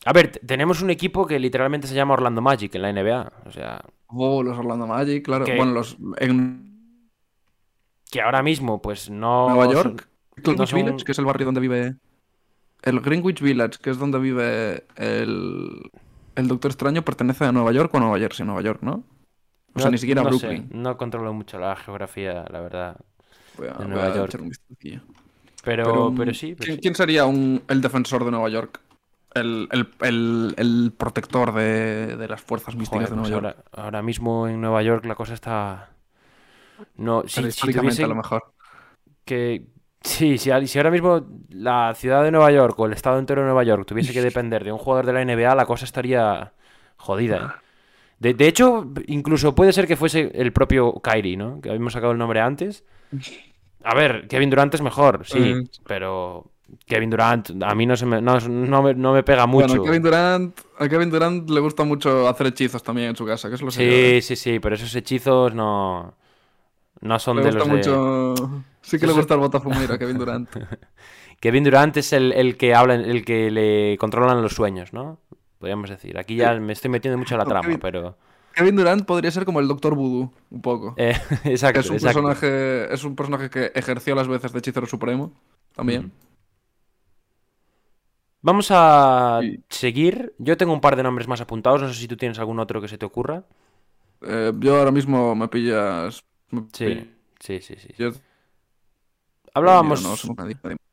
A 0.04 0.12
ver, 0.12 0.30
tenemos 0.46 0.80
un 0.82 0.90
equipo 0.90 1.26
que 1.26 1.38
literalmente 1.38 1.86
se 1.86 1.94
llama 1.94 2.14
Orlando 2.14 2.40
Magic 2.40 2.74
en 2.74 2.82
la 2.82 2.92
NBA. 2.92 3.32
O 3.46 3.50
sea, 3.50 3.80
Oh, 4.06 4.42
los 4.42 4.58
Orlando 4.58 4.86
Magic, 4.86 5.24
claro. 5.24 5.44
Que- 5.44 5.56
Bueno, 5.56 5.72
los 5.72 5.96
en 6.18 6.68
que 8.10 8.20
ahora 8.20 8.42
mismo, 8.42 8.82
pues 8.82 9.08
no. 9.10 9.48
Nueva 9.50 9.64
son- 9.66 9.74
York, 9.74 10.08
Greenwich 10.36 10.68
son- 10.68 10.78
Village, 10.84 11.04
que 11.04 11.12
es 11.12 11.18
el 11.18 11.24
barrio 11.26 11.44
donde 11.46 11.60
vive. 11.60 11.94
El 12.82 13.00
Greenwich 13.00 13.40
Village, 13.40 13.78
que 13.80 13.90
es 13.90 13.98
donde 13.98 14.18
vive 14.18 14.84
el. 14.96 15.90
El 16.34 16.48
Doctor 16.48 16.70
Extraño, 16.70 17.02
pertenece 17.04 17.44
a 17.44 17.52
Nueva 17.52 17.72
York 17.72 17.92
o 17.92 17.98
a 17.98 18.00
Nueva 18.00 18.18
Jersey, 18.18 18.46
Nueva 18.46 18.62
York, 18.62 18.80
¿no? 18.82 19.04
O 19.74 19.78
sea, 19.80 19.90
ni 19.90 19.98
siquiera 19.98 20.22
no 20.22 20.32
sé, 20.32 20.46
Brooklyn. 20.48 20.68
no 20.82 20.96
controlo 20.96 21.32
mucho 21.32 21.58
la 21.58 21.76
geografía, 21.76 22.44
la 22.50 22.60
verdad. 22.60 22.96
Voy 23.58 23.68
a, 23.68 23.72
de 23.72 23.78
voy 23.78 23.86
Nueva 23.88 24.06
a 24.06 24.14
York. 24.16 24.28
echar 24.30 24.40
un 24.42 24.48
vistacillo. 24.48 25.00
Pero, 25.62 26.12
pero, 26.16 26.32
sí. 26.34 26.54
pero 26.54 26.64
¿quién, 26.66 26.76
sí. 26.76 26.80
quién 26.80 26.94
sería 26.94 27.26
un, 27.26 27.62
el 27.68 27.80
defensor 27.80 28.24
de 28.24 28.30
Nueva 28.30 28.48
York? 28.48 28.80
El, 29.34 29.68
el, 29.70 29.88
el, 30.00 30.54
el 30.56 30.92
protector 30.96 31.52
de, 31.54 32.16
de 32.16 32.28
las 32.28 32.40
fuerzas 32.42 32.74
místicas 32.76 33.10
Joder, 33.10 33.10
de 33.10 33.16
pues 33.16 33.30
Nueva 33.30 33.30
York. 33.30 33.56
ahora, 33.72 33.84
ahora 33.84 34.02
mismo 34.02 34.48
en 34.48 34.60
Nueva 34.60 34.82
York 34.82 35.04
la 35.04 35.14
cosa 35.14 35.34
está. 35.34 35.90
No, 36.96 37.24
si, 37.26 37.50
si 37.52 38.02
a 38.02 38.06
lo 38.06 38.14
mejor. 38.14 38.52
que. 39.24 39.66
Sí, 40.02 40.38
si, 40.38 40.50
ahora 40.50 40.90
mismo 40.90 41.26
la 41.50 41.92
ciudad 41.94 42.24
de 42.24 42.30
Nueva 42.30 42.50
York 42.50 42.78
o 42.78 42.86
el 42.86 42.94
estado 42.94 43.18
entero 43.18 43.42
de 43.42 43.46
Nueva 43.48 43.64
York 43.64 43.84
tuviese 43.86 44.14
que 44.14 44.22
depender 44.22 44.64
de 44.64 44.72
un 44.72 44.78
jugador 44.78 45.04
de 45.06 45.12
la 45.12 45.22
NBA, 45.24 45.54
la 45.54 45.66
cosa 45.66 45.84
estaría 45.84 46.54
jodida. 46.96 47.60
¿eh? 47.60 47.64
De, 48.18 48.34
de 48.34 48.48
hecho, 48.48 48.92
incluso 49.06 49.54
puede 49.54 49.72
ser 49.74 49.86
que 49.86 49.96
fuese 49.96 50.30
el 50.34 50.52
propio 50.54 50.94
Kyrie, 51.02 51.36
¿no? 51.36 51.60
Que 51.60 51.68
habíamos 51.68 51.92
sacado 51.92 52.12
el 52.12 52.18
nombre 52.18 52.40
antes. 52.40 52.84
A 53.84 53.94
ver, 53.94 54.28
Kevin 54.28 54.50
Durant 54.50 54.74
es 54.74 54.82
mejor, 54.82 55.26
sí, 55.26 55.54
Mm. 55.54 55.68
pero 55.86 56.50
Kevin 56.86 57.10
Durant 57.10 57.50
a 57.62 57.74
mí 57.74 57.86
no, 57.86 57.96
se 57.96 58.06
me, 58.06 58.20
no, 58.20 58.38
no 58.40 58.82
me, 58.82 58.94
no 58.94 59.12
me 59.12 59.22
pega 59.22 59.46
mucho. 59.46 59.66
Bueno, 59.68 59.82
Kevin 59.84 60.02
Durant, 60.02 60.58
A 60.78 60.88
Kevin 60.88 61.10
Durant 61.10 61.48
le 61.50 61.60
gusta 61.60 61.84
mucho 61.84 62.28
hacer 62.28 62.46
hechizos 62.48 62.82
también 62.82 63.08
en 63.10 63.16
su 63.16 63.24
casa, 63.26 63.48
que 63.48 63.54
es 63.56 63.62
lo 63.62 63.70
Sí, 63.70 64.20
sí, 64.22 64.36
sí, 64.36 64.58
pero 64.60 64.74
esos 64.74 64.94
hechizos 64.94 65.54
no. 65.54 66.14
No 67.00 67.18
son 67.18 67.38
Le 67.38 67.44
de 67.44 67.50
gusta 67.50 67.58
los 67.58 67.86
de. 67.86 67.90
mucho. 67.92 68.62
Sí 68.82 68.98
que 68.98 69.06
le 69.06 69.12
gusta 69.14 69.34
el 69.34 69.40
botafumir 69.40 69.90
a 69.90 69.98
Kevin 69.98 70.18
Durant. 70.18 70.48
Kevin 71.40 71.64
Durant 71.64 71.96
es 71.96 72.12
el, 72.12 72.32
el 72.32 72.56
que 72.58 72.74
habla, 72.74 72.94
el 72.94 73.24
que 73.24 73.50
le 73.50 73.96
controlan 73.98 74.42
los 74.42 74.52
sueños, 74.52 74.92
¿no? 74.92 75.18
Podríamos 75.58 75.88
decir. 75.88 76.18
Aquí 76.18 76.36
ya 76.36 76.54
me 76.60 76.72
estoy 76.74 76.90
metiendo 76.90 77.16
mucho 77.16 77.34
en 77.34 77.38
la 77.38 77.44
trama, 77.46 77.62
Kevin- 77.62 77.78
pero. 77.80 78.16
Kevin 78.54 78.76
Durant 78.76 79.04
podría 79.06 79.30
ser 79.30 79.44
como 79.44 79.60
el 79.60 79.68
Doctor 79.68 79.94
Voodoo, 79.94 80.32
un 80.50 80.60
poco. 80.60 80.94
Eh, 80.98 81.14
exacto, 81.44 81.80
es 81.80 81.88
un 81.88 81.96
exacto. 81.96 82.22
personaje. 82.22 82.92
Es 82.92 83.04
un 83.04 83.16
personaje 83.16 83.48
que 83.48 83.72
ejerció 83.74 84.14
las 84.14 84.28
veces 84.28 84.52
de 84.52 84.58
hechicero 84.58 84.86
supremo. 84.86 85.32
También. 85.74 86.12
Vamos 88.42 88.68
a 88.70 89.40
Sí. 89.42 89.60
seguir. 89.68 90.34
Yo 90.38 90.56
tengo 90.56 90.72
un 90.72 90.80
par 90.80 90.96
de 90.96 91.02
nombres 91.02 91.28
más 91.28 91.40
apuntados. 91.40 91.82
No 91.82 91.88
sé 91.88 91.94
si 91.94 92.08
tú 92.08 92.16
tienes 92.16 92.38
algún 92.38 92.58
otro 92.58 92.80
que 92.80 92.88
se 92.88 92.96
te 92.98 93.04
ocurra. 93.06 93.44
Eh, 94.22 94.52
yo 94.58 94.78
ahora 94.78 94.90
mismo 94.90 95.34
me 95.34 95.48
pillas. 95.48 96.24
me 96.50 96.62
Sí, 96.72 96.84
pillas- 96.86 97.06
sí, 97.38 97.60
sí, 97.60 97.76
sí. 97.78 97.88
yo- 97.98 98.12
Hablábamos, 99.54 100.02
no, 100.02 100.14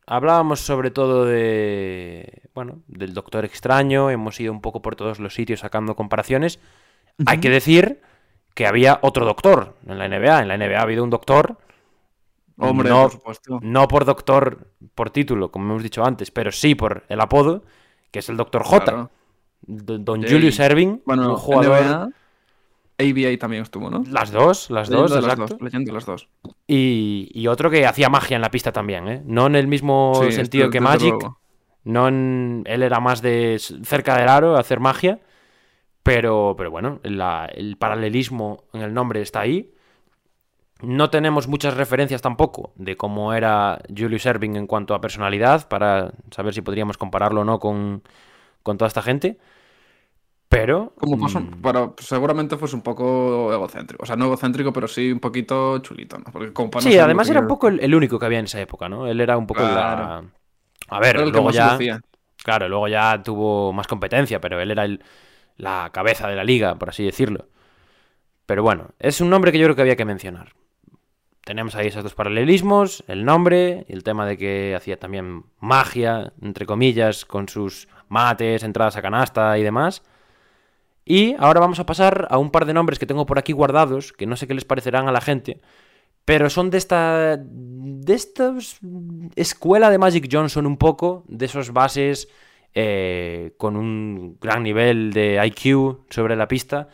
hablábamos 0.07 0.59
sobre 0.61 0.89
todo 0.91 1.25
de. 1.25 2.41
Bueno, 2.55 2.81
del 2.87 3.13
Doctor 3.13 3.45
Extraño. 3.45 4.09
Hemos 4.09 4.39
ido 4.39 4.51
un 4.51 4.61
poco 4.61 4.81
por 4.81 4.95
todos 4.95 5.19
los 5.19 5.33
sitios 5.35 5.59
sacando 5.59 5.95
comparaciones. 5.95 6.59
Hay 7.27 7.39
que 7.39 7.49
decir 7.51 8.01
que 8.55 8.65
había 8.65 8.99
otro 9.03 9.25
doctor 9.25 9.75
en 9.85 9.99
la 9.99 10.05
NBA. 10.05 10.41
En 10.41 10.47
la 10.47 10.55
NBA 10.57 10.79
ha 10.79 10.81
habido 10.83 11.03
un 11.03 11.11
doctor. 11.11 11.57
Hombre, 12.57 12.89
no, 12.89 13.03
por 13.03 13.11
supuesto. 13.11 13.59
no 13.61 13.87
por 13.87 14.05
doctor 14.05 14.71
por 14.95 15.09
título, 15.11 15.51
como 15.51 15.65
hemos 15.71 15.83
dicho 15.83 16.03
antes, 16.03 16.31
pero 16.31 16.51
sí 16.51 16.73
por 16.75 17.03
el 17.09 17.21
apodo, 17.21 17.63
que 18.11 18.19
es 18.19 18.29
el 18.29 18.37
Doctor 18.37 18.63
J. 18.63 18.83
Claro. 18.85 19.11
Don 19.61 20.21
Sí. 20.23 20.33
Julius 20.33 20.59
Erving, 20.59 21.01
Bueno, 21.05 21.31
un 21.31 21.35
jugador. 21.35 22.11
NBA, 22.99 23.29
ABA 23.29 23.37
también 23.37 23.63
estuvo, 23.63 23.89
¿no? 23.91 24.03
Las 24.09 24.31
dos, 24.31 24.69
las 24.71 24.89
dos, 24.89 25.11
Leyendo 25.11 25.15
exacto. 25.27 25.41
las 25.41 25.49
dos, 25.51 25.61
leyendo 25.61 25.93
las 25.93 26.05
dos. 26.05 26.29
Y, 26.65 27.29
y 27.33 27.47
otro 27.47 27.69
que 27.69 27.85
hacía 27.85 28.09
magia 28.09 28.35
en 28.35 28.41
la 28.41 28.49
pista 28.49 28.71
también, 28.71 29.07
¿eh? 29.07 29.21
No 29.25 29.45
en 29.47 29.55
el 29.55 29.67
mismo 29.67 30.19
Sí, 30.23 30.31
sentido 30.31 30.69
que 30.71 30.79
Magic. 30.81 31.11
luego. 31.13 31.39
No 31.83 32.07
en- 32.07 32.63
él 32.65 32.81
era 32.83 32.99
más 32.99 33.21
de 33.21 33.57
cerca 33.83 34.17
del 34.17 34.29
aro, 34.29 34.57
hacer 34.57 34.79
magia. 34.79 35.19
Pero, 36.03 36.55
pero 36.57 36.71
bueno, 36.71 36.99
la- 37.03 37.45
el 37.53 37.77
paralelismo 37.77 38.63
en 38.73 38.81
el 38.81 38.93
nombre 38.93 39.21
está 39.21 39.41
ahí. 39.41 39.73
No 40.81 41.09
tenemos 41.09 41.47
muchas 41.47 41.75
referencias 41.75 42.21
tampoco 42.21 42.71
de 42.75 42.95
cómo 42.95 43.33
era 43.33 43.79
Julius 43.95 44.25
Erving 44.25 44.55
en 44.55 44.67
cuanto 44.67 44.93
a 44.93 45.01
personalidad, 45.01 45.67
para 45.67 46.11
saber 46.31 46.53
si 46.53 46.61
podríamos 46.61 46.97
compararlo 46.97 47.41
o 47.41 47.45
no 47.45 47.59
con, 47.59 48.03
con 48.63 48.77
toda 48.77 48.87
esta 48.87 49.01
gente. 49.01 49.37
Pero. 50.49 50.93
Como 50.97 51.15
un- 51.15 51.21
mm, 51.33 51.61
para- 51.61 51.91
seguramente 51.97 52.57
fuese 52.57 52.75
un 52.75 52.81
poco 52.81 53.51
egocéntrico. 53.53 54.03
O 54.03 54.05
sea, 54.05 54.15
no 54.15 54.25
egocéntrico, 54.25 54.71
pero 54.71 54.87
sí 54.87 55.11
un 55.11 55.19
poquito 55.19 55.79
chulito, 55.79 56.17
¿no? 56.17 56.25
Porque 56.31 56.53
como 56.53 56.69
Sí, 56.79 56.97
además 56.97 57.29
era 57.29 57.41
un 57.41 57.47
poco 57.47 57.67
el, 57.67 57.79
el 57.81 57.93
único 57.93 58.17
que 58.17 58.25
había 58.25 58.39
en 58.39 58.45
esa 58.45 58.61
época, 58.61 58.87
¿no? 58.87 59.07
Él 59.07 59.19
era 59.19 59.37
un 59.37 59.45
poco 59.47 59.61
la. 59.61 60.23
A 60.89 60.99
ver, 60.99 61.17
el 61.17 61.29
luego 61.31 61.51
ya. 61.51 61.77
Claro, 62.43 62.69
luego 62.69 62.87
ya 62.87 63.21
tuvo 63.23 63.73
más 63.73 63.87
competencia, 63.87 64.39
pero 64.39 64.61
él 64.61 64.71
era 64.71 64.85
el- 64.85 65.03
la 65.57 65.89
cabeza 65.91 66.27
de 66.29 66.35
la 66.35 66.43
liga, 66.45 66.75
por 66.75 66.89
así 66.89 67.03
decirlo. 67.03 67.47
Pero 68.45 68.63
bueno, 68.63 68.91
es 68.99 69.21
un 69.21 69.29
nombre 69.29 69.51
que 69.51 69.59
yo 69.59 69.65
creo 69.65 69.75
que 69.75 69.81
había 69.81 69.95
que 69.95 70.05
mencionar. 70.05 70.53
Tenemos 71.47 71.75
ahí 71.75 71.87
esos 71.87 72.03
dos 72.03 72.13
paralelismos, 72.13 73.05
el 73.07 73.23
nombre 73.23 73.85
y 73.87 73.93
el 73.93 74.03
tema 74.03 74.25
de 74.25 74.37
que 74.37 74.75
hacía 74.75 74.99
también 74.99 75.45
magia, 75.61 76.33
entre 76.41 76.65
comillas, 76.65 77.23
con 77.23 77.47
sus 77.47 77.87
mates, 78.09 78.63
entradas 78.63 78.97
a 78.97 79.01
canasta 79.01 79.57
y 79.57 79.63
demás. 79.63 80.03
Y 81.05 81.35
ahora 81.39 81.61
vamos 81.61 81.79
a 81.79 81.85
pasar 81.85 82.27
a 82.31 82.37
un 82.37 82.51
par 82.51 82.65
de 82.65 82.73
nombres 82.73 82.99
que 82.99 83.05
tengo 83.05 83.25
por 83.25 83.39
aquí 83.39 83.53
guardados, 83.53 84.11
que 84.11 84.25
no 84.25 84.35
sé 84.35 84.45
qué 84.45 84.55
les 84.55 84.65
parecerán 84.65 85.07
a 85.07 85.13
la 85.13 85.21
gente, 85.21 85.61
pero 86.25 86.49
son 86.49 86.69
de 86.69 86.79
esta. 86.79 87.37
de 87.37 88.13
esta 88.13 88.53
escuela 89.37 89.89
de 89.89 89.99
Magic 89.99 90.27
Johnson 90.29 90.65
un 90.65 90.75
poco, 90.75 91.23
de 91.29 91.45
esos 91.45 91.71
bases 91.71 92.27
eh, 92.73 93.53
con 93.55 93.77
un 93.77 94.37
gran 94.41 94.63
nivel 94.63 95.13
de 95.13 95.41
IQ 95.45 96.01
sobre 96.09 96.35
la 96.35 96.49
pista 96.49 96.89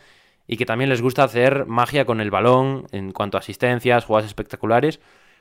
y 0.46 0.56
que 0.56 0.66
también 0.66 0.90
les 0.90 1.02
gusta 1.02 1.24
hacer 1.24 1.66
magia 1.66 2.04
con 2.04 2.20
el 2.20 2.30
balón 2.30 2.86
en 2.92 3.12
cuanto 3.12 3.36
a 3.36 3.40
asistencias, 3.40 4.04
jugadas 4.04 4.26
espectaculares. 4.26 5.00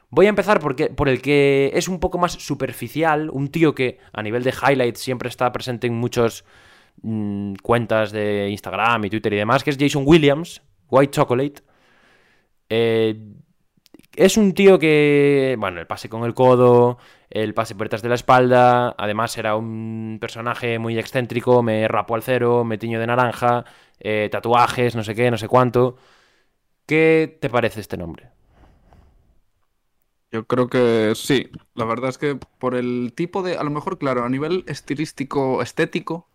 Voy 0.09 0.27
a 0.27 0.29
empezar 0.29 0.59
porque, 0.59 0.87
por 0.87 1.09
el 1.09 1.21
que 1.21 1.71
es 1.73 1.87
un 1.87 1.99
poco 1.99 2.17
más 2.17 2.33
superficial, 2.33 3.29
un 3.31 3.49
tío 3.49 3.73
que 3.73 3.97
a 4.13 4.21
nivel 4.21 4.43
de 4.43 4.51
highlights 4.53 4.99
siempre 4.99 5.27
está 5.29 5.51
presente 5.51 5.87
en 5.87 5.95
muchas 5.95 6.45
cuentas 7.63 8.11
de 8.11 8.49
Instagram 8.49 9.05
y 9.05 9.09
Twitter 9.09 9.33
y 9.33 9.37
demás, 9.37 9.63
que 9.63 9.71
es 9.71 9.77
Jason 9.79 10.03
Williams, 10.05 10.61
White 10.89 11.11
Chocolate. 11.11 11.61
Eh, 12.69 13.15
es 14.15 14.37
un 14.37 14.53
tío 14.53 14.79
que, 14.79 15.55
bueno, 15.59 15.79
el 15.79 15.87
pase 15.87 16.09
con 16.09 16.23
el 16.23 16.33
codo, 16.33 16.97
el 17.29 17.53
pase 17.53 17.75
por 17.75 17.85
detrás 17.85 18.01
de 18.01 18.09
la 18.09 18.15
espalda, 18.15 18.95
además 18.97 19.37
era 19.37 19.55
un 19.55 20.17
personaje 20.21 20.79
muy 20.79 20.97
excéntrico, 20.99 21.63
me 21.63 21.87
rapo 21.87 22.15
al 22.15 22.23
cero, 22.23 22.63
me 22.63 22.77
tiño 22.77 22.99
de 22.99 23.07
naranja, 23.07 23.65
eh, 23.99 24.29
tatuajes, 24.31 24.95
no 24.95 25.03
sé 25.03 25.15
qué, 25.15 25.31
no 25.31 25.37
sé 25.37 25.47
cuánto. 25.47 25.97
¿Qué 26.85 27.37
te 27.41 27.49
parece 27.49 27.79
este 27.81 27.97
nombre? 27.97 28.29
Yo 30.31 30.45
creo 30.47 30.67
que 30.67 31.13
sí. 31.15 31.49
La 31.75 31.85
verdad 31.85 32.09
es 32.09 32.17
que 32.17 32.35
por 32.59 32.75
el 32.75 33.13
tipo 33.15 33.43
de. 33.43 33.57
A 33.57 33.63
lo 33.63 33.69
mejor, 33.69 33.99
claro, 33.99 34.23
a 34.25 34.29
nivel 34.29 34.63
estilístico, 34.67 35.61
estético, 35.61 36.27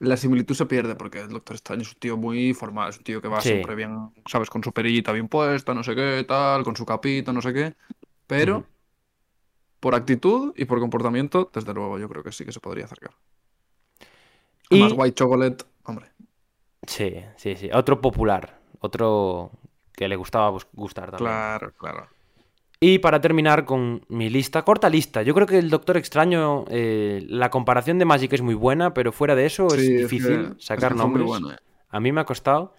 la 0.00 0.16
similitud 0.16 0.54
se 0.54 0.66
pierde 0.66 0.94
porque 0.94 1.20
el 1.20 1.28
Doctor 1.28 1.56
Extraño 1.56 1.82
es 1.82 1.92
un 1.92 1.98
tío 1.98 2.16
muy 2.16 2.54
formal, 2.54 2.90
es 2.90 2.98
un 2.98 3.04
tío 3.04 3.20
que 3.20 3.28
va 3.28 3.40
Sí. 3.40 3.48
siempre 3.50 3.74
bien, 3.74 4.10
¿sabes? 4.26 4.48
Con 4.50 4.62
su 4.62 4.72
perillita 4.72 5.12
bien 5.12 5.28
puesta, 5.28 5.74
no 5.74 5.82
sé 5.82 5.94
qué, 5.94 6.24
tal, 6.26 6.62
con 6.64 6.76
su 6.76 6.86
capita, 6.86 7.32
no 7.32 7.42
sé 7.42 7.52
qué. 7.52 7.74
Pero 8.26 8.64
por 9.80 9.94
actitud 9.94 10.52
y 10.56 10.64
por 10.64 10.80
comportamiento, 10.80 11.50
desde 11.52 11.72
luego, 11.74 11.98
yo 11.98 12.08
creo 12.08 12.22
que 12.22 12.32
sí 12.32 12.44
que 12.44 12.52
se 12.52 12.60
podría 12.60 12.84
acercar. 12.84 13.12
Y- 14.70 14.80
Más 14.80 14.92
White 14.96 15.14
Chocolate, 15.14 15.64
hombre. 15.84 16.10
Sí, 16.86 17.14
sí, 17.36 17.56
sí. 17.56 17.70
Otro 17.72 18.00
popular, 18.00 18.60
otro 18.80 19.50
que 19.92 20.08
le 20.08 20.16
gustaba 20.16 20.56
gustar 20.72 21.10
también. 21.10 21.28
Claro, 21.30 21.72
claro. 21.74 22.08
Y 22.80 22.98
para 23.00 23.20
terminar 23.20 23.64
con 23.64 24.04
mi 24.08 24.30
lista, 24.30 24.62
corta 24.62 24.88
lista. 24.88 25.22
Yo 25.22 25.34
creo 25.34 25.46
que 25.48 25.58
el 25.58 25.68
Doctor 25.68 25.96
Extraño, 25.96 26.64
eh, 26.70 27.24
la 27.28 27.50
comparación 27.50 27.98
de 27.98 28.04
Magic 28.04 28.32
es 28.34 28.42
muy 28.42 28.54
buena, 28.54 28.94
pero 28.94 29.10
fuera 29.10 29.34
de 29.34 29.46
eso 29.46 29.66
es 29.66 29.72
Sí, 29.84 29.94
es 29.96 30.02
difícil 30.02 30.54
que- 30.54 30.62
sacar 30.62 30.92
es 30.92 30.96
que 30.96 31.02
nombres. 31.02 31.26
bueno, 31.26 31.52
eh. 31.52 31.56
A 31.90 31.98
mí 31.98 32.12
me 32.12 32.20
ha 32.20 32.24
costado. 32.24 32.74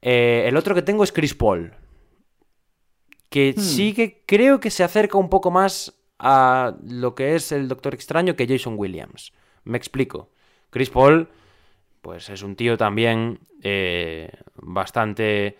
Eh, 0.00 0.44
el 0.46 0.56
otro 0.56 0.74
que 0.74 0.80
tengo 0.82 1.04
es 1.04 1.12
Chris 1.12 1.34
Paul. 1.34 1.72
Que 3.28 3.52
Hmm. 3.56 3.60
sí 3.60 3.92
que 3.92 4.22
creo 4.24 4.60
que 4.60 4.70
se 4.70 4.82
acerca 4.84 5.18
un 5.18 5.28
poco 5.28 5.50
más 5.50 5.92
a 6.18 6.74
lo 6.86 7.14
que 7.14 7.34
es 7.34 7.52
el 7.52 7.68
Doctor 7.68 7.92
Extraño 7.94 8.34
que 8.34 8.46
Jason 8.46 8.74
Williams. 8.78 9.32
Me 9.64 9.76
explico. 9.76 10.30
Chris 10.70 10.88
Paul, 10.88 11.28
pues 12.00 12.30
es 12.30 12.42
un 12.42 12.56
tío 12.56 12.78
también 12.78 13.40
eh, 13.62 14.30
bastante 14.54 15.58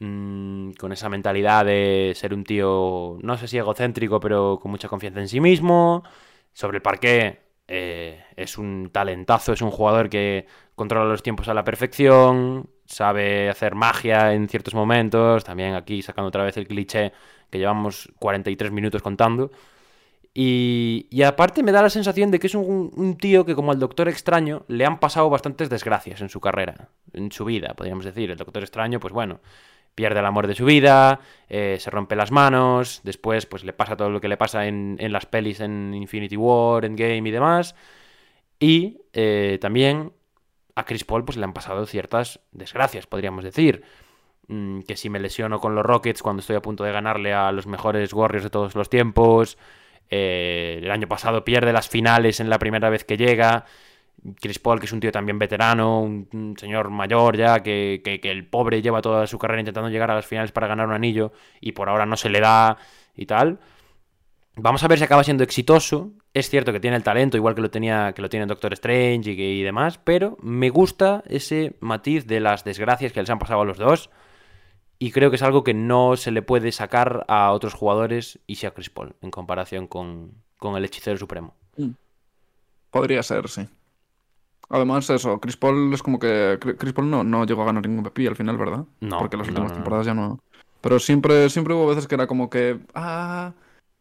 mm, 0.00 0.72
con 0.72 0.92
esa 0.92 1.08
mentalidad 1.08 1.64
de 1.64 2.12
ser 2.16 2.34
un 2.34 2.44
tío, 2.44 3.18
no 3.22 3.36
sé 3.38 3.48
si 3.48 3.58
egocéntrico, 3.58 4.20
pero 4.20 4.58
con 4.60 4.70
mucha 4.72 4.88
confianza 4.88 5.20
en 5.20 5.28
sí 5.28 5.40
mismo. 5.40 6.02
Sobre 6.52 6.78
el 6.78 6.82
parqué, 6.82 7.40
eh, 7.72 8.24
es 8.36 8.58
un 8.58 8.90
talentazo, 8.92 9.52
es 9.52 9.62
un 9.62 9.70
jugador 9.70 10.10
que 10.10 10.46
controla 10.74 11.08
los 11.08 11.22
tiempos 11.22 11.46
a 11.48 11.54
la 11.54 11.62
perfección, 11.62 12.68
sabe 12.84 13.48
hacer 13.48 13.76
magia 13.76 14.34
en 14.34 14.48
ciertos 14.48 14.74
momentos, 14.74 15.44
también 15.44 15.74
aquí 15.74 16.02
sacando 16.02 16.28
otra 16.28 16.42
vez 16.42 16.56
el 16.56 16.66
cliché 16.66 17.12
que 17.48 17.58
llevamos 17.58 18.10
43 18.18 18.72
minutos 18.72 19.02
contando. 19.02 19.52
Y, 20.34 21.06
y 21.10 21.22
aparte 21.22 21.62
me 21.62 21.72
da 21.72 21.82
la 21.82 21.90
sensación 21.90 22.30
de 22.32 22.40
que 22.40 22.48
es 22.48 22.54
un, 22.56 22.90
un 22.94 23.16
tío 23.16 23.44
que 23.44 23.54
como 23.54 23.72
al 23.72 23.78
Doctor 23.78 24.08
Extraño 24.08 24.64
le 24.68 24.84
han 24.84 24.98
pasado 25.00 25.30
bastantes 25.30 25.68
desgracias 25.70 26.20
en 26.20 26.28
su 26.28 26.40
carrera, 26.40 26.88
en 27.12 27.30
su 27.30 27.44
vida, 27.44 27.74
podríamos 27.74 28.04
decir. 28.04 28.30
El 28.30 28.36
Doctor 28.36 28.62
Extraño, 28.62 28.98
pues 28.98 29.12
bueno, 29.12 29.40
pierde 29.94 30.20
el 30.20 30.26
amor 30.26 30.46
de 30.46 30.54
su 30.54 30.64
vida, 30.64 31.20
eh, 31.48 31.76
se 31.78 31.90
rompe 31.90 32.16
las 32.16 32.30
manos, 32.30 33.00
después 33.04 33.46
pues 33.46 33.64
le 33.64 33.72
pasa 33.72 33.96
todo 33.96 34.10
lo 34.10 34.20
que 34.20 34.28
le 34.28 34.36
pasa 34.36 34.66
en, 34.66 34.96
en 35.00 35.12
las 35.12 35.26
pelis 35.26 35.60
en 35.60 35.94
Infinity 35.94 36.36
War, 36.36 36.84
Endgame 36.84 37.28
y 37.28 37.30
demás. 37.30 37.74
Y 38.58 38.98
eh, 39.12 39.58
también 39.60 40.12
a 40.74 40.84
Chris 40.84 41.04
Paul 41.04 41.24
pues 41.24 41.36
le 41.38 41.44
han 41.44 41.52
pasado 41.52 41.86
ciertas 41.86 42.40
desgracias, 42.52 43.06
podríamos 43.06 43.44
decir. 43.44 43.82
Mm, 44.48 44.80
que 44.80 44.96
si 44.96 45.08
me 45.10 45.20
lesiono 45.20 45.60
con 45.60 45.76
los 45.76 45.86
Rockets 45.86 46.22
cuando 46.22 46.40
estoy 46.40 46.56
a 46.56 46.62
punto 46.62 46.82
de 46.82 46.90
ganarle 46.90 47.32
a 47.32 47.52
los 47.52 47.68
mejores 47.68 48.12
Warriors 48.12 48.42
de 48.44 48.50
todos 48.50 48.74
los 48.74 48.90
tiempos. 48.90 49.58
Eh, 50.10 50.80
el 50.82 50.90
año 50.90 51.06
pasado 51.06 51.44
pierde 51.44 51.72
las 51.72 51.88
finales 51.88 52.40
en 52.40 52.50
la 52.50 52.58
primera 52.58 52.90
vez 52.90 53.04
que 53.04 53.16
llega. 53.16 53.66
Chris 54.40 54.58
Paul, 54.58 54.78
que 54.78 54.86
es 54.86 54.92
un 54.92 55.00
tío 55.00 55.12
también 55.12 55.38
veterano, 55.38 56.00
un, 56.02 56.54
señor 56.58 56.90
mayor 56.90 57.36
ya, 57.36 57.62
que, 57.62 58.02
el 58.22 58.46
pobre 58.46 58.82
lleva 58.82 59.02
toda 59.02 59.26
su 59.26 59.38
carrera 59.38 59.60
intentando 59.60 59.88
llegar 59.88 60.10
a 60.10 60.14
las 60.14 60.26
finales 60.26 60.52
para 60.52 60.66
ganar 60.66 60.86
un 60.86 60.92
anillo 60.92 61.32
y 61.60 61.72
por 61.72 61.88
ahora 61.88 62.06
no 62.06 62.16
se 62.16 62.28
le 62.28 62.40
da 62.40 62.76
y 63.14 63.26
tal. 63.26 63.58
Vamos 64.56 64.82
a 64.82 64.88
ver 64.88 64.98
si 64.98 65.04
acaba 65.04 65.24
siendo 65.24 65.42
exitoso. 65.42 66.12
Es 66.34 66.50
cierto 66.50 66.72
que 66.72 66.80
tiene 66.80 66.96
el 66.96 67.02
talento, 67.02 67.36
igual 67.36 67.54
que 67.54 67.62
lo 67.62 67.70
tenía, 67.70 68.12
que 68.12 68.22
lo 68.22 68.28
tiene 68.28 68.46
Doctor 68.46 68.72
Strange 68.74 69.30
y, 69.30 69.62
demás, 69.62 69.98
pero 69.98 70.36
me 70.42 70.70
gusta 70.70 71.22
ese 71.26 71.76
matiz 71.80 72.26
de 72.26 72.40
las 72.40 72.64
desgracias 72.64 73.12
que 73.12 73.20
les 73.20 73.30
han 73.30 73.38
pasado 73.38 73.62
a 73.62 73.64
los 73.64 73.78
dos. 73.78 74.10
Y 74.98 75.12
creo 75.12 75.30
que 75.30 75.36
es 75.36 75.42
algo 75.42 75.64
que 75.64 75.72
no 75.72 76.16
se 76.16 76.30
le 76.30 76.42
puede 76.42 76.72
sacar 76.72 77.24
a 77.26 77.52
otros 77.52 77.72
jugadores 77.72 78.38
y 78.46 78.56
sea 78.56 78.72
Chris 78.72 78.90
Paul, 78.90 79.16
en 79.22 79.30
comparación 79.30 79.86
con, 79.86 80.34
con 80.58 80.76
el 80.76 80.84
hechicero 80.84 81.16
supremo. 81.16 81.54
Podría 82.90 83.22
ser, 83.22 83.48
sí. 83.48 83.66
Además, 84.70 85.10
eso, 85.10 85.40
Chris 85.40 85.56
Paul 85.56 85.92
es 85.92 86.02
como 86.02 86.18
que. 86.18 86.58
Chris 86.78 86.92
Paul 86.92 87.10
no, 87.10 87.24
no 87.24 87.44
llegó 87.44 87.62
a 87.62 87.66
ganar 87.66 87.86
ningún 87.86 88.04
PP 88.04 88.28
al 88.28 88.36
final, 88.36 88.56
¿verdad? 88.56 88.84
No, 89.00 89.18
Porque 89.18 89.36
las 89.36 89.48
últimas 89.48 89.70
no, 89.70 89.74
no. 89.74 89.80
temporadas 89.82 90.06
ya 90.06 90.14
no. 90.14 90.40
Pero 90.80 90.98
siempre, 90.98 91.50
siempre 91.50 91.74
hubo 91.74 91.88
veces 91.88 92.06
que 92.06 92.14
era 92.14 92.26
como 92.26 92.48
que. 92.48 92.78
Ah. 92.94 93.52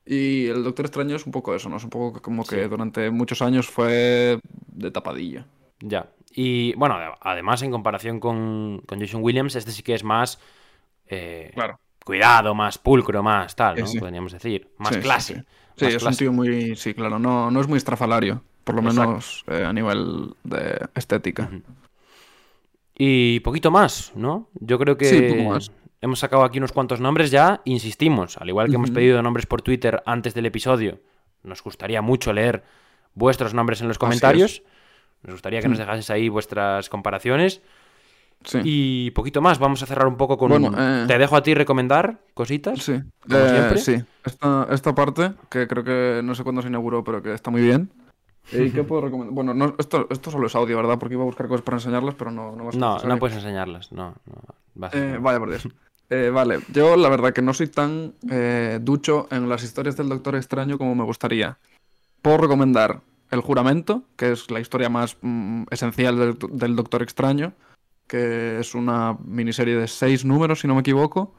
Y 0.05 0.47
el 0.47 0.63
Doctor 0.63 0.85
Extraño 0.85 1.15
es 1.15 1.25
un 1.25 1.31
poco 1.31 1.53
eso, 1.53 1.69
¿no? 1.69 1.77
Es 1.77 1.83
un 1.83 1.89
poco 1.89 2.21
como 2.21 2.43
que 2.45 2.63
Sí. 2.63 2.69
durante 2.69 3.09
muchos 3.11 3.41
años 3.41 3.67
fue 3.67 4.39
de 4.67 4.91
tapadilla. 4.91 5.45
Ya. 5.81 6.07
Y 6.31 6.73
bueno, 6.75 6.95
ade- 6.95 7.17
además, 7.21 7.61
en 7.63 7.71
comparación 7.71 8.19
con, 8.19 8.81
con 8.87 8.99
Jason 8.99 9.23
Williams, 9.23 9.55
este 9.55 9.71
sí 9.71 9.83
que 9.83 9.93
es 9.95 10.03
más. 10.03 10.39
eh, 11.07 11.51
Claro. 11.53 11.79
Cuidado, 12.05 12.55
más 12.55 12.77
pulcro, 12.77 13.21
más 13.21 13.55
tal, 13.55 13.79
¿no? 13.79 13.85
sí. 13.87 13.99
Podríamos 13.99 14.31
decir. 14.31 14.69
Más 14.77 14.97
clase. 14.97 15.43
sí. 15.75 15.85
Más 15.85 15.93
es 15.95 16.03
un 16.03 16.15
tío 16.15 16.31
muy. 16.31 16.75
Sí, 16.75 16.93
claro, 16.93 17.19
no, 17.19 17.51
no 17.51 17.61
es 17.61 17.67
muy 17.67 17.77
estrafalario. 17.77 18.41
Por 18.73 18.83
lo 18.83 18.89
Exacto. 18.89 19.09
menos 19.09 19.43
eh, 19.47 19.63
a 19.65 19.73
nivel 19.73 20.33
de 20.43 20.79
estética. 20.95 21.49
Y 22.97 23.39
poquito 23.41 23.71
más, 23.71 24.11
¿no? 24.15 24.49
Yo 24.59 24.77
creo 24.77 24.97
que 24.97 25.05
Sí, 25.05 25.21
poco 25.21 25.49
más. 25.51 25.71
hemos 26.01 26.19
sacado 26.19 26.43
aquí 26.43 26.57
unos 26.57 26.71
cuantos 26.71 26.99
nombres 26.99 27.31
ya. 27.31 27.61
Insistimos, 27.65 28.37
al 28.37 28.49
igual 28.49 28.69
que 28.69 28.75
hemos 28.75 28.91
pedido 28.91 29.21
nombres 29.21 29.45
por 29.45 29.61
Twitter 29.61 30.03
antes 30.05 30.33
del 30.33 30.45
episodio, 30.45 30.99
nos 31.43 31.63
gustaría 31.63 32.01
mucho 32.01 32.33
leer 32.33 32.63
vuestros 33.13 33.53
nombres 33.53 33.81
en 33.81 33.87
los 33.87 33.97
comentarios. 33.97 34.63
Nos 35.23 35.33
gustaría 35.33 35.61
que 35.61 35.67
nos 35.69 35.77
Mm. 35.77 35.81
dejases 35.81 36.09
ahí 36.09 36.29
vuestras 36.29 36.89
comparaciones. 36.89 37.61
Sí. 38.45 38.59
Y 38.63 39.11
poquito 39.11 39.41
más, 39.41 39.59
vamos 39.59 39.83
a 39.83 39.85
cerrar 39.85 40.07
un 40.07 40.15
poco 40.15 40.37
con... 40.37 40.49
Bueno, 40.49 40.71
eh, 40.77 41.03
Te 41.07 41.17
dejo 41.17 41.35
a 41.35 41.43
ti 41.43 41.53
recomendar 41.53 42.19
cositas. 42.33 42.81
Sí, 42.83 42.93
como 43.19 43.37
Eh, 43.37 43.49
siempre. 43.49 43.77
sí. 43.79 43.95
Esta, 44.23 44.67
esta 44.71 44.95
parte, 44.95 45.33
que 45.49 45.67
creo 45.67 45.83
que 45.83 46.21
no 46.23 46.35
sé 46.35 46.43
cuándo 46.43 46.61
se 46.61 46.69
inauguró, 46.69 47.03
pero 47.03 47.21
que 47.21 47.33
está 47.33 47.51
muy 47.51 47.61
bien. 47.61 47.91
¿Y 48.51 48.71
qué 48.71 48.83
puedo 48.83 49.01
recomendar? 49.01 49.33
Bueno, 49.33 49.53
no, 49.53 49.75
esto, 49.77 50.07
esto 50.09 50.31
solo 50.31 50.47
es 50.47 50.55
audio, 50.55 50.75
¿verdad? 50.77 50.97
Porque 50.99 51.15
iba 51.15 51.23
a 51.23 51.25
buscar 51.25 51.47
cosas 51.47 51.63
para 51.63 51.77
enseñarlas, 51.77 52.15
pero 52.15 52.31
no, 52.31 52.55
no 52.55 52.65
va 52.65 52.71
a 52.71 52.75
No, 52.75 52.97
no 52.99 53.17
puedes 53.19 53.37
enseñarlas. 53.37 53.91
No, 53.91 54.15
no. 54.25 54.41
vas 54.75 54.93
a- 54.93 54.97
Eh, 54.97 55.17
vaya 55.19 55.39
por 55.39 55.49
Dios. 55.49 55.67
Eh, 56.09 56.31
vale, 56.31 56.59
yo 56.73 56.95
la 56.97 57.07
verdad 57.09 57.33
que 57.33 57.41
no 57.43 57.53
soy 57.53 57.67
tan 57.67 58.15
eh, 58.31 58.79
ducho 58.81 59.27
en 59.31 59.47
las 59.47 59.63
historias 59.63 59.95
del 59.95 60.09
Doctor 60.09 60.35
Extraño 60.35 60.77
como 60.77 60.95
me 60.95 61.03
gustaría. 61.03 61.57
Puedo 62.21 62.37
recomendar 62.37 63.01
El 63.29 63.41
Juramento, 63.41 64.03
que 64.15 64.31
es 64.31 64.49
la 64.49 64.59
historia 64.59 64.89
más 64.89 65.17
mm, 65.21 65.65
esencial 65.69 66.17
del, 66.17 66.37
del 66.51 66.75
Doctor 66.75 67.03
Extraño, 67.03 67.53
que 68.07 68.59
es 68.59 68.73
una 68.73 69.17
miniserie 69.23 69.75
de 69.75 69.87
seis 69.87 70.25
números, 70.25 70.61
si 70.61 70.67
no 70.67 70.73
me 70.73 70.81
equivoco, 70.81 71.35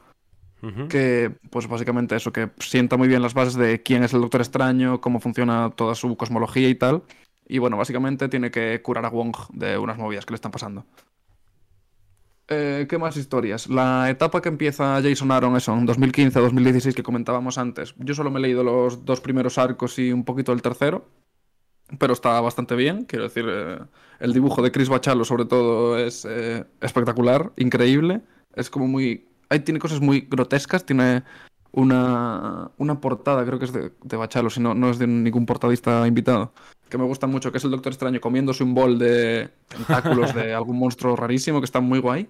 Que 0.89 1.31
pues 1.49 1.67
básicamente 1.67 2.15
eso, 2.15 2.31
que 2.31 2.51
sienta 2.59 2.95
muy 2.95 3.07
bien 3.07 3.21
las 3.21 3.33
bases 3.33 3.55
de 3.55 3.81
quién 3.81 4.03
es 4.03 4.13
el 4.13 4.21
Doctor 4.21 4.41
Extraño, 4.41 5.01
cómo 5.01 5.19
funciona 5.19 5.71
toda 5.75 5.95
su 5.95 6.15
cosmología 6.15 6.69
y 6.69 6.75
tal. 6.75 7.03
Y 7.47 7.57
bueno, 7.57 7.77
básicamente 7.77 8.29
tiene 8.29 8.51
que 8.51 8.81
curar 8.81 9.05
a 9.05 9.09
Wong 9.09 9.35
de 9.53 9.77
unas 9.77 9.97
movidas 9.97 10.25
que 10.25 10.33
le 10.33 10.35
están 10.35 10.51
pasando. 10.51 10.85
Eh, 12.53 12.85
¿Qué 12.89 12.97
más 12.97 13.15
historias? 13.15 13.69
La 13.69 14.09
etapa 14.09 14.41
que 14.41 14.49
empieza 14.49 15.01
Jason 15.01 15.31
Aaron, 15.31 15.55
eso, 15.55 15.73
en 15.73 15.87
2015-2016 15.87 16.93
que 16.93 17.01
comentábamos 17.01 17.57
antes. 17.57 17.95
Yo 17.97 18.13
solo 18.13 18.29
me 18.29 18.39
he 18.39 18.41
leído 18.41 18.61
los 18.63 19.05
dos 19.05 19.21
primeros 19.21 19.57
arcos 19.57 19.97
y 19.99 20.11
un 20.11 20.25
poquito 20.25 20.51
el 20.51 20.61
tercero, 20.61 21.07
pero 21.97 22.11
está 22.11 22.41
bastante 22.41 22.75
bien. 22.75 23.05
Quiero 23.05 23.23
decir, 23.23 23.45
eh, 23.47 23.79
el 24.19 24.33
dibujo 24.33 24.61
de 24.61 24.71
Chris 24.71 24.89
Bachalo, 24.89 25.23
sobre 25.23 25.45
todo, 25.45 25.97
es 25.97 26.25
eh, 26.29 26.65
espectacular, 26.81 27.53
increíble. 27.55 28.21
Es 28.53 28.69
como 28.69 28.85
muy. 28.85 29.29
Ahí 29.51 29.59
tiene 29.59 29.81
cosas 29.81 29.99
muy 29.99 30.21
grotescas, 30.21 30.85
tiene 30.85 31.23
una, 31.73 32.71
una 32.77 33.01
portada, 33.01 33.45
creo 33.45 33.59
que 33.59 33.65
es 33.65 33.73
de, 33.73 33.91
de 34.01 34.17
Bachalo, 34.17 34.49
si 34.49 34.61
no, 34.61 34.73
no 34.73 34.89
es 34.89 34.97
de 34.97 35.07
ningún 35.07 35.45
portadista 35.45 36.07
invitado, 36.07 36.53
que 36.89 36.97
me 36.97 37.03
gusta 37.03 37.27
mucho, 37.27 37.51
que 37.51 37.57
es 37.57 37.63
el 37.65 37.71
Doctor 37.71 37.91
Extraño 37.91 38.21
comiéndose 38.21 38.63
un 38.63 38.73
bol 38.73 38.97
de 38.97 39.49
tentáculos 39.67 40.33
de 40.33 40.53
algún 40.53 40.79
monstruo 40.79 41.17
rarísimo, 41.17 41.59
que 41.59 41.65
está 41.65 41.81
muy 41.81 41.99
guay. 41.99 42.29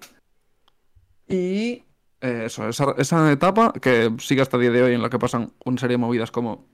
Y 1.28 1.84
eh, 2.20 2.44
eso, 2.46 2.68
esa, 2.68 3.30
etapa 3.30 3.72
que 3.72 4.12
sigue 4.18 4.42
hasta 4.42 4.56
el 4.56 4.62
día 4.62 4.72
de 4.72 4.82
hoy 4.82 4.94
en 4.94 5.02
la 5.02 5.08
que 5.08 5.20
pasan 5.20 5.52
una 5.64 5.78
serie 5.78 5.94
de 5.94 5.98
movidas 5.98 6.32
como, 6.32 6.66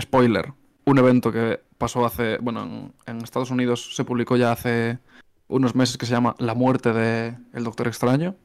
spoiler, 0.00 0.52
un 0.84 0.98
evento 0.98 1.32
que 1.32 1.60
pasó 1.76 2.06
hace, 2.06 2.38
bueno, 2.38 2.62
en, 2.62 2.92
en 3.06 3.22
Estados 3.22 3.50
Unidos 3.50 3.96
se 3.96 4.04
publicó 4.04 4.36
ya 4.36 4.52
hace 4.52 5.00
unos 5.48 5.74
meses 5.74 5.98
que 5.98 6.06
se 6.06 6.12
llama 6.12 6.36
La 6.38 6.54
muerte 6.54 6.92
de 6.92 7.36
el 7.52 7.64
Doctor 7.64 7.88
Extraño, 7.88 8.36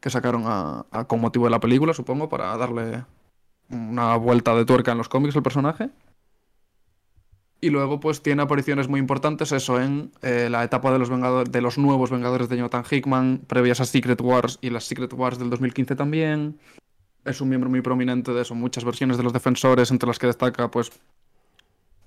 que 0.00 0.10
sacaron 0.10 0.44
a- 0.46 0.84
con 1.06 1.20
motivo 1.20 1.46
de 1.46 1.50
la 1.50 1.60
película, 1.60 1.94
supongo, 1.94 2.28
para 2.28 2.56
darle 2.56 3.04
una 3.70 4.16
vuelta 4.16 4.54
de 4.54 4.64
tuerca 4.64 4.92
en 4.92 4.98
los 4.98 5.08
cómics 5.08 5.36
al 5.36 5.42
personaje. 5.42 5.90
Y 7.60 7.70
luego, 7.70 8.00
pues, 8.00 8.22
tiene 8.22 8.42
apariciones 8.42 8.86
muy 8.86 9.00
importantes, 9.00 9.50
eso, 9.50 9.80
en 9.80 10.12
eh, 10.22 10.48
la 10.50 10.62
etapa 10.62 10.92
de 10.92 10.98
los, 10.98 11.08
Vengadores, 11.08 11.50
de 11.50 11.60
los 11.62 11.78
nuevos 11.78 12.10
Vengadores 12.10 12.48
de 12.48 12.56
Jonathan 12.58 12.84
Hickman, 12.88 13.40
previas 13.46 13.80
a 13.80 13.86
Secret 13.86 14.20
Wars 14.20 14.58
y 14.60 14.70
las 14.70 14.84
Secret 14.84 15.12
Wars 15.14 15.38
del 15.38 15.50
2015 15.50 15.96
también. 15.96 16.58
Es 17.24 17.40
un 17.40 17.48
miembro 17.48 17.70
muy 17.70 17.80
prominente 17.80 18.32
de 18.32 18.42
eso, 18.42 18.54
muchas 18.54 18.84
versiones 18.84 19.16
de 19.16 19.22
los 19.22 19.32
Defensores, 19.32 19.90
entre 19.90 20.06
las 20.06 20.18
que 20.18 20.26
destaca, 20.26 20.70
pues, 20.70 20.92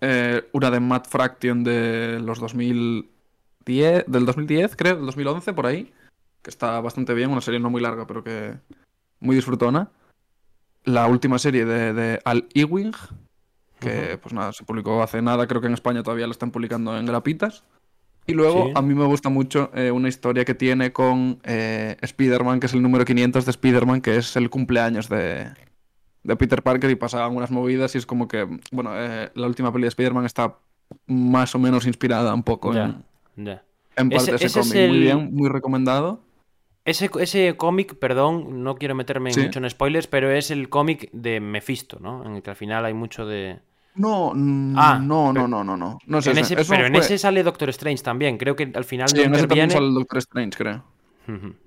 eh, 0.01 0.47
una 0.53 0.71
de 0.71 0.79
Matt 0.79 1.07
Fraction 1.09 1.63
de 1.63 2.19
los 2.21 2.39
2010, 2.39 4.05
del 4.07 4.25
2010, 4.25 4.75
creo, 4.77 4.95
del 4.97 5.05
2011, 5.07 5.51
por 5.53 5.65
ahí, 5.65 5.91
que 6.41 6.49
está 6.49 6.79
bastante 6.81 7.13
bien, 7.13 7.31
una 7.31 7.41
serie 7.41 7.59
no 7.59 7.69
muy 7.69 7.81
larga, 7.81 8.07
pero 8.07 8.23
que 8.23 8.55
muy 9.19 9.35
disfrutona. 9.35 9.89
La 10.85 11.07
última 11.07 11.37
serie 11.39 11.65
de, 11.65 11.93
de 11.93 12.19
Al 12.25 12.47
Ewing, 12.53 12.93
que 13.79 14.17
pues 14.21 14.33
nada, 14.33 14.53
se 14.53 14.63
publicó 14.63 15.01
hace 15.03 15.21
nada, 15.21 15.47
creo 15.47 15.61
que 15.61 15.67
en 15.67 15.73
España 15.73 16.03
todavía 16.03 16.27
la 16.27 16.31
están 16.31 16.51
publicando 16.51 16.97
en 16.97 17.05
Grapitas. 17.05 17.63
Y 18.27 18.33
luego 18.33 18.65
Sí. 18.67 18.71
a 18.75 18.81
mí 18.81 18.93
me 18.93 19.05
gusta 19.05 19.29
mucho 19.29 19.71
eh, 19.73 19.91
una 19.91 20.07
historia 20.07 20.45
que 20.45 20.53
tiene 20.53 20.93
con 20.93 21.39
eh, 21.43 21.97
Spider-Man, 22.01 22.59
que 22.59 22.67
es 22.67 22.73
el 22.73 22.81
número 22.81 23.03
500 23.03 23.43
de 23.45 23.51
Spider-Man, 23.51 24.01
que 24.01 24.17
es 24.17 24.35
el 24.35 24.49
cumpleaños 24.51 25.09
de, 25.09 25.47
de 26.23 26.35
Peter 26.35 26.61
Parker 26.61 26.91
y 26.91 26.95
pasan 26.95 27.21
algunas 27.21 27.49
movidas 27.49 27.95
y 27.95 27.97
es 27.97 28.05
como 28.05 28.27
que, 28.27 28.47
bueno, 28.71 28.91
eh, 28.93 29.31
la 29.33 29.47
última 29.47 29.71
peli 29.73 29.83
de 29.83 29.87
Spider-Man 29.89 30.25
está 30.25 30.57
más 31.07 31.55
o 31.55 31.59
menos 31.59 31.87
inspirada 31.87 32.33
un 32.33 32.43
poco 32.43 32.73
Ya, 32.73 33.01
en, 33.35 34.09
parte 34.09 34.35
Ese- 34.35 34.35
ese, 34.35 34.45
ese 34.45 34.59
es 34.59 34.67
cómic. 34.69 34.89
Muy 34.89 34.99
bien, 34.99 35.29
muy 35.33 35.49
recomendado. 35.49 36.21
Ese, 36.89 37.09
ese 37.19 37.55
cómic, 37.55 37.95
perdón, 37.99 38.63
no 38.63 38.75
quiero 38.75 38.95
meterme 38.95 39.31
Sí. 39.33 39.41
mucho 39.41 39.59
en 39.59 39.69
spoilers, 39.69 40.07
pero 40.07 40.31
es 40.31 40.49
el 40.51 40.69
cómic 40.69 41.09
de 41.11 41.39
Mephisto, 41.39 41.99
¿no? 42.01 42.25
En 42.25 42.35
el 42.35 42.41
que 42.41 42.49
al 42.49 42.55
final 42.55 42.83
hay 42.85 42.93
mucho 42.93 43.25
de... 43.25 43.59
No, 43.95 44.31
Ah, 44.75 44.99
no, 45.01 45.31
pero- 45.33 45.47
no, 45.47 45.47
no, 45.47 45.63
no, 45.63 45.77
no. 45.77 45.99
No 46.07 46.21
sé, 46.21 46.31
En 46.31 46.37
ese- 46.39 46.55
pero 46.55 46.85
en 46.85 46.93
fue- 46.93 47.01
ese 47.01 47.17
sale 47.17 47.43
Doctor 47.43 47.69
Strange 47.69 48.01
también. 48.03 48.37
Creo 48.37 48.55
que 48.55 48.71
al 48.73 48.85
final 48.85 49.09
Sí, 49.09 49.17
no 49.17 49.23
en 49.23 49.33
ese 49.35 49.47
también 49.47 49.65
interviene. 49.65 49.73
sale 49.73 49.87
el 49.87 49.93
Doctor 49.93 50.17
Strange, 50.19 50.57
creo. 50.57 50.83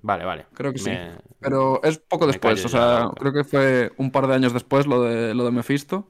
Vale, 0.02 0.24
vale. 0.24 0.46
Creo 0.54 0.72
que 0.72 0.78
sí. 0.78 0.90
Pero 1.38 1.80
es 1.84 1.98
poco 1.98 2.26
Me 2.26 2.32
después, 2.32 2.64
o 2.64 2.68
sea, 2.68 3.10
creo 3.16 3.32
que 3.32 3.44
fue 3.44 3.92
un 3.96 4.10
par 4.10 4.26
de 4.26 4.34
años 4.34 4.52
después 4.52 4.86
lo 4.88 5.02
de, 5.04 5.34
lo 5.34 5.44
de 5.44 5.52
Mephisto. 5.52 6.08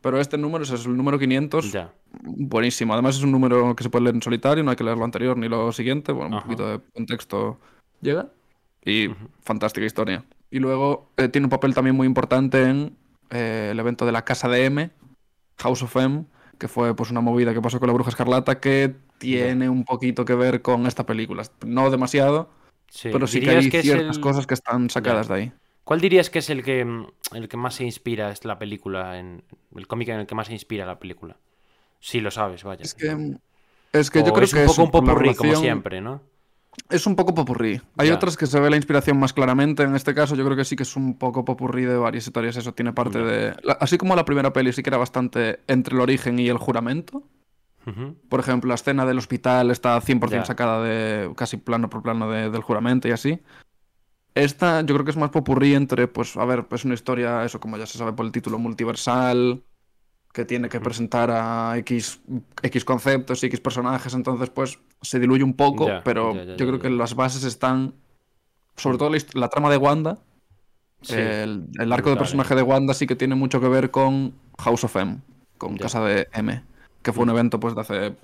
Pero 0.00 0.18
este 0.20 0.38
número 0.38 0.64
es 0.64 0.70
el 0.70 0.96
número 0.96 1.18
500. 1.18 1.70
Ya. 1.70 1.92
Buenísimo. 2.22 2.92
Además 2.94 3.16
es 3.18 3.22
un 3.24 3.30
número 3.30 3.76
que 3.76 3.82
se 3.84 3.90
puede 3.90 4.04
leer 4.04 4.14
en 4.16 4.22
solitario, 4.22 4.64
no 4.64 4.70
hay 4.70 4.76
que 4.76 4.84
leer 4.84 4.96
lo 4.96 5.04
anterior 5.04 5.36
ni 5.36 5.48
lo 5.48 5.70
siguiente. 5.72 6.12
Bueno, 6.12 6.28
un 6.28 6.34
Ajá. 6.34 6.44
poquito 6.44 6.66
de 6.68 6.80
contexto 6.94 7.58
llega. 8.02 8.28
Y 8.84 9.08
fantástica 9.42 9.86
historia. 9.86 10.24
Y 10.50 10.58
luego 10.58 11.08
eh, 11.16 11.28
tiene 11.28 11.46
un 11.46 11.50
papel 11.50 11.72
también 11.74 11.96
muy 11.96 12.06
importante 12.06 12.62
en 12.64 12.96
eh, 13.30 13.68
el 13.72 13.80
evento 13.80 14.04
de 14.04 14.12
la 14.12 14.24
Casa 14.24 14.48
de 14.48 14.66
M, 14.66 14.90
House 15.58 15.82
of 15.82 15.96
M, 15.96 16.24
que 16.58 16.68
fue 16.68 16.94
pues 16.94 17.10
una 17.10 17.20
movida 17.22 17.54
que 17.54 17.62
pasó 17.62 17.78
con 17.80 17.86
la 17.88 17.94
Bruja 17.94 18.10
Escarlata 18.10 18.60
que 18.60 18.94
tiene 19.18 19.68
un 19.68 19.84
poquito 19.84 20.24
que 20.24 20.34
ver 20.34 20.60
con 20.62 20.86
esta 20.86 21.06
película. 21.06 21.44
No 21.64 21.90
demasiado, 21.90 22.50
Sí. 22.90 23.08
pero 23.10 23.26
sí 23.26 23.40
que 23.40 23.46
¿Dirías 23.46 23.64
hay 23.64 23.70
que 23.70 23.78
es 23.78 23.84
ciertas 23.84 24.16
el- 24.16 24.22
cosas 24.22 24.46
que 24.46 24.54
están 24.54 24.90
sacadas 24.90 25.28
de 25.28 25.34
ahí. 25.34 25.52
¿Cuál 25.84 26.00
dirías 26.00 26.28
que 26.30 26.40
es 26.40 26.50
el 26.50 26.62
que, 26.62 26.86
el 27.32 27.48
que 27.48 27.56
más 27.56 27.74
se 27.76 27.84
inspira 27.84 28.30
es 28.30 28.44
la 28.44 28.58
película, 28.58 29.18
en 29.18 29.42
el 29.74 29.86
cómic 29.86 30.08
en 30.08 30.20
el 30.20 30.26
que 30.26 30.34
más 30.34 30.48
se 30.48 30.52
inspira 30.52 30.84
la 30.86 30.98
película? 30.98 31.36
Sí, 32.00 32.20
lo 32.20 32.30
sabes, 32.30 32.62
vaya. 32.64 32.82
Es 32.82 32.94
que, 32.94 33.36
es 33.92 34.10
que 34.10 34.20
O 34.20 34.26
yo 34.26 34.32
creo 34.32 34.44
es 34.44 34.52
que 34.54 34.60
un 34.60 34.66
poco 34.66 34.82
un 34.82 34.90
popurrí, 34.90 35.34
como 35.34 35.42
relación- 35.52 35.62
siempre, 35.62 36.00
¿no? 36.00 36.20
Es 36.88 37.06
un 37.06 37.16
poco 37.16 37.34
popurrí. 37.34 37.80
Hay 37.98 38.08
Ya. 38.08 38.14
otras 38.14 38.36
que 38.36 38.46
se 38.46 38.58
ve 38.58 38.70
la 38.70 38.76
inspiración 38.76 39.18
más 39.18 39.32
claramente. 39.32 39.82
En 39.82 39.94
este 39.94 40.14
caso, 40.14 40.34
yo 40.34 40.44
creo 40.44 40.56
que 40.56 40.64
sí 40.64 40.74
que 40.76 40.82
es 40.84 40.96
un 40.96 41.18
poco 41.18 41.44
popurrí 41.44 41.84
de 41.84 41.96
varias 41.96 42.26
historias. 42.26 42.56
Eso 42.56 42.72
tiene 42.72 42.92
parte 42.92 43.18
de. 43.18 43.54
la- 43.62 43.74
Así 43.74 43.98
como 43.98 44.16
la 44.16 44.24
primera 44.24 44.52
peli 44.52 44.72
sí 44.72 44.82
que 44.82 44.90
era 44.90 44.96
bastante 44.98 45.60
entre 45.68 45.94
el 45.94 46.00
origen 46.00 46.38
y 46.38 46.48
el 46.48 46.58
juramento. 46.58 47.22
Por 48.28 48.38
ejemplo, 48.40 48.68
la 48.68 48.76
escena 48.76 49.04
del 49.04 49.18
hospital 49.18 49.70
está 49.72 50.00
100% 50.00 50.42
Ya. 50.42 50.46
sacada 50.46 50.82
de 50.84 51.32
casi 51.36 51.56
plano 51.56 51.90
por 51.90 52.02
plano 52.02 52.30
de- 52.30 52.48
del 52.48 52.62
juramento 52.62 53.08
y 53.08 53.10
así. 53.10 53.40
Esta 54.34 54.80
yo 54.80 54.94
creo 54.94 55.04
que 55.04 55.10
es 55.10 55.16
más 55.16 55.30
popurrí 55.30 55.74
entre, 55.74 56.06
pues, 56.08 56.36
a 56.36 56.44
ver, 56.44 56.66
pues 56.66 56.84
una 56.84 56.94
historia, 56.94 57.44
eso 57.44 57.60
como 57.60 57.76
ya 57.76 57.86
se 57.86 57.98
sabe 57.98 58.12
por 58.12 58.24
el 58.24 58.32
título, 58.32 58.58
multiversal, 58.58 59.62
que 60.32 60.44
tiene 60.46 60.68
que 60.70 60.80
presentar 60.80 61.30
a 61.30 61.76
X, 61.78 62.20
X 62.62 62.84
conceptos 62.84 63.42
y 63.42 63.46
X 63.46 63.60
personajes, 63.60 64.14
entonces 64.14 64.48
pues 64.48 64.78
se 65.02 65.18
diluye 65.20 65.44
un 65.44 65.54
poco, 65.54 65.86
Ya, 65.88 66.02
pero 66.04 66.34
ya, 66.34 66.44
ya, 66.44 66.56
yo 66.56 66.66
creo 66.66 66.78
que 66.80 66.88
las 66.90 67.14
bases 67.14 67.44
están, 67.44 67.92
sobre 68.76 68.96
todo 68.98 69.10
la, 69.34 69.48
trama 69.48 69.70
de 69.70 69.76
Wanda, 69.76 70.18
Sí. 71.02 71.14
el, 71.16 71.66
el 71.80 71.92
arco 71.92 72.10
de 72.10 72.16
personaje 72.16 72.54
de 72.54 72.62
Wanda 72.62 72.94
sí 72.94 73.06
que 73.08 73.16
tiene 73.16 73.34
mucho 73.34 73.60
que 73.60 73.66
ver 73.68 73.90
con 73.90 74.34
House 74.58 74.84
of 74.84 74.94
M, 74.96 75.18
con. 75.58 75.76
Casa 75.76 76.00
de 76.04 76.28
M, 76.32 76.62
que 77.02 77.12
fue 77.12 77.24
un 77.24 77.30
evento 77.30 77.58
pues 77.58 77.74
de 77.74 77.80
hace 77.80 78.14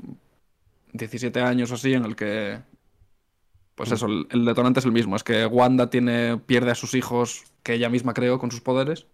17 0.93 1.41
años 1.43 1.70
o 1.72 1.74
así 1.74 1.93
en 1.95 2.05
el 2.05 2.14
que 2.16 2.61
pues 3.74 3.93
eso, 3.93 4.07
el, 4.07 4.26
el 4.31 4.45
detonante 4.45 4.81
es 4.81 4.87
el 4.87 4.93
mismo, 4.93 5.14
es 5.16 5.22
que 5.24 5.47
Wanda 5.47 5.91
tiene 5.91 6.37
pierde 6.39 6.70
a 6.70 6.74
sus 6.74 6.95
hijos 6.95 7.45
que 7.62 7.74
ella 7.74 7.89
misma 7.89 8.14
creó 8.14 8.39
con 8.39 8.51
sus 8.51 8.61
poderes 8.61 9.07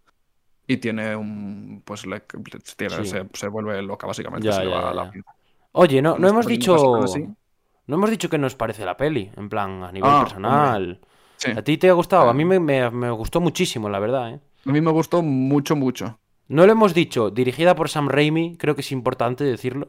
y 0.67 0.79
tiene 0.79 1.17
un 1.17 1.83
pues 1.85 2.07
le, 2.07 2.23
tiene- 2.77 2.97
Sí. 3.05 3.07
se, 3.07 3.27
se 3.33 3.49
vuelve 3.49 3.81
loca 3.83 4.07
básicamente, 4.07 4.47
Ya, 4.47 4.55
se 4.55 4.65
le 4.65 4.71
ya, 4.71 4.77
va 4.77 4.83
ya, 4.91 4.95
la 4.95 5.05
ya. 5.07 5.11
pinza. 5.11 5.35
Oye, 5.73 6.01
no, 6.03 6.19
no 6.19 6.29
hemos 6.29 6.45
ponen 6.47 6.59
dicho. 6.59 7.03
así. 7.03 7.27
No 7.87 7.97
hemos 7.97 8.11
dicho 8.11 8.29
qué 8.31 8.39
nos 8.39 8.55
parece 8.55 8.85
la 8.85 8.97
peli, 8.97 9.31
en 9.37 9.49
plan, 9.49 9.83
a 9.85 9.93
nivel 9.93 10.11
Ah, 10.13 10.21
personal. 10.25 11.01
Sí. 11.37 11.51
¿A 11.51 11.63
ti 11.63 11.77
te 11.77 11.89
ha 11.89 11.93
gustado? 11.93 12.29
A 12.31 12.35
mí 12.35 12.45
me, 12.45 12.59
me- 12.61 12.91
me 12.91 13.11
gustó 13.11 13.41
muchísimo, 13.41 13.89
la 13.89 13.99
verdad, 13.99 14.31
¿eh? 14.35 14.41
A 14.67 14.73
mí 14.73 14.81
me 14.81 14.91
gustó 14.91 15.23
mucho, 15.23 15.77
mucho. 15.77 16.19
No 16.49 16.67
lo 16.67 16.73
hemos 16.73 16.95
dicho, 16.95 17.31
dirigida 17.31 17.75
por 17.75 17.89
Sam 17.89 18.09
Raimi, 18.09 18.57
creo 18.57 18.75
que 18.75 18.81
es 18.83 18.93
importante 18.93 19.45
decirlo. 19.45 19.89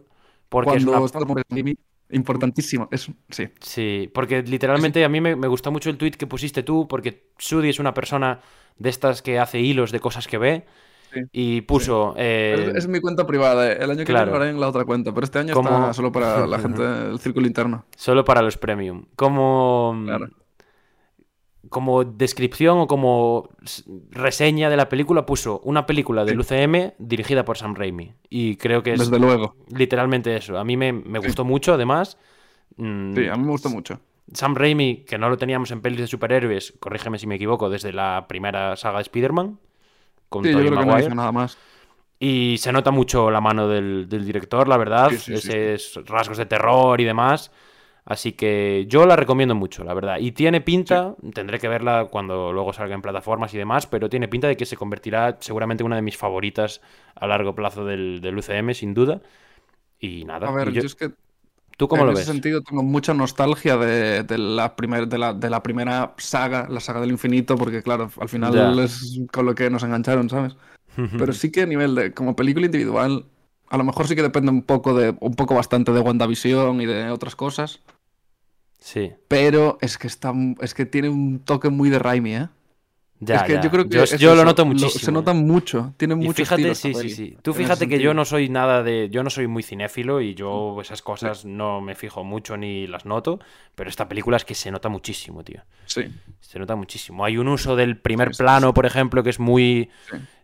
Porque 0.49 0.75
es 0.77 0.83
Cuando 0.83 0.97
una... 0.97 1.05
estás 1.05 1.25
por 1.25 1.41
el 1.49 1.77
importantísimo, 2.11 2.87
es 2.91 3.09
sí. 3.29 3.47
Sí, 3.59 4.11
porque 4.13 4.43
literalmente 4.43 5.03
a 5.03 5.09
mí 5.09 5.21
me, 5.21 5.35
me 5.35 5.47
gustó 5.47 5.71
mucho 5.71 5.89
el 5.89 5.97
tweet 5.97 6.11
que 6.11 6.27
pusiste 6.27 6.63
tú, 6.63 6.87
porque 6.87 7.29
Sudi 7.37 7.69
es 7.69 7.79
una 7.79 7.93
persona 7.93 8.41
de 8.77 8.89
estas 8.89 9.21
que 9.21 9.39
hace 9.39 9.59
hilos 9.59 9.91
de 9.91 9.99
cosas 9.99 10.27
que 10.27 10.37
ve. 10.37 10.65
Sí, 11.15 11.21
Y 11.31 11.61
puso. 11.61 12.13
eh, 12.17 12.67
Es, 12.75 12.83
es 12.83 12.87
mi 12.87 12.99
cuenta 12.99 13.25
privada. 13.25 13.71
eh. 13.71 13.77
El 13.81 13.89
año 13.91 13.99
que 13.99 14.05
claro. 14.05 14.25
viene 14.25 14.37
lo 14.37 14.43
haré 14.43 14.51
en 14.51 14.59
la 14.59 14.67
otra 14.69 14.85
cuenta, 14.85 15.13
pero 15.13 15.23
este 15.25 15.39
año 15.39 15.53
¿Cómo? 15.53 15.69
está 15.69 15.93
solo 15.93 16.11
para 16.11 16.45
la 16.47 16.59
gente 16.59 16.81
del 16.83 17.19
círculo 17.19 17.47
interno. 17.47 17.85
Solo 17.95 18.23
para 18.25 18.41
los 18.41 18.57
premium. 18.57 19.05
Como. 19.15 19.99
Claro. 20.05 20.27
Como 21.67 22.03
descripción 22.03 22.77
o 22.77 22.85
como 22.87 23.49
reseña 24.11 24.69
de 24.69 24.77
la 24.77 24.87
película 24.87 25.25
puso 25.25 25.61
una 25.63 25.87
película 25.87 26.23
del 26.23 26.39
UCM 26.39 26.93
dirigida 26.99 27.43
por 27.43 27.57
Sam 27.57 27.73
Raimi. 27.73 28.13
Y 28.29 28.55
creo 28.57 28.83
que 28.83 28.93
es 28.93 28.99
Desde 28.99 29.17
luego. 29.19 29.55
literalmente 29.69 30.35
eso. 30.37 30.59
A 30.59 30.63
mí 30.63 30.77
me, 30.77 30.93
me 30.93 31.17
gustó 31.17 31.43
mucho, 31.43 31.73
además. 31.73 32.19
Mm, 32.77 33.15
Sí, 33.15 33.27
a 33.27 33.35
mí 33.35 33.43
me 33.43 33.49
gusta 33.49 33.69
mucho. 33.69 33.99
Sam 34.31 34.55
Raimi, 34.55 35.05
que 35.07 35.17
no 35.17 35.27
lo 35.27 35.37
teníamos 35.37 35.71
en 35.71 35.81
pelis 35.81 35.99
de 36.01 36.07
superhéroes, 36.07 36.75
corrígeme 36.79 37.17
si 37.17 37.25
me 37.25 37.35
equivoco, 37.35 37.69
desde 37.69 37.91
la 37.93 38.25
primera 38.29 38.75
saga 38.75 38.99
de 38.99 39.03
Spider-Man. 39.03 39.57
Con 40.29 40.43
Sí, 40.43 40.51
Tobey 40.51 40.69
no 40.69 40.75
Maguire. 40.85 41.15
nada 41.15 41.31
más. 41.31 41.57
Y 42.19 42.57
se 42.59 42.71
nota 42.71 42.91
mucho 42.91 43.29
la 43.29 43.41
mano 43.41 43.67
del, 43.67 44.07
del 44.07 44.25
director, 44.25 44.67
la 44.67 44.77
verdad. 44.77 45.09
Sí, 45.09 45.17
sí, 45.17 45.37
sí, 45.37 45.51
Esos 45.53 46.05
rasgos 46.07 46.37
de 46.37 46.45
terror 46.45 46.99
y 47.01 47.03
demás. 47.03 47.51
Así 48.05 48.33
que 48.33 48.85
yo 48.87 49.05
la 49.07 49.15
recomiendo 49.15 49.55
mucho, 49.55 49.83
la 49.83 49.93
verdad. 49.95 50.17
Y 50.19 50.31
tiene 50.31 50.61
pinta, 50.61 51.15
tendré 51.33 51.57
que 51.59 51.67
verla 51.67 52.07
cuando 52.11 52.53
luego 52.53 52.71
salga 52.71 52.93
en 52.93 53.01
plataformas 53.01 53.53
y 53.53 53.57
demás, 53.57 53.87
pero 53.87 54.09
tiene 54.09 54.27
pinta 54.27 54.47
de 54.47 54.55
que 54.55 54.65
se 54.67 54.77
convertirá 54.77 55.37
seguramente 55.39 55.81
en 55.81 55.87
una 55.87 55.95
de 55.95 56.03
mis 56.03 56.15
favoritas 56.15 56.81
a 57.15 57.25
largo 57.27 57.55
plazo 57.55 57.83
del, 57.83 58.21
del 58.21 58.37
UCM, 58.37 58.73
sin 58.75 58.93
duda. 58.93 59.21
Y 59.99 60.23
nada. 60.25 60.47
A 60.47 60.51
ver, 60.51 60.71
yo 60.71 60.81
es 60.81 60.95
que 60.95 61.11
¿Tú 61.77 61.87
cómo 61.87 62.03
en 62.03 62.05
lo 62.05 62.13
ese 62.13 62.21
ves? 62.21 62.25
sentido 62.25 62.61
tengo 62.61 62.83
mucha 62.83 63.13
nostalgia 63.13 63.77
de, 63.77 64.23
de 64.23 64.37
la 64.37 64.75
primer, 64.75 65.07
de, 65.09 65.17
la, 65.17 65.33
de 65.33 65.49
la 65.49 65.61
primera 65.63 66.13
saga, 66.17 66.67
la 66.69 66.79
saga 66.79 67.01
del 67.01 67.11
infinito, 67.11 67.57
porque 67.57 67.83
claro, 67.83 68.11
al 68.19 68.29
final 68.29 68.53
Ya. 68.53 68.71
es 68.83 69.19
con 69.31 69.45
lo 69.45 69.55
que 69.55 69.69
nos 69.69 69.83
engancharon, 69.83 70.29
¿sabes? 70.29 70.55
Pero 71.17 71.33
sí 71.33 71.51
que 71.51 71.63
a 71.63 71.65
nivel 71.65 71.95
de, 71.95 72.13
como 72.13 72.35
película 72.35 72.65
individual, 72.65 73.25
a 73.69 73.77
lo 73.77 73.83
mejor 73.83 74.07
sí 74.07 74.15
que 74.15 74.21
depende 74.21 74.51
un 74.51 74.63
poco 74.63 74.93
de, 74.95 75.15
un 75.19 75.35
poco 75.35 75.55
bastante 75.55 75.91
de 75.91 75.99
WandaVision 75.99 76.79
y 76.81 76.85
de 76.85 77.09
otras 77.11 77.35
cosas. 77.35 77.81
Sí. 78.79 79.13
Pero 79.27 79.77
es 79.81 79.97
que 79.97 80.07
está, 80.07 80.33
es 80.61 80.73
que 80.73 80.85
tiene 80.85 81.09
un 81.09 81.39
toque 81.39 81.69
muy 81.69 81.89
de 81.89 81.99
Raimi, 81.99 82.35
¿eh? 82.35 82.49
Ya, 83.19 83.37
es 83.37 83.43
que 83.43 83.53
ya. 83.53 83.61
yo 83.61 83.71
creo 83.71 83.87
que 83.87 83.95
yo, 83.95 83.99
lo 83.99 84.41
eso, 84.41 84.45
noto 84.45 84.65
muchísimo. 84.65 85.05
se 85.05 85.11
nota 85.11 85.33
mucho, 85.33 85.93
tiene 85.95 86.15
mucho 86.15 86.33
fíjate, 86.33 86.75
sí, 86.75 86.93
sí, 86.93 87.09
sí. 87.09 87.37
Tú 87.41 87.53
fíjate 87.53 87.87
que 87.87 87.99
yo 87.99 88.13
no 88.13 88.25
soy 88.25 88.49
nada 88.49 88.83
de. 88.83 89.09
Yo 89.09 89.23
no 89.23 89.29
soy 89.29 89.47
muy 89.47 89.63
cinéfilo 89.63 90.19
y 90.19 90.35
yo 90.35 90.79
esas 90.81 91.01
cosas 91.01 91.45
no 91.45 91.79
me 91.79 91.95
fijo 91.95 92.23
mucho 92.25 92.57
ni 92.57 92.87
las 92.87 93.05
noto. 93.05 93.39
Pero 93.73 93.89
esta 93.89 94.07
película 94.07 94.37
es 94.37 94.45
que 94.45 94.55
se 94.55 94.69
nota 94.69 94.89
muchísimo, 94.89 95.43
tío. 95.43 95.61
Sí. 95.85 96.05
Se 96.41 96.59
nota 96.59 96.75
muchísimo. 96.75 97.25
Hay 97.25 97.37
un 97.37 97.47
uso 97.47 97.75
del 97.75 97.97
primer 97.97 98.33
Sí, 98.33 98.43
plano, 98.43 98.73
por 98.73 98.85
ejemplo, 98.85 99.23
que 99.23 99.29
es 99.29 99.39
muy 99.39 99.89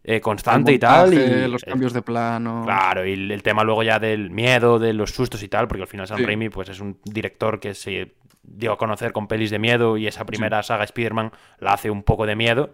eh, 0.03 0.19
constante 0.21 0.71
y 0.73 0.79
tal. 0.79 1.13
Y, 1.13 1.47
los 1.47 1.63
eh, 1.63 1.67
cambios 1.67 1.93
de 1.93 2.01
plano. 2.01 2.63
Claro, 2.65 3.05
y 3.05 3.13
el, 3.13 3.31
el 3.31 3.43
tema 3.43 3.63
luego 3.63 3.83
ya 3.83 3.99
del 3.99 4.31
miedo, 4.31 4.79
de 4.79 4.93
los 4.93 5.11
sustos 5.11 5.43
y 5.43 5.47
tal, 5.47 5.67
porque 5.67 5.83
al 5.83 5.87
final 5.87 6.07
Sam. 6.07 6.23
Raimi 6.23 6.49
pues, 6.49 6.69
es 6.69 6.79
un 6.79 6.97
director 7.03 7.59
que 7.59 7.73
se 7.73 8.13
dio 8.43 8.73
a 8.73 8.77
conocer 8.77 9.11
con 9.13 9.27
pelis 9.27 9.51
de 9.51 9.59
miedo 9.59 9.97
y 9.97 10.07
esa 10.07 10.25
primera 10.25 10.63
saga 10.63 10.83
Spider-Man 10.83 11.31
la 11.59 11.73
hace 11.73 11.89
un 11.91 12.03
poco 12.03 12.25
de 12.25 12.35
miedo. 12.35 12.71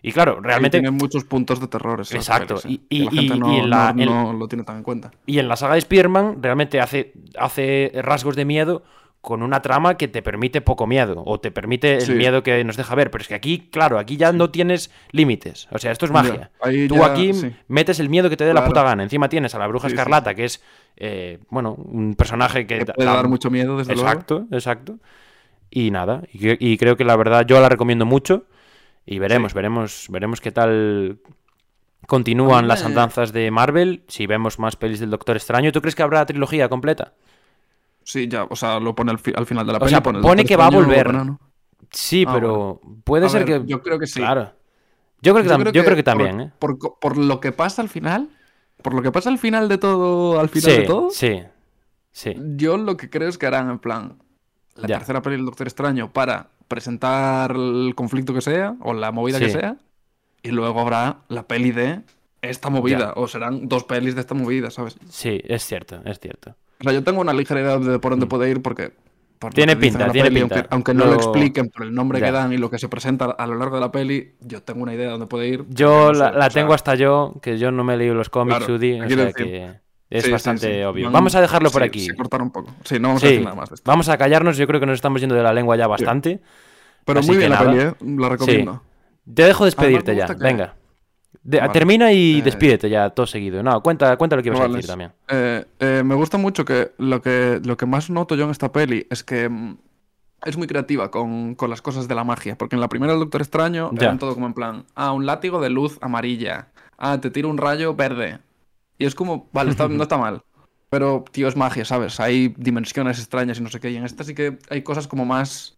Y 0.00 0.12
claro, 0.12 0.40
realmente. 0.40 0.78
tiene 0.78 0.92
muchos 0.92 1.24
puntos 1.24 1.60
de 1.60 1.66
terror. 1.66 2.00
Exacto, 2.08 2.56
pelis, 2.62 2.76
¿eh? 2.78 2.80
y- 2.88 3.04
la 3.04 3.10
gente 3.10 3.34
y- 3.34 3.38
no, 3.40 3.52
y 3.52 3.56
en 3.58 3.70
la- 3.70 3.92
no- 3.92 4.02
en- 4.02 4.08
no 4.08 4.32
lo 4.32 4.46
tiene 4.46 4.62
tan 4.64 4.76
en 4.76 4.82
cuenta. 4.84 5.10
Y 5.26 5.40
en 5.40 5.48
la 5.48 5.56
saga 5.56 5.72
de 5.72 5.80
Spider-Man 5.80 6.40
realmente 6.40 6.80
hace, 6.80 7.12
hace 7.38 7.90
rasgos 7.96 8.36
de 8.36 8.44
miedo 8.44 8.84
con 9.20 9.42
una 9.42 9.60
trama 9.62 9.96
que 9.96 10.06
te 10.08 10.22
permite 10.22 10.60
poco 10.60 10.86
miedo 10.86 11.22
o 11.26 11.40
te 11.40 11.50
permite 11.50 11.94
el 11.96 12.00
Sí. 12.02 12.12
miedo 12.12 12.42
que 12.42 12.62
nos 12.64 12.76
deja 12.76 12.94
ver. 12.94 13.10
Pero 13.10 13.22
es 13.22 13.28
que 13.28 13.34
aquí, 13.34 13.68
claro, 13.70 13.98
aquí 13.98 14.16
ya 14.16 14.32
no 14.32 14.50
tienes 14.50 14.90
límites. 15.10 15.68
O 15.72 15.78
sea, 15.78 15.90
esto 15.92 16.06
es 16.06 16.12
magia. 16.12 16.50
Ya, 16.64 16.88
Tú 16.88 16.96
ya, 16.96 17.06
aquí 17.06 17.34
sí. 17.34 17.52
metes 17.66 17.98
el 18.00 18.08
miedo 18.08 18.30
que 18.30 18.36
te 18.36 18.44
dé 18.44 18.54
la 18.54 18.64
puta 18.64 18.82
gana. 18.82 19.02
Encima 19.02 19.28
tienes 19.28 19.54
a 19.54 19.58
la 19.58 19.66
Bruja 19.66 19.88
Sí, 19.88 19.94
Escarlata, 19.94 20.34
que 20.34 20.44
es, 20.44 20.62
eh, 20.96 21.38
bueno, 21.50 21.74
un 21.74 22.14
personaje 22.14 22.66
que... 22.66 22.78
Que 22.78 22.86
puede 22.86 23.06
da- 23.08 23.16
dar 23.16 23.28
mucho 23.28 23.50
miedo, 23.50 23.76
desde 23.76 23.94
luego. 23.94 24.08
Exacto, 24.08 24.46
exacto. 24.52 24.98
Y 25.70 25.90
nada, 25.90 26.22
y, 26.32 26.72
y 26.72 26.78
creo 26.78 26.96
que 26.96 27.04
la 27.04 27.14
verdad 27.16 27.44
yo 27.46 27.60
la 27.60 27.68
recomiendo 27.68 28.06
mucho 28.06 28.46
y 29.04 29.18
veremos, 29.18 29.52
veremos, 29.52 30.06
veremos 30.08 30.40
qué 30.40 30.50
tal 30.52 31.18
continúan 32.06 32.68
las 32.68 32.84
andanzas 32.84 33.32
de 33.32 33.50
Marvel, 33.50 34.02
si 34.08 34.26
vemos 34.26 34.58
más 34.58 34.76
pelis 34.76 35.00
del 35.00 35.10
Doctor 35.10 35.36
Extraño. 35.36 35.72
¿Tú 35.72 35.80
crees 35.82 35.94
que 35.94 36.02
habrá 36.02 36.24
trilogía 36.24 36.68
completa? 36.70 37.12
Sí, 38.08 38.26
ya, 38.26 38.44
o 38.44 38.56
sea, 38.56 38.80
lo 38.80 38.94
pone 38.94 39.10
al, 39.10 39.18
fi- 39.18 39.34
al 39.36 39.44
final 39.44 39.66
de 39.66 39.72
la 39.72 39.76
O 39.76 39.80
peli. 39.80 39.90
sea, 39.90 39.98
el 39.98 40.20
pone 40.22 40.44
que 40.46 40.56
va 40.56 40.68
a 40.68 40.70
volver. 40.70 41.14
Sí, 41.90 42.24
Ah, 42.26 42.32
pero 42.32 42.80
puede 43.04 43.26
A 43.26 43.28
ser 43.28 43.44
ver, 43.44 43.60
que... 43.60 43.66
Yo 43.66 43.82
creo 43.82 43.98
que 43.98 44.06
sí. 44.06 44.18
Claro. 44.20 44.52
Yo 45.20 45.34
creo 45.34 45.42
que, 45.44 45.48
Yo 45.50 45.54
tam- 45.56 45.60
creo 45.60 45.72
yo 45.74 45.84
creo 45.84 45.96
que 45.96 46.02
por- 46.02 46.12
también, 46.12 46.40
¿eh? 46.40 46.52
Por, 46.58 46.78
co- 46.78 46.98
por 46.98 47.18
lo 47.18 47.38
que 47.38 47.52
pasa 47.52 47.82
al 47.82 47.90
final, 47.90 48.30
por 48.82 48.94
lo 48.94 49.02
que 49.02 49.12
pasa 49.12 49.28
al 49.28 49.38
final 49.38 49.68
de 49.68 49.76
todo, 49.76 50.40
al 50.40 50.48
final 50.48 50.70
Sí, 50.70 50.76
de 50.80 50.86
todo, 50.86 51.10
sí, 51.10 51.42
sí. 52.12 52.34
yo 52.56 52.78
lo 52.78 52.96
que 52.96 53.10
creo 53.10 53.28
es 53.28 53.36
que 53.36 53.44
harán 53.46 53.68
en 53.68 53.78
plan 53.78 54.16
la 54.74 54.88
Ya. 54.88 54.96
tercera 54.98 55.20
peli 55.20 55.36
del 55.36 55.44
Doctor 55.44 55.66
Extraño 55.66 56.10
para 56.10 56.48
presentar 56.66 57.50
el 57.56 57.92
conflicto 57.94 58.32
que 58.32 58.40
sea 58.40 58.74
o 58.80 58.94
la 58.94 59.12
movida 59.12 59.38
que 59.38 59.50
sea 59.50 59.76
y 60.42 60.50
luego 60.50 60.80
habrá 60.80 61.18
la 61.28 61.42
peli 61.46 61.72
de 61.72 62.00
esta 62.40 62.70
movida 62.70 63.12
o 63.16 63.28
serán 63.28 63.68
dos 63.68 63.84
pelis 63.84 64.14
de 64.14 64.20
esta 64.22 64.34
movida, 64.34 64.70
¿sabes? 64.70 64.96
Sí, 65.10 65.42
es 65.44 65.64
cierto, 65.66 66.00
es 66.06 66.20
cierto. 66.20 66.54
O 66.80 66.84
sea, 66.84 66.92
yo 66.92 67.02
tengo 67.02 67.20
una 67.20 67.32
ligera 67.32 67.60
idea 67.60 67.78
de 67.78 67.98
por 67.98 68.12
dónde 68.12 68.26
puede 68.26 68.50
ir 68.50 68.62
porque 68.62 68.92
por 69.38 69.52
Mm. 69.52 69.54
Tiene 69.54 69.76
pinta, 69.76 70.10
tiene 70.10 70.28
peli, 70.30 70.40
pinta. 70.40 70.54
Aunque, 70.56 70.68
aunque 70.74 70.94
no 70.94 71.04
Lo- 71.04 71.10
lo 71.12 71.16
expliquen 71.16 71.68
por 71.68 71.82
el 71.86 71.94
nombre 71.94 72.18
Ya. 72.20 72.26
que 72.26 72.32
dan 72.32 72.52
y 72.52 72.56
lo 72.56 72.70
que 72.70 72.78
se 72.78 72.88
presenta 72.88 73.26
a 73.26 73.46
lo 73.46 73.54
largo 73.56 73.76
de 73.76 73.80
la 73.82 73.92
peli, 73.92 74.32
yo 74.40 74.62
tengo 74.62 74.82
una 74.82 74.94
idea 74.94 75.06
de 75.06 75.10
dónde 75.12 75.26
puede 75.26 75.48
ir. 75.48 75.64
Yo 75.68 76.12
la, 76.12 76.32
la 76.32 76.50
tengo 76.50 76.74
hasta 76.74 76.94
yo, 76.96 77.34
que 77.40 77.56
yo 77.58 77.70
no 77.70 77.84
me 77.84 77.94
he 77.94 77.96
leído 77.96 78.14
los 78.14 78.30
cómics, 78.30 78.58
Claro, 78.58 78.74
Udi, 78.74 79.00
o 79.00 79.08
sea 79.08 79.32
que 79.32 79.70
es 80.10 80.24
sí, 80.24 80.30
bastante 80.32 80.78
sí. 80.78 80.82
obvio. 80.82 81.10
Vamos 81.10 81.34
a 81.36 81.40
dejarlo 81.40 81.70
por 81.70 81.82
aquí. 81.84 82.00
Se 82.00 82.14
cortaron 82.14 82.46
un 82.48 82.52
poco. 82.52 82.70
Sí, 82.84 82.98
no 82.98 83.08
vamos 83.08 83.22
a 83.22 83.26
decir 83.28 83.44
nada 83.44 83.54
más 83.56 83.68
de 83.68 83.74
esto. 83.76 83.88
vamos 83.90 84.08
a 84.08 84.16
callarnos, 84.18 84.56
yo 84.56 84.66
creo 84.66 84.80
que 84.80 84.86
nos 84.86 84.94
estamos 84.96 85.20
yendo 85.20 85.36
de 85.36 85.42
la 85.42 85.52
lengua 85.52 85.76
ya 85.76 85.86
bastante. 85.86 86.40
Pero 87.04 87.22
muy 87.22 87.36
bien 87.36 87.50
la 87.50 87.58
peli, 87.60 87.78
¿eh? 87.80 87.92
La 88.18 88.28
recomiendo. 88.30 88.82
Te 89.34 89.42
dejo 89.44 89.64
despedirte 89.66 90.16
ya, 90.16 90.26
que- 90.26 90.34
venga. 90.34 90.74
De- 91.42 91.60
Vale. 91.60 91.72
Termina 91.72 92.12
y 92.12 92.38
Eh, 92.38 92.42
despídete 92.42 92.90
ya, 92.90 93.10
todo 93.10 93.26
seguido. 93.26 93.62
No, 93.62 93.82
cuenta, 93.82 94.16
cuenta 94.16 94.36
lo 94.36 94.42
que 94.42 94.48
ibas 94.48 94.60
a 94.60 94.68
decir 94.68 94.86
también. 94.86 95.12
Eh, 95.28 95.64
eh, 95.78 96.02
me 96.04 96.14
gusta 96.14 96.36
mucho 96.38 96.64
que 96.64 96.92
lo, 96.98 97.22
que 97.22 97.60
lo 97.64 97.76
que 97.76 97.86
más 97.86 98.10
noto 98.10 98.34
yo 98.34 98.44
en 98.44 98.50
esta 98.50 98.70
peli 98.72 99.06
es 99.10 99.24
que 99.24 99.48
mm, 99.48 99.76
es 100.44 100.56
muy 100.56 100.66
creativa 100.66 101.10
con, 101.10 101.54
con 101.54 101.70
las 101.70 101.80
cosas 101.82 102.06
de 102.08 102.14
la 102.14 102.24
magia. 102.24 102.56
Porque 102.56 102.76
en 102.76 102.80
la 102.80 102.88
primera 102.88 103.12
del 103.12 103.20
Doctor 103.20 103.40
Extraño 103.40 103.90
Ya. 103.94 104.04
eran 104.06 104.18
todo 104.18 104.34
como 104.34 104.46
en 104.46 104.54
plan, 104.54 104.84
ah, 104.94 105.12
un 105.12 105.26
látigo 105.26 105.60
de 105.60 105.70
luz 105.70 105.98
amarilla. 106.00 106.68
Ah, 106.98 107.18
te 107.20 107.30
tiro 107.30 107.48
un 107.48 107.58
rayo 107.58 107.94
verde. 107.94 108.38
Y 108.98 109.04
es 109.06 109.14
como, 109.14 109.48
vale, 109.52 109.70
está- 109.70 109.88
no 109.88 110.02
está 110.02 110.18
mal. 110.18 110.42
Pero, 110.90 111.24
tío, 111.30 111.48
es 111.48 111.56
magia, 111.56 111.84
¿sabes? 111.84 112.18
Hay 112.20 112.54
dimensiones 112.56 113.18
extrañas 113.18 113.58
y 113.58 113.62
no 113.62 113.68
sé 113.68 113.78
qué. 113.80 113.90
Y 113.90 113.96
en 113.96 114.04
esta 114.04 114.24
sí 114.24 114.34
que 114.34 114.58
hay 114.70 114.82
cosas 114.82 115.06
como 115.06 115.24
más 115.26 115.76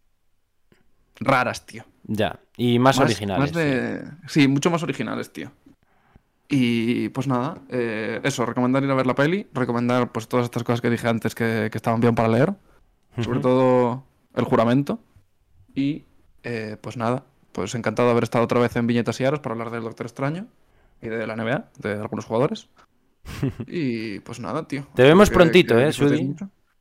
raras, 1.18 1.66
tío. 1.66 1.84
Ya, 2.12 2.40
y 2.56 2.80
más, 2.80 2.98
originales. 2.98 3.38
más 3.40 3.52
de- 3.52 4.02
Sí, 4.26 4.48
mucho 4.48 4.68
más 4.68 4.82
originales, 4.82 5.32
tío. 5.32 5.52
Y 6.48 7.08
pues 7.10 7.28
nada, 7.28 7.58
eh, 7.68 8.20
eso, 8.24 8.44
recomendar 8.44 8.82
ir 8.82 8.90
a 8.90 8.94
ver 8.94 9.06
la 9.06 9.14
peli, 9.14 9.46
recomendar 9.54 10.10
pues 10.10 10.26
todas 10.26 10.44
estas 10.46 10.64
cosas 10.64 10.80
que 10.80 10.90
dije 10.90 11.06
antes 11.06 11.36
que, 11.36 11.68
que 11.70 11.78
estaban 11.78 12.00
bien 12.00 12.16
para 12.16 12.28
leer, 12.28 12.54
sobre 13.22 13.38
todo 13.38 14.02
el 14.34 14.44
juramento. 14.44 14.98
Y 15.76 16.04
eh, 16.42 16.76
pues 16.80 16.96
nada, 16.96 17.22
pues 17.52 17.76
encantado 17.76 18.08
de 18.08 18.12
haber 18.12 18.24
estado 18.24 18.44
otra 18.44 18.58
vez 18.58 18.74
en 18.74 18.88
Viñetas 18.88 19.20
y 19.20 19.24
Aros 19.24 19.38
para 19.38 19.52
hablar 19.52 19.70
del 19.70 19.84
Doctor 19.84 20.06
Extraño 20.06 20.48
y 21.00 21.08
de 21.08 21.24
la 21.28 21.36
NBA, 21.36 21.70
de 21.78 21.92
algunos 21.92 22.24
jugadores. 22.24 22.68
y 23.68 24.18
pues 24.20 24.40
nada, 24.40 24.66
tío. 24.66 24.88
Te 24.94 25.04
vemos 25.04 25.30
Que- 25.30 25.36
prontito, 25.36 25.76
que 25.76 25.86
¿eh, 25.88 25.92
Sudi? 25.92 26.34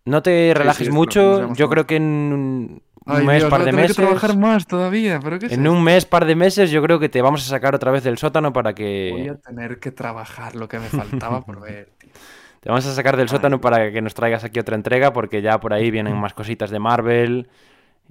No 0.06 0.24
te 0.24 0.52
relajes 0.56 0.88
sí, 0.88 0.92
mucho. 0.92 1.54
Yo 1.54 1.70
creo 1.70 1.86
que 1.86 1.98
en 1.98 2.82
Ay, 3.06 3.24
mes, 3.24 3.38
Dios, 3.38 3.50
par 3.50 3.64
voy 3.64 3.66
de 3.66 3.72
meses. 3.74 3.88
que 3.88 3.94
trabajar 3.94 4.38
más 4.38 4.68
todavía, 4.68 5.20
pero 5.22 5.40
¿qué 5.40 5.48
es 5.48 5.52
En 5.52 5.66
esto? 5.66 5.74
un 5.74 5.84
mes, 5.84 6.06
par 6.06 6.26
de 6.26 6.36
meses, 6.36 6.72
yo 6.72 6.82
creo 6.84 7.00
que 7.00 7.10
te 7.10 7.22
vamos 7.22 7.42
a 7.46 7.50
sacar 7.50 7.76
otra 7.76 7.92
vez 7.92 8.04
del 8.04 8.18
sótano 8.18 8.54
para 8.54 8.74
Voy 9.06 9.28
que. 9.28 9.30
a 9.30 9.36
tener 9.36 9.80
que 9.80 9.92
trabajar 9.92 10.56
lo 10.56 10.68
que 10.68 10.80
me 10.80 10.90
faltaba 10.90 11.44
por 11.46 11.60
ver, 11.62 11.92
tío. 11.98 12.12
Te 12.60 12.70
vamos 12.70 12.86
a 12.86 12.94
sacar 12.94 13.18
del 13.18 13.30
sótano 13.30 13.62
para 13.62 13.92
que 13.92 14.02
nos 14.02 14.14
traigas 14.14 14.44
aquí 14.44 14.60
otra 14.60 14.76
entrega, 14.76 15.14
porque 15.14 15.42
ya 15.42 15.60
por 15.60 15.74
ahí 15.74 15.92
vienen 15.92 16.18
más 16.20 16.34
cositas 16.34 16.70
de 16.72 16.80
Marvel 16.80 17.50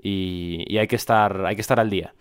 y, 0.01 0.65
y 0.67 0.79
hay, 0.79 0.87
que 0.89 0.97
estar, 0.97 1.45
hay 1.47 1.55
que 1.55 1.61
estar 1.63 1.79
al 1.81 1.91
día. 1.91 2.15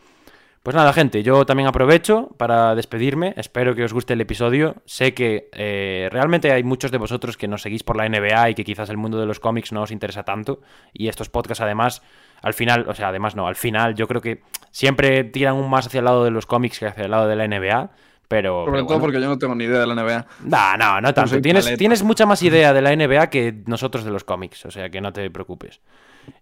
Pues 0.67 0.75
nada, 0.75 0.91
gente, 0.91 1.23
yo 1.23 1.45
también 1.45 1.69
aprovecho 1.69 2.27
para 2.35 2.75
despedirme. 2.75 3.33
Espero 3.37 3.73
que 3.73 3.85
os 3.85 3.93
guste 3.93 4.11
el 4.11 4.19
episodio. 4.19 4.75
Sé 4.83 5.13
que 5.13 5.47
eh, 5.53 6.09
realmente 6.11 6.51
hay 6.51 6.63
muchos 6.63 6.91
de 6.91 6.97
vosotros 6.97 7.37
que 7.37 7.47
nos 7.47 7.61
seguís 7.61 7.83
por 7.83 7.95
la 7.95 8.09
NBA 8.09 8.49
y 8.49 8.53
que 8.53 8.65
quizás 8.65 8.89
el 8.89 8.97
mundo 8.97 9.17
de 9.17 9.25
los 9.25 9.39
cómics 9.39 9.71
no 9.71 9.83
os 9.83 9.91
interesa 9.91 10.23
tanto. 10.23 10.59
Y 10.91 11.07
estos 11.07 11.29
podcasts, 11.29 11.61
además, 11.61 12.01
al 12.41 12.53
final, 12.53 12.83
o 12.89 12.93
sea, 12.93 13.07
además 13.07 13.33
no, 13.33 13.47
al 13.47 13.55
final 13.55 13.95
yo 13.95 14.09
creo 14.09 14.19
que 14.19 14.41
siempre 14.69 15.23
tiran 15.23 15.55
un 15.55 15.69
más 15.69 15.87
hacia 15.87 15.99
el 15.99 16.03
lado 16.03 16.25
de 16.25 16.31
los 16.31 16.45
cómics 16.45 16.79
que 16.79 16.87
hacia 16.87 17.05
el 17.05 17.11
lado 17.11 17.29
de 17.29 17.37
la 17.37 17.47
NBA. 17.47 17.89
Pero, 18.27 18.65
Sobre 18.65 18.71
pero 18.71 18.87
todo 18.87 18.87
bueno. 18.87 19.01
porque 19.03 19.21
yo 19.21 19.27
no 19.29 19.39
tengo 19.39 19.55
ni 19.55 19.63
idea 19.63 19.79
de 19.79 19.87
la 19.87 19.95
NBA. 19.95 20.25
No, 20.43 20.75
no, 20.77 20.99
no 20.99 21.13
tanto. 21.13 21.39
Tienes, 21.41 21.77
tienes 21.77 22.03
mucha 22.03 22.25
más 22.25 22.43
idea 22.43 22.73
de 22.73 22.81
la 22.81 22.93
NBA 22.93 23.29
que 23.29 23.55
nosotros 23.67 24.03
de 24.03 24.11
los 24.11 24.25
cómics, 24.25 24.65
o 24.65 24.71
sea 24.71 24.89
que 24.89 24.99
no 24.99 25.13
te 25.13 25.31
preocupes. 25.31 25.79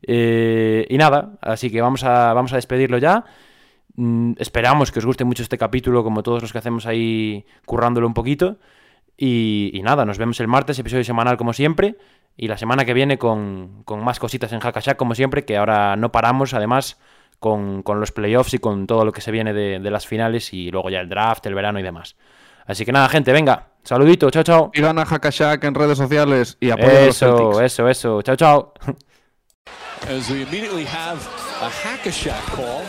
Eh, 0.02 0.88
y 0.90 0.98
nada, 0.98 1.34
así 1.42 1.70
que 1.70 1.80
vamos 1.80 2.04
a, 2.04 2.34
vamos 2.34 2.54
a 2.54 2.56
despedirlo 2.56 2.98
ya. 2.98 3.24
Mm, 3.96 4.34
esperamos 4.38 4.92
que 4.92 5.00
os 5.00 5.06
guste 5.06 5.24
mucho 5.24 5.44
este 5.44 5.58
capítulo, 5.58 6.04
como 6.04 6.24
todos 6.24 6.42
los 6.42 6.52
que 6.52 6.58
hacemos 6.58 6.86
ahí 6.86 7.46
currándolo 7.66 8.08
un 8.08 8.14
poquito. 8.14 8.58
Y, 9.18 9.72
y 9.74 9.82
nada, 9.82 10.06
nos 10.06 10.18
vemos 10.18 10.40
el 10.40 10.48
martes, 10.48 10.78
episodio 10.80 11.04
semanal 11.04 11.38
como 11.38 11.54
siempre. 11.54 11.96
Y 12.38 12.50
la 12.50 12.58
semana 12.58 12.84
que 12.84 12.94
viene 12.94 13.18
con, 13.18 13.84
con 13.86 14.04
más 14.04 14.20
cositas 14.20 14.52
en 14.52 14.60
Hackashack 14.60 14.98
como 14.98 15.16
siempre, 15.16 15.46
que 15.46 15.56
ahora 15.56 15.96
no 15.96 16.12
paramos, 16.12 16.54
además, 16.54 17.00
con, 17.40 17.82
con 17.82 18.02
los 18.02 18.12
playoffs 18.12 18.54
y 18.56 18.60
con 18.60 18.88
todo 18.88 19.06
lo 19.06 19.14
que 19.14 19.22
se 19.22 19.32
viene 19.32 19.54
de, 19.54 19.80
de 19.80 19.92
las 19.92 20.06
finales 20.06 20.54
y 20.54 20.70
luego 20.70 20.90
ya 20.90 21.00
el 21.00 21.08
draft, 21.08 21.46
el 21.46 21.56
verano 21.56 21.80
y 21.80 21.84
demás. 21.84 22.18
Así 22.66 22.84
que 22.84 22.92
nada, 22.92 23.08
gente, 23.08 23.32
venga, 23.32 23.68
saludito, 23.84 24.30
chao, 24.32 24.44
chao. 24.44 24.72
Y 24.74 24.82
gana 24.82 25.06
Hackashack 25.06 25.64
en 25.64 25.76
redes 25.76 25.98
sociales 25.98 26.58
y 26.60 26.72
apoya 26.72 26.90
a 27.04 27.06
los 27.06 27.16
Eso, 27.16 27.38
Celtics. 27.38 27.62
eso, 27.62 27.88
eso, 27.88 28.22
chao, 28.22 28.36
chao. 28.36 28.74
As 30.10 30.30
we 30.30 30.42
immediately 30.42 30.86
have 30.86 31.20
a 31.62 31.70
hack-a-shack 31.70 32.44
call. 32.54 32.84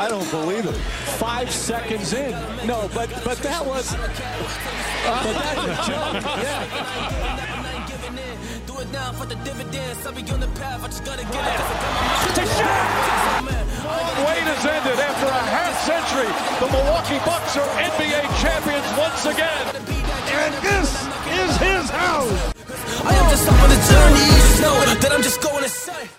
I 0.00 0.08
don't 0.08 0.30
believe 0.30 0.64
it. 0.64 0.72
Five 1.20 1.50
seconds 1.50 2.14
in. 2.14 2.32
No, 2.66 2.88
but 2.94 3.12
but 3.22 3.36
that 3.44 3.60
was. 3.60 3.92
But 3.92 5.34
that's 5.36 5.60
a 5.60 5.76
joke. 5.84 6.24
Yeah. 6.40 6.64
Do 8.64 8.80
it 8.80 8.90
now 8.92 9.12
for 9.12 9.26
the 9.26 9.36
dividends. 9.44 10.06
I'll 10.06 10.16
be 10.16 10.24
on 10.32 10.40
the 10.40 10.48
path. 10.56 10.82
I 10.82 10.86
just 10.88 11.04
gotta 11.04 11.24
get 11.28 11.44
it. 11.44 11.60
Wait 14.24 14.44
has 14.48 14.64
ended 14.64 14.98
after 15.04 15.28
a 15.28 15.44
half 15.52 15.76
century. 15.84 16.32
The 16.64 16.68
Milwaukee 16.72 17.20
Bucks 17.28 17.60
are 17.60 17.68
NBA 17.92 18.24
champions 18.40 18.88
once 18.96 19.28
again. 19.28 19.84
And 20.32 20.54
this 20.64 20.96
is 21.28 21.50
his 21.60 21.90
house. 21.92 22.56
I 23.04 23.12
am 23.20 23.28
just 23.28 23.46
up 23.46 23.52
on 23.52 23.68
the 23.68 23.76
journey. 23.84 24.24
You 24.32 24.40
just 24.48 24.60
know 24.64 24.80
that 24.80 25.12
I'm 25.12 25.22
just 25.22 25.42
going 25.42 25.62
to 25.62 25.68
say. 25.68 26.10